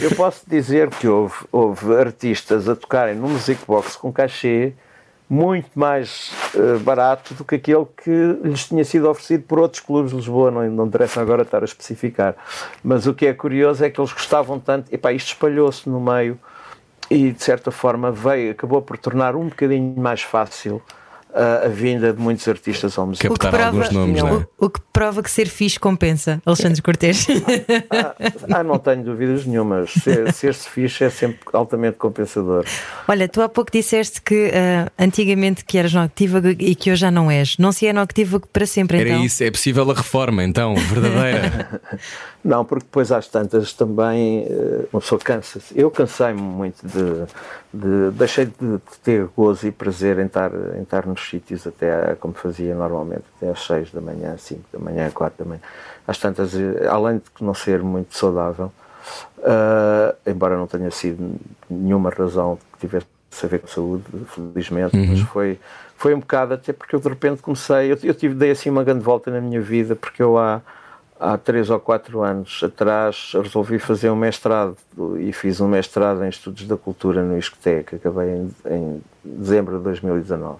Eu 0.00 0.14
posso 0.14 0.42
dizer 0.48 0.88
que 0.90 1.06
houve, 1.06 1.34
houve 1.50 1.94
artistas 1.96 2.68
a 2.68 2.76
tocarem 2.76 3.14
no 3.16 3.28
Music 3.28 3.60
Box 3.66 3.96
com 3.96 4.12
cachê 4.12 4.72
muito 5.28 5.70
mais 5.74 6.32
uh, 6.54 6.78
barato 6.80 7.34
do 7.34 7.44
que 7.44 7.56
aquele 7.56 7.86
que 8.02 8.38
lhes 8.44 8.68
tinha 8.68 8.84
sido 8.84 9.08
oferecido 9.08 9.42
por 9.44 9.58
outros 9.58 9.80
clubes 9.80 10.10
de 10.10 10.16
Lisboa, 10.16 10.50
não, 10.50 10.70
não 10.70 10.86
interessa 10.86 11.20
agora 11.20 11.42
estar 11.42 11.62
a 11.62 11.64
especificar. 11.64 12.36
Mas 12.82 13.06
o 13.06 13.14
que 13.14 13.26
é 13.26 13.34
curioso 13.34 13.84
é 13.84 13.90
que 13.90 14.00
eles 14.00 14.12
gostavam 14.12 14.60
tanto, 14.60 14.92
e 14.92 14.98
pá, 14.98 15.12
isto 15.12 15.28
espalhou-se 15.28 15.88
no 15.88 16.00
meio 16.00 16.38
e 17.10 17.32
de 17.32 17.42
certa 17.42 17.70
forma 17.70 18.10
veio, 18.10 18.52
acabou 18.52 18.80
por 18.82 18.96
tornar 18.96 19.34
um 19.34 19.48
bocadinho 19.48 19.94
mais 19.98 20.22
fácil 20.22 20.80
a, 21.34 21.66
a 21.66 21.68
vinda 21.68 22.12
de 22.12 22.20
muitos 22.20 22.46
artistas 22.46 22.96
ao 22.96 23.06
museu. 23.06 23.30
Captar 23.30 23.50
prova, 23.50 23.66
alguns 23.66 23.90
nomes, 23.90 24.22
não, 24.22 24.28
é? 24.28 24.32
o, 24.32 24.48
o, 24.66 24.70
que 24.70 24.80
prova 24.92 25.22
que 25.22 25.30
ser 25.30 25.48
fixe 25.48 25.78
compensa, 25.78 26.40
Alexandre 26.46 26.80
Cortes. 26.80 27.26
Ah, 27.90 28.14
ah, 28.52 28.62
não 28.62 28.78
tenho 28.78 29.02
dúvidas 29.02 29.44
nenhumas. 29.44 29.90
Ser, 29.92 30.32
ser-se 30.32 30.68
fixe 30.68 31.04
é 31.04 31.10
sempre 31.10 31.40
altamente 31.52 31.96
compensador. 31.96 32.64
Olha, 33.08 33.28
tu 33.28 33.42
há 33.42 33.48
pouco 33.48 33.72
disseste 33.72 34.22
que 34.22 34.48
uh, 34.48 34.90
antigamente 34.98 35.64
que 35.64 35.76
eras 35.76 35.92
noctívago 35.92 36.48
e 36.48 36.74
que 36.74 36.90
hoje 36.90 37.00
já 37.00 37.10
não 37.10 37.30
és. 37.30 37.58
Não 37.58 37.72
se 37.72 37.86
é 37.86 37.92
noctívago 37.92 38.46
para 38.48 38.66
sempre, 38.66 39.00
Era 39.00 39.10
então? 39.10 39.24
isso, 39.24 39.42
é 39.42 39.50
possível 39.50 39.90
a 39.90 39.94
reforma, 39.94 40.44
então, 40.44 40.74
verdadeira. 40.76 41.80
Não, 42.44 42.62
porque 42.62 42.84
depois 42.84 43.10
às 43.10 43.26
tantas 43.26 43.72
também 43.72 44.46
uh, 44.46 44.86
uma 44.92 45.00
pessoa 45.00 45.18
cansa-se. 45.18 45.72
Eu 45.74 45.90
cansei-me 45.90 46.42
muito 46.42 46.86
de, 46.86 47.24
de 47.74 48.10
deixei 48.12 48.46
de, 48.46 48.52
de, 48.58 48.80
ter 49.02 49.26
gozo 49.36 49.66
e 49.66 49.72
prazer 49.72 50.18
em 50.20 50.26
estar, 50.26 50.52
em 50.76 50.82
estar 50.82 51.06
nos 51.06 51.28
sítios 51.28 51.66
até 51.66 52.14
como 52.20 52.32
fazia 52.34 52.74
normalmente, 52.74 53.24
até 53.36 53.50
às 53.50 53.66
6 53.66 53.90
da 53.90 54.00
manhã, 54.00 54.36
5 54.36 54.62
da 54.72 54.78
manhã, 54.78 55.10
4 55.10 55.44
da 55.44 55.48
manhã. 55.48 55.60
Às 56.06 56.18
tantas, 56.18 56.54
eh, 56.54 56.86
além 56.88 57.16
de 57.16 57.24
não 57.40 57.52
ser 57.52 57.82
muito 57.82 58.16
saudável, 58.16 58.70
uh, 59.38 60.14
embora 60.24 60.56
não 60.56 60.68
tenha 60.68 60.90
sido 60.90 61.36
nenhuma 61.68 62.10
razão 62.10 62.58
que 62.74 62.86
tivesse 62.86 63.06
a 63.42 63.46
ver 63.48 63.58
com 63.58 63.66
saúde, 63.66 64.04
felizmente, 64.28 64.96
uhum. 64.96 65.06
mas 65.08 65.20
foi, 65.20 65.58
foi 65.96 66.14
um 66.14 66.20
bocado 66.20 66.54
até 66.54 66.72
porque 66.72 66.94
eu 66.94 67.00
de 67.00 67.08
repente 67.08 67.42
comecei, 67.42 67.90
eu, 67.90 67.98
eu 68.04 68.14
tive, 68.14 68.34
dei 68.34 68.52
assim 68.52 68.70
uma 68.70 68.84
grande 68.84 69.02
volta 69.02 69.30
na 69.30 69.40
minha 69.40 69.60
vida, 69.60 69.96
porque 69.96 70.22
eu 70.22 70.38
há 70.38 70.62
há 71.18 71.38
três 71.38 71.70
ou 71.70 71.78
quatro 71.78 72.22
anos 72.22 72.60
atrás 72.62 73.32
resolvi 73.34 73.78
fazer 73.78 74.10
um 74.10 74.16
mestrado 74.16 74.76
e 75.18 75.32
fiz 75.32 75.60
um 75.60 75.68
mestrado 75.68 76.24
em 76.24 76.28
Estudos 76.28 76.66
da 76.66 76.76
Cultura 76.76 77.22
no 77.22 77.38
ISCTEC, 77.38 77.96
acabei 77.96 78.28
em, 78.28 78.50
em 78.66 79.02
dezembro 79.24 79.78
de 79.78 79.84
2019. 79.84 80.58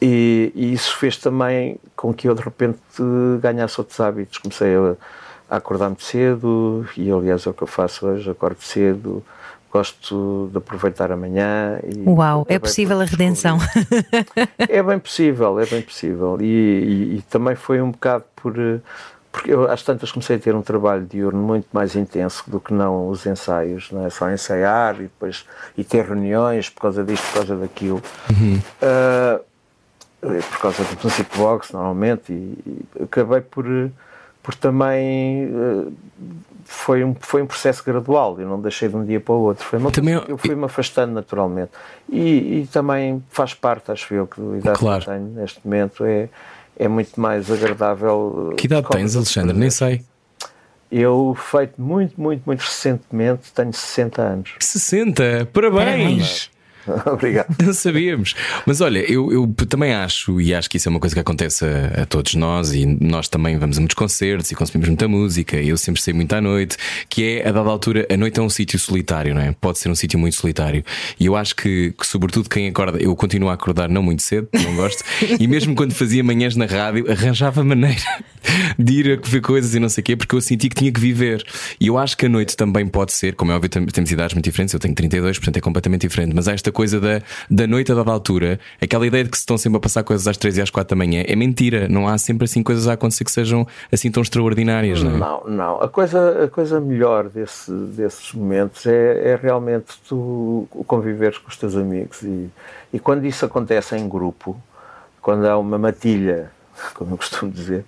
E, 0.00 0.52
e, 0.54 0.72
isso 0.72 0.96
fez 0.96 1.16
também 1.16 1.78
com 1.94 2.12
que 2.12 2.28
eu 2.28 2.34
de 2.34 2.42
repente 2.42 2.78
ganhasse 3.40 3.80
outros 3.80 3.98
hábitos. 3.98 4.38
Comecei 4.38 4.74
a, 4.76 4.94
a 5.48 5.56
acordar 5.56 5.86
muito 5.86 6.02
cedo 6.02 6.86
e 6.96 7.10
aliás 7.10 7.46
é 7.46 7.50
o 7.50 7.54
que 7.54 7.62
eu 7.62 7.66
faço 7.66 8.06
hoje, 8.06 8.28
acordo 8.28 8.60
cedo, 8.60 9.24
gosto 9.72 10.48
de 10.52 10.58
aproveitar 10.58 11.10
amanhã. 11.10 11.80
Uau, 12.06 12.46
é 12.48 12.58
possível 12.58 13.00
a 13.00 13.04
redenção. 13.04 13.58
É 14.58 14.82
bem 14.82 14.98
possível, 14.98 15.58
é 15.58 15.66
bem 15.66 15.82
possível. 15.82 16.38
E, 16.40 16.44
e, 16.44 17.16
e, 17.16 17.22
também 17.30 17.54
foi 17.54 17.80
um 17.80 17.90
bocado 17.90 18.24
por, 18.34 18.54
porque 19.36 19.52
eu 19.52 19.70
às 19.70 19.82
tantas 19.82 20.10
comecei 20.10 20.36
a 20.36 20.38
ter 20.38 20.54
um 20.54 20.62
trabalho 20.62 21.04
diurno 21.04 21.42
muito 21.42 21.66
mais 21.70 21.94
intenso 21.94 22.42
do 22.46 22.58
que 22.58 22.72
não 22.72 23.10
os 23.10 23.26
ensaios, 23.26 23.92
não 23.92 24.06
é 24.06 24.08
só 24.08 24.30
ensaiar 24.30 24.94
e 24.94 25.02
depois 25.02 25.44
e 25.76 25.84
ter 25.84 26.06
reuniões 26.06 26.70
por 26.70 26.80
causa 26.80 27.04
disto, 27.04 27.22
por 27.26 27.34
causa 27.34 27.56
daquilo. 27.56 28.02
Uhum. 28.30 28.58
Uh, 28.80 29.44
por 30.40 30.58
causa 30.58 30.82
do 30.84 30.96
princípio 30.96 31.38
box, 31.38 31.70
normalmente, 31.70 32.32
e, 32.32 32.58
e, 32.66 33.02
acabei 33.02 33.42
por, 33.42 33.66
por 34.42 34.54
também. 34.54 35.50
Uh, 35.52 35.92
foi 36.64 37.04
um, 37.04 37.14
foi 37.20 37.42
um 37.42 37.46
processo 37.46 37.84
gradual, 37.84 38.40
eu 38.40 38.48
não 38.48 38.58
deixei 38.58 38.88
de 38.88 38.96
um 38.96 39.04
dia 39.04 39.20
para 39.20 39.34
o 39.34 39.40
outro. 39.40 39.66
Foi 39.66 39.78
uma 39.78 39.90
também, 39.90 40.14
eu, 40.14 40.24
eu 40.28 40.38
fui-me 40.38 40.64
afastando 40.64 41.12
naturalmente. 41.12 41.72
E, 42.08 42.62
e, 42.62 42.68
também 42.72 43.22
faz 43.28 43.52
parte, 43.52 43.92
acho 43.92 44.14
eu, 44.14 44.26
que 44.26 44.40
do 44.40 44.56
idade 44.56 44.78
claro. 44.78 45.00
que 45.00 45.10
tenho 45.10 45.26
neste 45.26 45.60
momento 45.62 46.04
é 46.06 46.30
é 46.78 46.88
muito 46.88 47.20
mais 47.20 47.50
agradável. 47.50 48.54
Que 48.56 48.66
idade 48.66 48.88
tens, 48.88 49.16
Alexandre? 49.16 49.56
Nem 49.56 49.70
sei. 49.70 50.02
Eu, 50.90 51.36
feito 51.36 51.80
muito, 51.80 52.20
muito, 52.20 52.42
muito 52.46 52.60
recentemente, 52.60 53.52
tenho 53.52 53.72
60 53.72 54.22
anos. 54.22 54.50
60? 54.60 55.48
Parabéns! 55.52 56.50
Obrigado. 57.06 57.54
Não 57.62 57.72
sabíamos. 57.72 58.34
Mas 58.64 58.80
olha, 58.80 58.98
eu, 59.10 59.32
eu, 59.32 59.46
também 59.68 59.92
acho, 59.94 60.40
e 60.40 60.54
acho 60.54 60.68
que 60.68 60.76
isso 60.76 60.88
é 60.88 60.90
uma 60.90 61.00
coisa 61.00 61.14
que 61.14 61.20
acontece 61.20 61.64
a, 61.64 62.02
a, 62.02 62.06
todos 62.06 62.34
nós, 62.34 62.72
e 62.72 62.86
nós 62.86 63.28
também 63.28 63.58
vamos 63.58 63.76
a 63.76 63.80
muitos 63.80 63.94
concertos 63.94 64.50
e 64.50 64.54
consumimos 64.54 64.88
muita 64.88 65.08
música, 65.08 65.56
e 65.60 65.68
eu 65.68 65.76
sempre 65.76 66.00
sei 66.00 66.14
muito 66.14 66.32
à 66.32 66.40
noite, 66.40 66.76
que 67.08 67.38
é 67.40 67.48
a 67.48 67.52
dada 67.52 67.68
altura, 67.68 68.06
a 68.10 68.16
noite 68.16 68.38
é 68.38 68.42
um 68.42 68.50
sítio 68.50 68.78
solitário, 68.78 69.34
não 69.34 69.40
é? 69.40 69.52
Pode 69.60 69.78
ser 69.78 69.88
um 69.88 69.94
sítio 69.94 70.18
muito 70.18 70.36
solitário. 70.36 70.84
E 71.18 71.26
eu 71.26 71.36
acho 71.36 71.54
que, 71.56 71.92
que, 71.98 72.06
sobretudo, 72.06 72.48
quem 72.48 72.68
acorda, 72.68 72.98
eu 72.98 73.14
continuo 73.16 73.48
a 73.48 73.54
acordar 73.54 73.88
não 73.88 74.02
muito 74.02 74.22
cedo, 74.22 74.48
não 74.52 74.74
gosto, 74.76 75.02
e 75.38 75.46
mesmo 75.46 75.74
quando 75.74 75.92
fazia 75.92 76.22
manhãs 76.22 76.56
na 76.56 76.66
rádio, 76.66 77.10
arranjava 77.10 77.62
maneira 77.64 78.02
de 78.78 78.92
ir 78.94 79.18
a 79.18 79.28
ver 79.28 79.40
coisas 79.40 79.74
e 79.74 79.80
não 79.80 79.88
sei 79.88 80.02
o 80.02 80.04
quê, 80.04 80.16
porque 80.16 80.34
eu 80.34 80.40
senti 80.40 80.68
que 80.68 80.74
tinha 80.76 80.92
que 80.92 81.00
viver. 81.00 81.44
E 81.80 81.88
eu 81.88 81.98
acho 81.98 82.16
que 82.16 82.26
a 82.26 82.28
noite 82.28 82.56
também 82.56 82.86
pode 82.86 83.12
ser, 83.12 83.34
como 83.34 83.52
é 83.52 83.54
óbvio, 83.54 83.70
temos 83.70 84.10
idades 84.10 84.34
muito 84.34 84.44
diferentes, 84.44 84.72
eu 84.74 84.80
tenho 84.80 84.94
32, 84.94 85.38
portanto 85.38 85.56
é 85.56 85.60
completamente 85.60 86.02
diferente, 86.02 86.34
mas 86.34 86.48
esta 86.48 86.70
coisa 86.72 87.00
da, 87.00 87.20
da 87.50 87.66
noite 87.66 87.92
a 87.92 87.94
dada 87.94 88.10
altura, 88.10 88.58
aquela 88.80 89.06
ideia 89.06 89.24
de 89.24 89.30
que 89.30 89.36
se 89.36 89.42
estão 89.42 89.58
sempre 89.58 89.78
a 89.78 89.80
passar 89.80 90.02
coisas 90.02 90.26
às 90.26 90.36
3 90.36 90.58
e 90.58 90.62
às 90.62 90.70
4 90.70 90.96
da 90.96 90.96
manhã, 90.96 91.24
é 91.26 91.36
mentira. 91.36 91.88
Não 91.88 92.08
há 92.08 92.18
sempre 92.18 92.44
assim 92.44 92.62
coisas 92.62 92.88
a 92.88 92.94
acontecer 92.94 93.24
que 93.24 93.30
sejam 93.30 93.66
assim 93.92 94.10
tão 94.10 94.22
extraordinárias, 94.22 95.02
não 95.02 95.14
é? 95.14 95.18
Não, 95.18 95.44
não. 95.46 95.82
A 95.82 95.88
coisa, 95.88 96.44
a 96.44 96.48
coisa 96.48 96.80
melhor 96.80 97.28
desse, 97.28 97.70
desses 97.70 98.32
momentos 98.32 98.86
é, 98.86 99.32
é 99.32 99.38
realmente 99.40 99.94
tu 100.08 100.68
conviveres 100.86 101.38
com 101.38 101.48
os 101.48 101.56
teus 101.56 101.76
amigos. 101.76 102.22
E, 102.22 102.50
e 102.92 102.98
quando 102.98 103.24
isso 103.24 103.44
acontece 103.44 103.96
em 103.96 104.08
grupo, 104.08 104.56
quando 105.20 105.46
há 105.46 105.58
uma 105.58 105.78
matilha, 105.78 106.50
como 106.94 107.14
eu 107.14 107.16
costumo 107.16 107.50
dizer, 107.50 107.84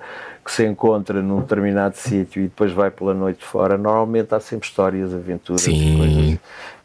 que 0.49 0.55
se 0.55 0.64
encontra 0.64 1.20
num 1.20 1.40
determinado 1.40 1.94
sítio 1.94 2.40
e 2.40 2.44
depois 2.44 2.72
vai 2.72 2.90
pela 2.90 3.12
noite 3.12 3.44
fora, 3.44 3.76
normalmente 3.76 4.34
há 4.34 4.40
sempre 4.40 4.66
histórias, 4.66 5.12
aventuras 5.12 5.61
Sim. 5.61 5.94
e 5.94 5.99
coisas. 5.99 6.38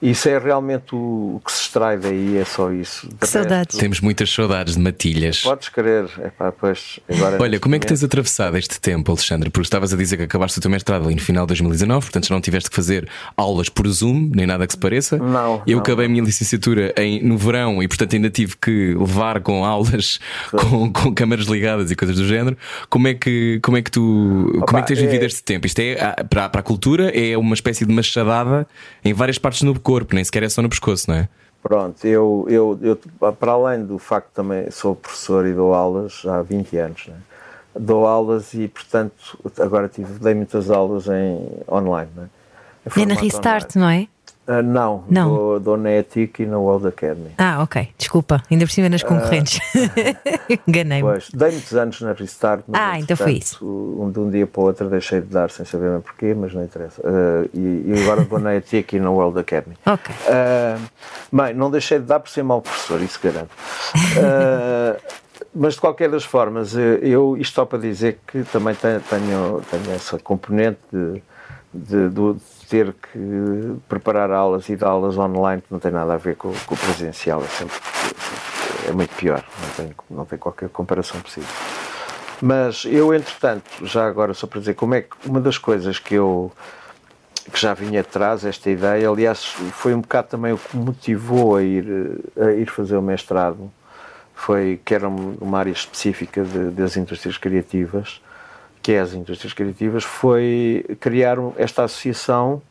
Isso 0.04 0.28
é 0.28 0.38
realmente 0.38 0.93
o, 0.93 1.41
que 1.45 1.51
se 1.51 1.60
distrai 1.60 1.97
daí 1.97 2.38
é 2.38 2.43
só 2.45 2.72
isso. 2.72 3.08
De 3.08 3.16
Que 3.16 3.28
saudades. 3.28 3.78
Temos 3.78 4.01
muitas 4.01 4.30
saudades 4.30 4.76
de 4.76 4.82
matilhas. 4.82 5.41
Podes 5.41 5.70
querer, 5.70 6.06
epá, 6.24 6.51
pois, 6.51 6.99
agora 7.10 7.41
Olha, 7.41 7.60
como 7.60 7.76
é 7.76 7.80
que 7.80 7.88
tens 7.88 8.04
atravessado 8.04 8.58
este 8.58 8.80
tempo, 8.82 9.12
Alexandre? 9.12 9.49
Porque 9.49 9.66
estavas 9.66 9.93
a 9.93 9.97
dizer 9.97 10.18
que 10.18 10.24
acabaste 10.24 10.58
o 10.60 10.62
teu 10.62 10.70
mestrado 10.70 11.06
ali 11.06 11.16
no 11.16 11.22
final 11.22 11.45
de 11.45 11.51
2019, 11.51 12.06
portanto 12.06 12.30
não 12.30 12.41
tiveste 12.41 12.70
que 12.70 12.76
fazer 12.76 13.08
aulas 13.38 13.70
por 13.70 13.88
Zoom, 13.88 14.30
nem 14.34 14.45
nada 14.45 14.68
que 14.68 14.74
se 14.74 14.80
pareça. 14.80 15.18
Não, 15.18 15.62
Eu 15.66 15.78
não. 15.78 15.80
acabei 15.80 16.06
a 16.06 16.10
minha 16.10 16.24
licenciatura 16.24 16.93
em, 16.97 17.24
no 17.24 17.38
verão 17.38 17.82
e, 17.82 17.88
portanto, 17.88 18.14
ainda 18.16 18.30
tive 18.30 18.58
que 18.58 18.93
levar 18.95 19.39
com 19.41 19.64
aulas 19.64 20.20
com, 20.51 20.91
com 20.91 21.14
câmaras 21.16 21.45
ligadas 21.45 21.91
e 21.91 21.95
coisas 21.95 22.18
do 22.18 22.28
género. 22.28 22.58
Como 22.89 23.08
é 23.08 23.14
que, 23.14 23.60
como 23.64 23.78
é 23.78 23.82
que 23.82 23.89
tu 23.89 24.62
como 24.68 24.80
é 24.80 24.82
que 24.82 24.88
tens 24.89 24.99
é- 24.99 25.06
vivido 25.06 25.24
este 25.24 25.43
tempo? 25.43 25.66
Isto 25.66 25.80
é 25.80 25.93
ah, 25.99 26.24
para, 26.30 26.49
para 26.49 26.60
a 26.60 26.64
cultura 26.64 27.10
é 27.18 27.38
uma 27.38 27.54
espécie 27.54 27.86
de 27.86 27.93
machadada 27.93 28.68
em 29.06 29.14
várias 29.14 29.38
partes 29.38 29.62
do 29.62 29.74
corpo, 29.80 29.93
nem 30.16 30.24
sequer 30.24 30.44
é 30.44 30.50
só 30.50 30.62
no 30.62 30.70
pescoço, 30.70 31.10
não 31.10 31.18
é? 31.18 31.30
Pronto, 31.62 32.06
eu, 32.06 32.46
eu, 32.50 32.80
eu, 32.82 33.34
para 33.34 33.52
além 33.54 33.86
do 33.86 33.98
facto 33.98 34.30
também 34.34 34.70
sou 34.70 34.96
professor 34.96 35.46
e 35.46 35.54
dou 35.54 35.74
aulas 35.74 36.20
já 36.24 36.39
há 36.39 36.41
20 36.41 36.78
anos, 36.78 37.08
né? 37.08 37.16
dou 37.78 38.06
aulas 38.06 38.54
e, 38.54 38.68
portanto, 38.68 39.39
agora 39.60 39.88
tive, 39.88 40.20
dei 40.20 40.34
muitas 40.34 40.70
aulas 40.70 41.08
em 41.08 41.39
online. 41.72 42.10
Né? 42.16 42.30
Em 42.86 43.02
É 43.02 43.06
na 43.06 43.16
Restart, 43.16 43.76
online. 43.76 43.76
não 43.76 43.89
é? 43.89 44.08
Ah, 44.46 44.62
não, 44.62 45.06
Não. 45.10 45.30
Dou, 45.30 45.60
dou 45.60 45.78
na 45.78 45.89
ETIC 45.94 46.44
e 46.44 46.46
na 46.46 46.58
World 46.58 46.86
Academy. 46.88 47.32
Ah, 47.38 47.62
ok. 47.64 47.88
Desculpa, 47.98 48.44
ainda 48.52 48.66
por 48.66 48.72
cima 48.72 48.89
nas 48.89 49.02
concorrentes. 49.02 49.60
Enganei-me. 50.68 51.08
Pois, 51.08 51.30
dei 51.34 51.52
muitos 51.52 51.74
anos 51.76 52.02
na 52.02 52.12
Restart, 52.12 52.62
mas 52.68 52.82
Ah, 52.82 53.00
então 53.00 53.16
foi 53.16 53.38
entretanto, 53.38 53.66
Um, 53.66 54.12
de 54.12 54.20
um 54.20 54.30
dia 54.30 54.46
para 54.46 54.62
o 54.62 54.66
outro 54.66 54.89
deixei 54.89 55.22
de 55.22 55.28
dar 55.28 55.50
sem 55.50 55.66
saber 55.66 55.91
bem 55.91 56.02
porquê, 56.02 56.34
mas 56.34 56.54
não 56.54 56.62
interessa. 56.64 57.02
Ah, 57.06 57.48
e, 57.54 57.84
e 57.88 58.02
agora 58.04 58.22
vou 58.24 58.38
na 58.39 58.54
ETIC 58.56 58.98
e 58.98 59.00
na 59.00 59.10
World 59.12 59.39
Academy. 59.39 59.78
Ok. 59.86 60.14
Ah, 60.28 60.78
bem, 61.32 61.54
não 61.54 61.72
deixei 61.72 62.00
de 62.00 62.06
dar 62.06 62.20
por 62.20 62.30
ser 62.30 62.44
mau 62.44 62.62
professor, 62.62 63.02
isso 63.02 63.20
garanto. 63.24 63.52
Ah, 64.22 64.98
mas 65.56 65.76
de 65.76 65.80
qualquer 65.82 66.10
das 66.10 66.26
formas, 66.26 66.74
eu, 67.02 67.38
isto 67.38 67.56
só 67.56 67.64
para 67.66 67.80
dizer 67.80 68.20
que 68.28 68.44
também 68.44 68.76
tenho, 68.76 69.00
tenho, 69.02 69.62
tenho 69.72 69.96
essa 69.96 70.18
componente 70.20 70.80
de, 70.91 71.22
de- 71.74 72.10
do- 72.10 72.34
de 72.34 72.41
ter 72.74 72.92
que 72.94 73.76
preparar 73.88 74.32
aulas 74.32 74.68
e 74.68 74.76
dar 74.76 74.88
aulas 74.88 75.16
online 75.16 75.62
que 75.62 75.68
não 75.72 75.78
tem 75.78 75.92
nada 75.92 76.16
a 76.16 76.18
ver 76.18 76.36
com, 76.36 76.52
com 76.66 76.74
o 76.74 76.78
presencial, 76.78 77.40
é 77.44 77.48
sempre 77.48 77.76
é 78.90 78.92
muito 78.92 79.16
pior, 79.16 79.44
não 79.62 79.70
tem, 79.70 79.96
não 80.10 80.26
tem 80.26 80.40
qualquer 80.40 80.70
comparação 80.70 81.22
possível. 81.22 81.48
Mas 82.42 82.84
eu, 82.86 83.14
entretanto, 83.14 83.86
já 83.86 84.08
agora 84.08 84.34
só 84.34 84.48
para 84.48 84.60
dizer 84.60 84.74
como 84.74 84.96
é 84.96 85.04
que 85.04 85.10
uma 85.24 85.40
das 85.40 85.60
coisas 85.60 86.00
que 86.00 86.16
eu 86.16 86.52
que 87.52 87.60
já 87.62 87.76
vinha 87.76 88.02
atrás 88.02 88.44
esta 88.44 88.72
ideia, 88.72 89.08
aliás, 89.08 89.44
foi 89.74 89.94
um 89.94 90.02
bocado 90.02 90.30
também 90.30 90.54
o 90.54 90.58
que 90.58 90.76
me 90.76 90.86
motivou 90.86 91.58
a 91.58 91.62
ir, 91.62 91.86
a 92.40 92.52
ir 92.54 92.66
fazer 92.72 92.98
o 92.98 93.02
mestrado, 93.04 93.70
foi 94.34 94.82
que 94.84 94.96
era 94.96 95.08
um- 95.08 95.38
uma 95.40 95.60
área 95.60 95.70
específica 95.72 96.44
de- 96.44 96.72
das 96.72 96.98
indústrias 96.98 97.38
criativas, 97.38 98.20
que 98.84 98.92
é 98.92 99.00
as 99.00 99.14
indústrias 99.14 99.54
criativas, 99.54 100.04
foi 100.04 100.86
criar 101.00 101.38
esta 101.58 101.86
associação 101.86 102.62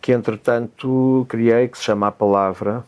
que, 0.00 0.12
entretanto, 0.12 1.26
criei, 1.28 1.66
que 1.66 1.78
se 1.78 1.84
chama 1.84 2.08
A 2.08 2.12
Palavra, 2.12 2.84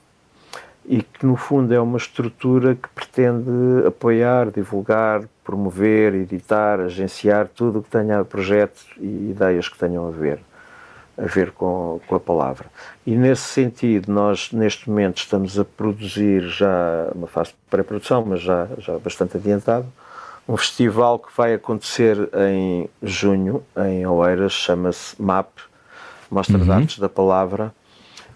e 0.86 1.02
que 1.02 1.26
no 1.26 1.36
fundo 1.36 1.74
é 1.74 1.80
uma 1.80 1.96
estrutura 1.96 2.74
que 2.74 2.88
pretende 2.90 3.86
apoiar, 3.86 4.50
divulgar, 4.50 5.22
promover, 5.42 6.14
editar, 6.14 6.80
agenciar 6.80 7.48
tudo 7.48 7.80
o 7.80 7.82
que 7.82 7.90
tenha 7.90 8.24
projetos 8.24 8.86
e 8.98 9.30
ideias 9.30 9.68
que 9.68 9.78
tenham 9.78 10.06
a 10.06 10.10
ver 10.10 10.38
a 11.18 11.26
ver 11.26 11.50
com, 11.50 12.00
com 12.06 12.14
a 12.14 12.20
palavra. 12.20 12.66
E 13.04 13.16
nesse 13.16 13.42
sentido, 13.42 14.12
nós 14.12 14.52
neste 14.52 14.88
momento 14.88 15.18
estamos 15.18 15.58
a 15.58 15.64
produzir 15.64 16.42
já 16.42 17.10
uma 17.12 17.26
fase 17.26 17.50
de 17.50 17.56
pré-produção, 17.68 18.24
mas 18.24 18.40
já, 18.40 18.68
já 18.78 18.96
bastante 18.98 19.36
adiantado, 19.36 19.86
um 20.48 20.56
festival 20.56 21.18
que 21.18 21.28
vai 21.36 21.52
acontecer 21.52 22.16
em 22.34 22.88
junho, 23.02 23.62
em 23.76 24.06
Oeiras, 24.06 24.52
chama-se 24.52 25.20
MAP, 25.20 25.48
Mostra 26.30 26.58
de 26.58 26.70
Artes 26.70 26.98
da 26.98 27.08
Palavra, 27.08 27.72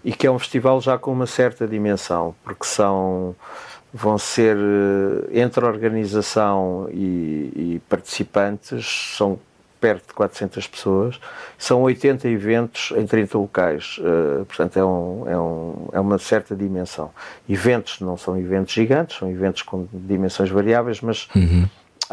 e 0.05 0.13
que 0.13 0.27
é 0.27 0.31
um 0.31 0.37
festival 0.37 0.79
já 0.79 0.97
com 0.97 1.11
uma 1.11 1.25
certa 1.25 1.67
dimensão, 1.67 2.35
porque 2.43 2.65
são 2.65 3.35
vão 3.91 4.17
ser 4.17 4.57
eh, 4.57 5.41
entre 5.41 5.63
organização 5.63 6.87
e, 6.91 7.53
e 7.55 7.81
participantes 7.87 9.15
são 9.15 9.39
perto 9.79 10.07
de 10.07 10.13
400 10.13 10.65
pessoas, 10.65 11.19
são 11.57 11.81
80 11.81 12.27
eventos 12.27 12.91
em 12.95 13.05
30 13.05 13.37
locais, 13.37 13.99
eh, 13.99 14.43
portanto 14.45 14.77
é, 14.77 14.83
um, 14.85 15.23
é, 15.27 15.37
um, 15.37 15.89
é 15.93 15.99
uma 15.99 16.17
certa 16.17 16.55
dimensão. 16.55 17.11
Eventos 17.47 17.99
não 17.99 18.17
são 18.17 18.37
eventos 18.37 18.73
gigantes, 18.73 19.17
são 19.17 19.29
eventos 19.29 19.61
com 19.61 19.87
dimensões 19.93 20.49
variáveis, 20.49 21.01
mas 21.01 21.27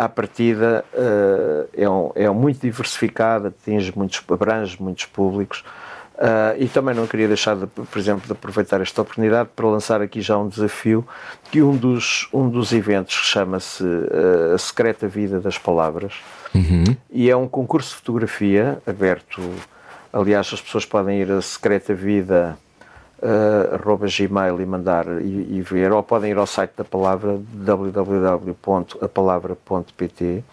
à 0.05 0.09
partida 0.09 0.84
eh, 0.94 1.82
é, 1.84 1.90
um, 1.90 2.11
é 2.14 2.28
muito 2.30 2.61
diversificado, 2.61 3.48
atinge 3.48 3.92
muitos, 3.94 4.22
abrange 4.28 4.76
muitos 4.80 5.05
públicos. 5.05 5.62
Ah, 6.22 6.55
e 6.59 6.68
também 6.68 6.94
não 6.94 7.07
queria 7.07 7.26
deixar, 7.26 7.57
de, 7.57 7.66
por 7.66 7.98
exemplo, 7.98 8.26
de 8.26 8.32
aproveitar 8.32 8.80
esta 8.82 9.01
oportunidade 9.01 9.48
para 9.57 9.66
lançar 9.66 10.03
aqui 10.03 10.20
já 10.20 10.36
um 10.36 10.48
desafio 10.48 11.07
que 11.51 11.62
um 11.62 11.74
dos, 11.74 12.28
um 12.30 12.46
dos 12.48 12.72
eventos 12.72 13.18
que 13.18 13.24
chama-se 13.24 13.82
ah, 13.82 14.55
A 14.55 14.59
Secreta 14.59 15.09
Vida 15.09 15.40
das 15.40 15.57
Palavras 15.57 16.12
e 17.11 17.30
é 17.30 17.36
um 17.36 17.48
concurso 17.48 17.90
de 17.90 17.96
fotografia 17.96 18.82
aberto. 18.86 19.40
Aliás, 20.12 20.51
as 20.53 20.61
pessoas 20.61 20.84
podem 20.84 21.20
ir 21.20 21.30
a 21.30 21.40
secreta 21.40 21.94
vida 21.94 22.59
uh, 23.23 24.07
gmail 24.07 24.61
e 24.61 24.66
mandar 24.66 25.07
e, 25.21 25.57
e 25.57 25.62
ver, 25.62 25.93
ou 25.93 26.03
podem 26.03 26.31
ir 26.31 26.39
ao 26.39 26.47
site 26.47 26.73
da 26.77 26.85
palavra 26.85 27.41
www.apalavra.pt 27.53 30.45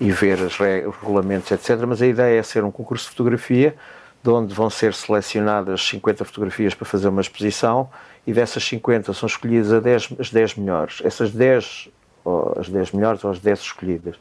e 0.00 0.10
ver 0.10 0.42
as 0.42 0.54
os 0.54 0.96
regulamentos, 1.00 1.50
etc. 1.50 1.80
Mas 1.86 2.00
a 2.02 2.06
ideia 2.06 2.38
é 2.38 2.42
ser 2.42 2.64
um 2.64 2.70
concurso 2.70 3.04
de 3.04 3.10
fotografia 3.10 3.74
de 4.22 4.30
onde 4.30 4.54
vão 4.54 4.70
ser 4.70 4.94
selecionadas 4.94 5.86
50 5.86 6.24
fotografias 6.24 6.74
para 6.74 6.86
fazer 6.86 7.08
uma 7.08 7.20
exposição 7.20 7.90
e 8.26 8.32
dessas 8.32 8.64
50 8.64 9.12
são 9.12 9.26
escolhidas 9.26 9.70
a 9.70 9.80
10, 9.80 10.14
as 10.18 10.30
10 10.30 10.54
melhores. 10.56 11.02
Essas 11.04 11.30
10, 11.30 11.90
ou 12.24 12.56
as 12.58 12.70
10 12.70 12.92
melhores 12.92 13.22
ou 13.22 13.30
as 13.30 13.38
10 13.38 13.60
escolhidas 13.60 14.16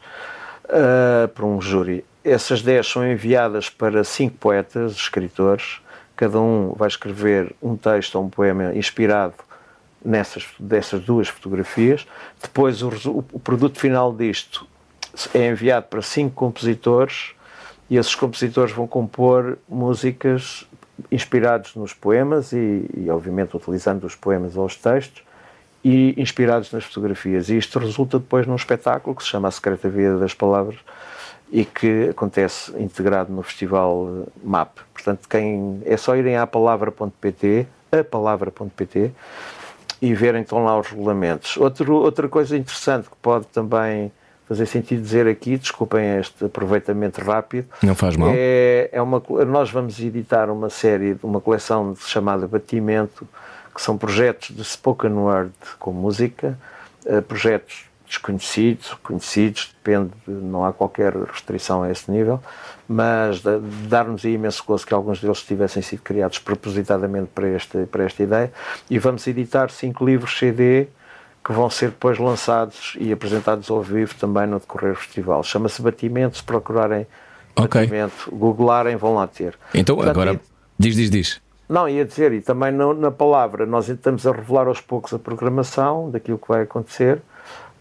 uh, 0.65 1.29
por 1.29 1.45
um 1.45 1.61
júri. 1.61 2.03
Essas 2.23 2.61
10 2.61 2.85
são 2.85 3.09
enviadas 3.09 3.69
para 3.69 4.03
cinco 4.03 4.35
poetas, 4.37 4.91
escritores, 4.93 5.79
cada 6.15 6.39
um 6.39 6.73
vai 6.73 6.87
escrever 6.87 7.55
um 7.61 7.75
texto 7.75 8.15
ou 8.15 8.25
um 8.25 8.29
poema 8.29 8.73
inspirado 8.75 9.35
nessas 10.03 10.45
dessas 10.59 11.01
duas 11.01 11.27
fotografias. 11.27 12.05
Depois 12.41 12.81
o, 12.81 12.89
o 13.31 13.39
produto 13.39 13.79
final 13.79 14.13
disto 14.13 14.67
é 15.33 15.47
enviado 15.47 15.87
para 15.87 16.01
cinco 16.01 16.35
compositores 16.35 17.31
e 17.89 17.97
esses 17.97 18.15
compositores 18.15 18.73
vão 18.73 18.87
compor 18.87 19.57
músicas 19.67 20.65
inspirados 21.11 21.75
nos 21.75 21.93
poemas 21.93 22.51
e, 22.51 22.85
e 22.95 23.09
obviamente 23.09 23.55
utilizando 23.55 24.05
os 24.05 24.15
poemas 24.15 24.55
ou 24.55 24.65
os 24.65 24.75
textos 24.75 25.23
e 25.83 26.19
inspirados 26.19 26.71
nas 26.71 26.83
fotografias. 26.83 27.49
E 27.49 27.57
isto 27.57 27.77
resulta 27.77 28.17
depois 28.17 28.47
num 28.47 28.55
espetáculo 28.55 29.15
que 29.15 29.23
se 29.23 29.29
chama 29.29 29.47
A 29.47 29.51
Secreta 29.51 29.89
Vida 29.89 30.17
das 30.17 30.33
Palavras 30.33 30.79
e 31.53 31.63
que 31.63 32.09
acontece 32.09 32.73
integrado 32.81 33.31
no 33.31 33.43
festival 33.43 34.07
eh, 34.09 34.29
MAP. 34.43 34.79
Portanto, 34.91 35.29
quem 35.29 35.83
é 35.85 35.95
só 35.95 36.15
irem 36.15 36.35
à 36.35 36.47
palavra.pt, 36.47 37.67
a 37.91 38.03
palavra.pt 38.03 39.11
e 40.01 40.13
ver 40.15 40.33
então 40.33 40.65
lá 40.65 40.79
os 40.79 40.87
regulamentos. 40.87 41.55
Outro, 41.57 41.93
outra 41.93 42.27
coisa 42.27 42.57
interessante 42.57 43.07
que 43.07 43.15
pode 43.21 43.45
também 43.45 44.11
fazer 44.47 44.65
sentido 44.65 45.03
dizer 45.03 45.27
aqui, 45.27 45.55
desculpem 45.55 46.17
este 46.17 46.45
aproveitamento 46.45 47.21
rápido, 47.21 47.67
Não 47.83 47.93
faz 47.93 48.17
mal. 48.17 48.31
é, 48.33 48.89
é 48.91 49.01
uma, 49.01 49.21
nós 49.45 49.69
vamos 49.69 49.99
editar 49.99 50.49
uma 50.49 50.71
série, 50.71 51.15
uma 51.21 51.39
coleção 51.39 51.95
chamada 51.95 52.47
Batimento, 52.47 53.27
que 53.73 53.81
são 53.81 53.95
projetos 53.95 54.49
de 54.55 54.63
spoken 54.63 55.11
word 55.13 55.53
com 55.79 55.91
música, 55.93 56.57
eh, 57.05 57.21
projetos 57.21 57.85
desconhecidos, 58.13 58.93
conhecidos, 59.03 59.73
depende, 59.83 60.11
não 60.27 60.63
há 60.65 60.71
qualquer 60.71 61.13
restrição 61.15 61.83
a 61.83 61.89
esse 61.91 62.09
nível, 62.11 62.39
mas 62.87 63.41
da- 63.41 63.59
dar-nos 63.87 64.23
imenso 64.23 64.63
gozo 64.65 64.85
que 64.85 64.93
alguns 64.93 65.19
deles 65.19 65.41
tivessem 65.41 65.81
sido 65.81 66.01
criados 66.01 66.39
propositadamente 66.39 67.29
para 67.33 67.47
esta, 67.49 67.87
para 67.91 68.03
esta 68.03 68.21
ideia, 68.23 68.51
e 68.89 68.99
vamos 68.99 69.25
editar 69.27 69.69
cinco 69.71 70.05
livros 70.05 70.37
CD 70.37 70.87
que 71.43 71.51
vão 71.51 71.69
ser 71.69 71.89
depois 71.89 72.17
lançados 72.19 72.95
e 72.99 73.11
apresentados 73.11 73.69
ao 73.69 73.81
vivo 73.81 74.15
também 74.15 74.47
no 74.47 74.59
decorrer 74.59 74.93
do 74.93 74.99
festival. 74.99 75.43
Chama-se 75.43 75.81
Batimento, 75.81 76.37
se 76.37 76.43
procurarem 76.43 77.05
Ok. 77.55 77.81
Batimento, 77.81 78.29
googlarem, 78.31 78.95
vão 78.95 79.15
lá 79.15 79.27
ter. 79.27 79.57
Então, 79.73 79.95
Portanto, 79.95 80.19
agora, 80.19 80.39
diz, 80.79 80.95
diz, 80.95 81.09
diz. 81.11 81.41
não, 81.69 81.87
ia 81.89 82.03
dizer, 82.05 82.31
e 82.31 82.41
também 82.41 82.71
no- 82.71 82.93
na 82.93 83.11
palavra, 83.11 83.65
nós 83.65 83.89
estamos 83.89 84.25
a 84.25 84.31
revelar 84.31 84.67
aos 84.67 84.79
poucos 84.81 85.13
a 85.13 85.19
programação 85.19 86.09
daquilo 86.09 86.37
que 86.39 86.47
vai 86.47 86.61
acontecer. 86.63 87.21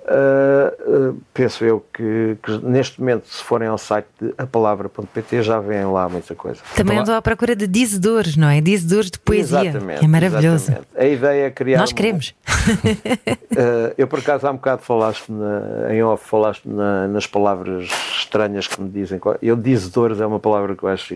Uh, 0.04 1.10
uh, 1.10 1.22
penso 1.32 1.64
eu 1.64 1.84
que, 1.92 2.36
que, 2.42 2.58
neste 2.58 2.98
momento, 2.98 3.28
se 3.28 3.42
forem 3.42 3.68
ao 3.68 3.78
site 3.78 4.08
de 4.20 4.34
apalavra.pt, 4.36 5.42
já 5.42 5.60
vêm 5.60 5.84
lá 5.84 6.08
muita 6.08 6.34
coisa. 6.34 6.60
Também 6.74 6.98
andou 6.98 7.14
à 7.14 7.22
procura 7.22 7.54
de 7.54 7.68
dizedores, 7.68 8.36
não 8.36 8.48
é? 8.48 8.60
Dizedores 8.60 9.12
de 9.12 9.20
poesia. 9.20 9.60
Exatamente. 9.60 10.04
É 10.04 10.08
maravilhoso. 10.08 10.72
Exatamente. 10.72 10.88
A 10.96 11.06
ideia 11.06 11.46
é 11.46 11.50
criar. 11.50 11.78
Nós 11.78 11.92
queremos. 11.92 12.34
uh, 12.48 13.94
eu, 13.96 14.08
por 14.08 14.18
acaso, 14.18 14.44
há 14.46 14.50
um 14.50 14.56
bocado 14.56 14.82
falaste 14.82 15.30
na, 15.30 15.94
em 15.94 16.02
off, 16.02 16.28
falaste 16.28 16.68
na, 16.68 17.06
nas 17.06 17.26
palavras 17.26 17.88
estranhas 18.18 18.66
que 18.66 18.80
me 18.82 18.90
dizem. 18.90 19.20
Eu, 19.40 19.54
dizedores 19.54 20.20
é 20.20 20.26
uma 20.26 20.40
palavra 20.40 20.74
que 20.74 20.82
eu 20.82 20.88
acho 20.88 21.14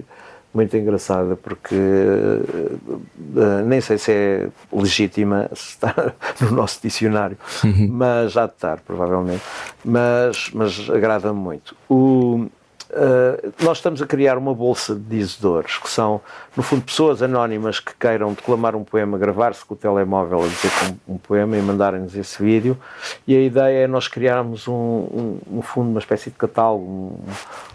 muito 0.52 0.76
engraçada 0.76 1.36
porque 1.36 1.74
uh, 1.74 3.62
nem 3.66 3.80
sei 3.80 3.98
se 3.98 4.12
é 4.12 4.48
legítima 4.72 5.50
se 5.54 5.70
está 5.70 6.14
no 6.40 6.50
nosso 6.50 6.80
dicionário, 6.82 7.36
uhum. 7.64 7.88
mas 7.90 8.36
há 8.36 8.46
de 8.46 8.52
estar, 8.52 8.80
provavelmente. 8.80 9.42
Mas, 9.84 10.50
mas 10.54 10.88
agrada-me 10.90 11.38
muito. 11.38 11.76
O, 11.88 12.46
Uh, 12.88 13.52
nós 13.64 13.78
estamos 13.78 14.00
a 14.00 14.06
criar 14.06 14.38
uma 14.38 14.54
bolsa 14.54 14.94
de 14.94 15.00
dizedores, 15.00 15.76
que 15.76 15.90
são, 15.90 16.20
no 16.56 16.62
fundo, 16.62 16.82
pessoas 16.82 17.20
anónimas 17.20 17.80
que 17.80 17.92
queiram 17.98 18.32
declamar 18.32 18.76
um 18.76 18.84
poema, 18.84 19.18
gravar-se 19.18 19.64
com 19.64 19.74
o 19.74 19.76
telemóvel 19.76 20.44
a 20.44 20.46
dizer 20.46 20.70
um, 21.08 21.14
um 21.14 21.18
poema 21.18 21.56
e 21.56 21.62
mandarem-nos 21.62 22.14
esse 22.14 22.40
vídeo. 22.40 22.78
E 23.26 23.36
a 23.36 23.40
ideia 23.40 23.84
é 23.84 23.86
nós 23.88 24.06
criarmos, 24.06 24.68
um, 24.68 24.72
um, 24.72 25.38
no 25.48 25.62
fundo, 25.62 25.90
uma 25.90 25.98
espécie 25.98 26.30
de 26.30 26.36
catálogo, 26.36 27.18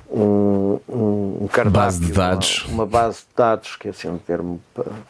um, 0.09 0.79
um, 0.87 1.37
um 1.41 1.47
cardápio, 1.51 1.81
base 1.81 1.99
de 1.99 2.11
dados. 2.13 2.65
Uma, 2.65 2.73
uma, 2.73 2.85
base 2.85 3.19
de 3.19 3.35
dados, 3.35 3.75
que 3.75 3.87
é 3.89 3.91
assim 3.91 4.07
um 4.07 4.17
termo 4.17 4.61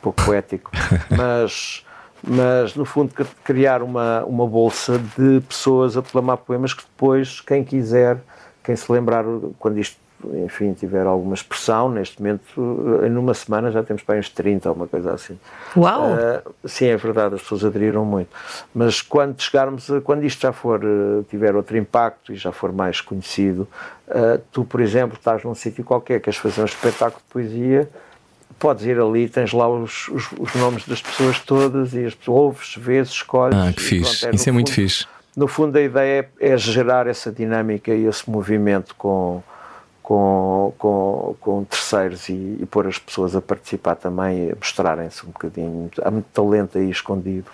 pouco 0.02 0.24
poético, 0.24 0.72
mas, 1.16 1.86
mas 2.24 2.76
no 2.76 2.86
fundo 2.86 3.14
criar 3.44 3.84
uma, 3.84 4.24
uma 4.26 4.48
bolsa 4.48 5.00
de 5.16 5.42
pessoas 5.42 5.96
a 5.96 6.02
declamar 6.02 6.38
poemas 6.38 6.74
que 6.74 6.82
depois, 6.84 7.40
quem 7.40 7.64
quiser 7.64 8.20
quem 8.64 8.76
se 8.76 8.92
lembrar, 8.92 9.24
quando 9.60 9.80
isto, 9.80 9.98
enfim, 10.46 10.74
tiver 10.74 11.06
alguma 11.06 11.34
expressão, 11.34 11.90
neste 11.90 12.22
momento, 12.22 12.44
em 13.06 13.18
uma 13.18 13.34
semana 13.34 13.72
já 13.72 13.82
temos 13.82 14.04
para 14.04 14.20
uns 14.20 14.30
30 14.30 14.70
ou 14.70 14.76
uma 14.76 14.88
coisa 14.88 15.14
assim. 15.14 15.40
Uau! 15.76 16.12
Uh, 16.14 16.68
sim, 16.68 16.86
é 16.86 16.98
verdade, 16.98 17.36
as 17.36 17.42
pessoas 17.42 17.66
aderiram 17.66 18.06
muito. 18.06 18.30
Mas 18.74 19.02
quando 19.02 19.42
chegarmos, 19.42 19.90
a, 19.90 20.00
quando 20.00 20.24
isto 20.24 20.42
já 20.42 20.52
for, 20.52 20.84
uh, 20.84 21.24
tiver 21.30 21.56
outro 21.56 21.76
impacto 21.78 22.32
e 22.32 22.36
já 22.36 22.52
for 22.52 22.72
mais 22.72 23.02
conhecido, 23.02 23.68
uh, 24.08 24.40
tu, 24.52 24.64
por 24.64 24.80
exemplo, 24.80 25.18
estás 25.18 25.44
num 25.44 25.56
sítio 25.56 25.84
qualquer, 25.84 26.22
queres 26.22 26.38
fazer 26.38 26.62
um 26.62 26.66
espetáculo 26.66 27.22
de 27.26 27.34
poesia, 27.34 27.90
podes 28.60 28.86
ir 28.86 29.00
ali, 29.00 29.28
tens 29.28 29.54
lá 29.54 29.68
os, 29.68 30.08
os, 30.10 30.32
os 30.38 30.54
nomes 30.54 30.86
das 30.86 31.02
pessoas 31.02 31.40
todas 31.40 31.96
e 31.96 32.06
as 32.06 32.14
pessoas 32.14 32.38
ouves, 32.38 32.76
vês, 32.78 33.10
escolhes. 33.10 33.58
Ah, 33.58 33.74
que 33.74 33.82
fixe. 33.82 34.20
Pronto, 34.20 34.34
é, 34.34 34.36
Isso 34.36 34.44
é 34.44 34.46
fundo, 34.46 34.54
muito 34.54 34.72
fixe 34.72 35.08
no 35.36 35.48
fundo, 35.48 35.78
a 35.78 35.82
ideia 35.82 36.30
é, 36.40 36.52
é, 36.52 36.58
gerar 36.58 37.08
essa 37.08 37.32
dinâmica 37.32 37.94
e 37.94 38.06
esse 38.06 38.30
movimento 38.30 38.94
com, 38.96 39.42
com, 40.04 40.74
com, 40.78 41.36
com 41.40 41.64
terceiros 41.64 42.28
e, 42.30 42.58
e 42.60 42.66
pôr 42.70 42.88
as 42.88 42.98
pessoas 42.98 43.36
a 43.36 43.42
participar 43.42 43.96
também 43.96 44.48
e 44.48 44.52
a 44.52 44.56
mostrarem-se 44.56 45.26
um 45.26 45.30
bocadinho. 45.30 45.90
Há 46.04 46.12
muito 46.12 46.26
talento 46.34 46.78
aí 46.78 46.90
escondido 46.90 47.46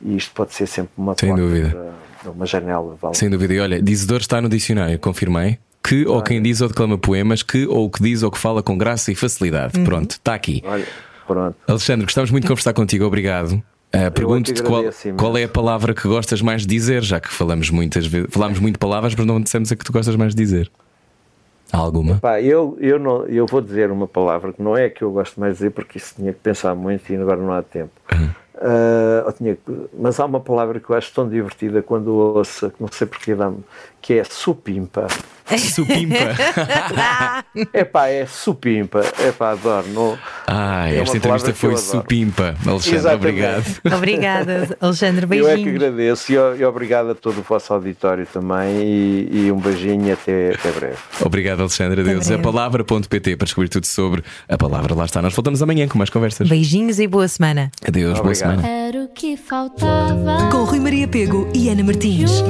e 0.00 0.16
isto 0.16 0.32
pode 0.32 0.54
ser 0.54 0.66
sempre 0.66 0.92
uma 0.96 1.14
Sem 1.18 1.34
dúvida. 1.34 1.70
Para, 1.70 2.30
uma 2.30 2.46
janela. 2.46 2.96
Vale. 3.00 3.16
Sem 3.16 3.28
dúvida. 3.28 3.52
E 3.52 3.60
olha, 3.60 3.82
dizedor 3.82 4.20
está 4.20 4.40
no 4.40 4.48
dicionário, 4.48 4.98
confirmei. 4.98 5.58
Que 5.82 6.06
ou 6.06 6.22
quem 6.22 6.40
diz 6.40 6.62
ou 6.62 6.68
declama 6.68 6.96
poemas, 6.96 7.42
que 7.42 7.66
ou 7.66 7.90
que 7.90 8.02
diz 8.02 8.22
ou 8.22 8.30
que 8.30 8.38
fala 8.38 8.62
com 8.62 8.78
graça 8.78 9.12
e 9.12 9.14
facilidade. 9.14 9.78
Uhum. 9.78 9.84
Pronto, 9.84 10.12
está 10.12 10.34
aqui. 10.34 10.62
Olha, 10.64 10.86
pronto. 11.26 11.56
Alexandre, 11.68 12.06
gostamos 12.06 12.30
muito 12.30 12.44
de 12.44 12.48
conversar 12.48 12.72
contigo, 12.72 13.04
obrigado. 13.04 13.62
Uh, 13.94 14.10
Pergunto-te 14.10 14.60
qual, 14.62 14.82
qual, 15.16 15.38
é 15.38 15.44
a 15.44 15.48
palavra 15.48 15.94
que 15.94 16.08
gostas 16.08 16.42
mais 16.42 16.62
de 16.62 16.66
dizer, 16.66 17.02
já 17.02 17.20
que 17.20 17.32
falamos 17.32 17.70
muitas 17.70 18.04
vezes, 18.04 18.28
falamos 18.30 18.58
muito 18.58 18.76
palavras, 18.76 19.14
mas 19.14 19.24
não 19.24 19.40
dissemos 19.40 19.70
a 19.70 19.76
que 19.76 19.84
tu 19.84 19.92
gostas 19.92 20.16
mais 20.16 20.34
de 20.34 20.42
dizer. 20.42 20.70
Há 21.72 21.78
alguma? 21.78 22.16
Epá, 22.16 22.40
eu, 22.40 22.76
eu, 22.80 22.98
não, 22.98 23.24
eu 23.26 23.46
vou 23.46 23.60
dizer 23.60 23.90
uma 23.92 24.08
palavra 24.08 24.52
que 24.52 24.60
não 24.60 24.76
é 24.76 24.86
a 24.86 24.90
que 24.90 25.02
eu 25.02 25.12
gosto 25.12 25.38
mais 25.38 25.52
de 25.52 25.58
dizer, 25.58 25.70
porque 25.70 25.98
isso 25.98 26.14
tinha 26.16 26.32
que 26.32 26.40
pensar 26.40 26.74
muito 26.74 27.08
e 27.12 27.16
agora 27.16 27.40
não 27.40 27.52
há 27.52 27.62
tempo. 27.62 27.92
Uhum. 28.12 28.30
Uh, 28.54 29.32
tinha, 29.32 29.58
mas 29.98 30.18
há 30.18 30.24
uma 30.24 30.40
palavra 30.40 30.78
que 30.78 30.88
eu 30.88 30.96
acho 30.96 31.12
tão 31.12 31.28
divertida 31.28 31.82
quando 31.82 32.14
ouço, 32.14 32.70
que 32.70 32.80
não 32.80 32.88
sei 32.90 33.06
porque 33.06 33.34
dá-me, 33.34 33.58
que 34.04 34.12
é 34.12 34.24
supimpa. 34.24 35.06
Supimpa. 35.58 36.16
é 37.72 37.84
pá, 37.84 38.08
é 38.08 38.26
supimpa. 38.26 39.00
É 39.18 39.32
pá, 39.32 39.52
adoro. 39.52 39.86
Não, 39.88 40.18
ah, 40.46 40.90
é 40.90 40.98
esta 40.98 41.16
entrevista 41.16 41.54
foi 41.54 41.76
supimpa. 41.78 42.54
Alexandre, 42.66 42.98
Exatamente. 42.98 43.28
obrigado. 43.28 43.64
Obrigada, 43.96 44.76
Alexandre. 44.80 45.26
Beijinho. 45.26 45.50
Eu 45.50 45.54
é 45.54 45.62
que 45.62 45.68
agradeço 45.70 46.32
e, 46.32 46.34
e 46.34 46.64
obrigado 46.64 47.10
a 47.10 47.14
todo 47.14 47.38
o 47.38 47.42
vosso 47.42 47.72
auditório 47.72 48.26
também. 48.26 48.82
E, 48.82 49.28
e 49.32 49.52
um 49.52 49.58
beijinho 49.58 50.12
até, 50.12 50.54
até 50.54 50.70
breve. 50.72 50.98
Obrigado, 51.24 51.60
Alexandre. 51.60 52.02
Adeus. 52.02 52.30
A 52.30 52.38
palavra.pt 52.38 53.36
para 53.36 53.44
descobrir 53.44 53.68
tudo 53.70 53.86
sobre 53.86 54.22
a 54.46 54.58
palavra. 54.58 54.94
Lá 54.94 55.06
está. 55.06 55.22
Nós 55.22 55.34
voltamos 55.34 55.62
amanhã 55.62 55.88
com 55.88 55.96
mais 55.96 56.10
conversas. 56.10 56.46
Beijinhos 56.46 56.98
e 56.98 57.06
boa 57.06 57.28
semana. 57.28 57.70
Adeus, 57.86 58.18
obrigado. 58.18 58.22
boa 58.22 58.34
semana. 58.34 58.68
Era 58.68 59.04
o 59.04 59.08
que 59.08 59.36
faltava. 59.36 60.50
Com 60.50 60.64
Rui 60.64 60.80
Maria 60.80 61.08
Pego 61.08 61.48
e 61.54 61.70
Ana 61.70 61.82
Martins. 61.84 62.42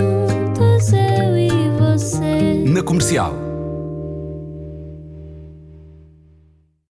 Juntos 0.54 0.92
eu 0.92 1.36
e 1.36 1.50
você. 1.78 2.62
Na 2.64 2.82
comercial. 2.82 3.43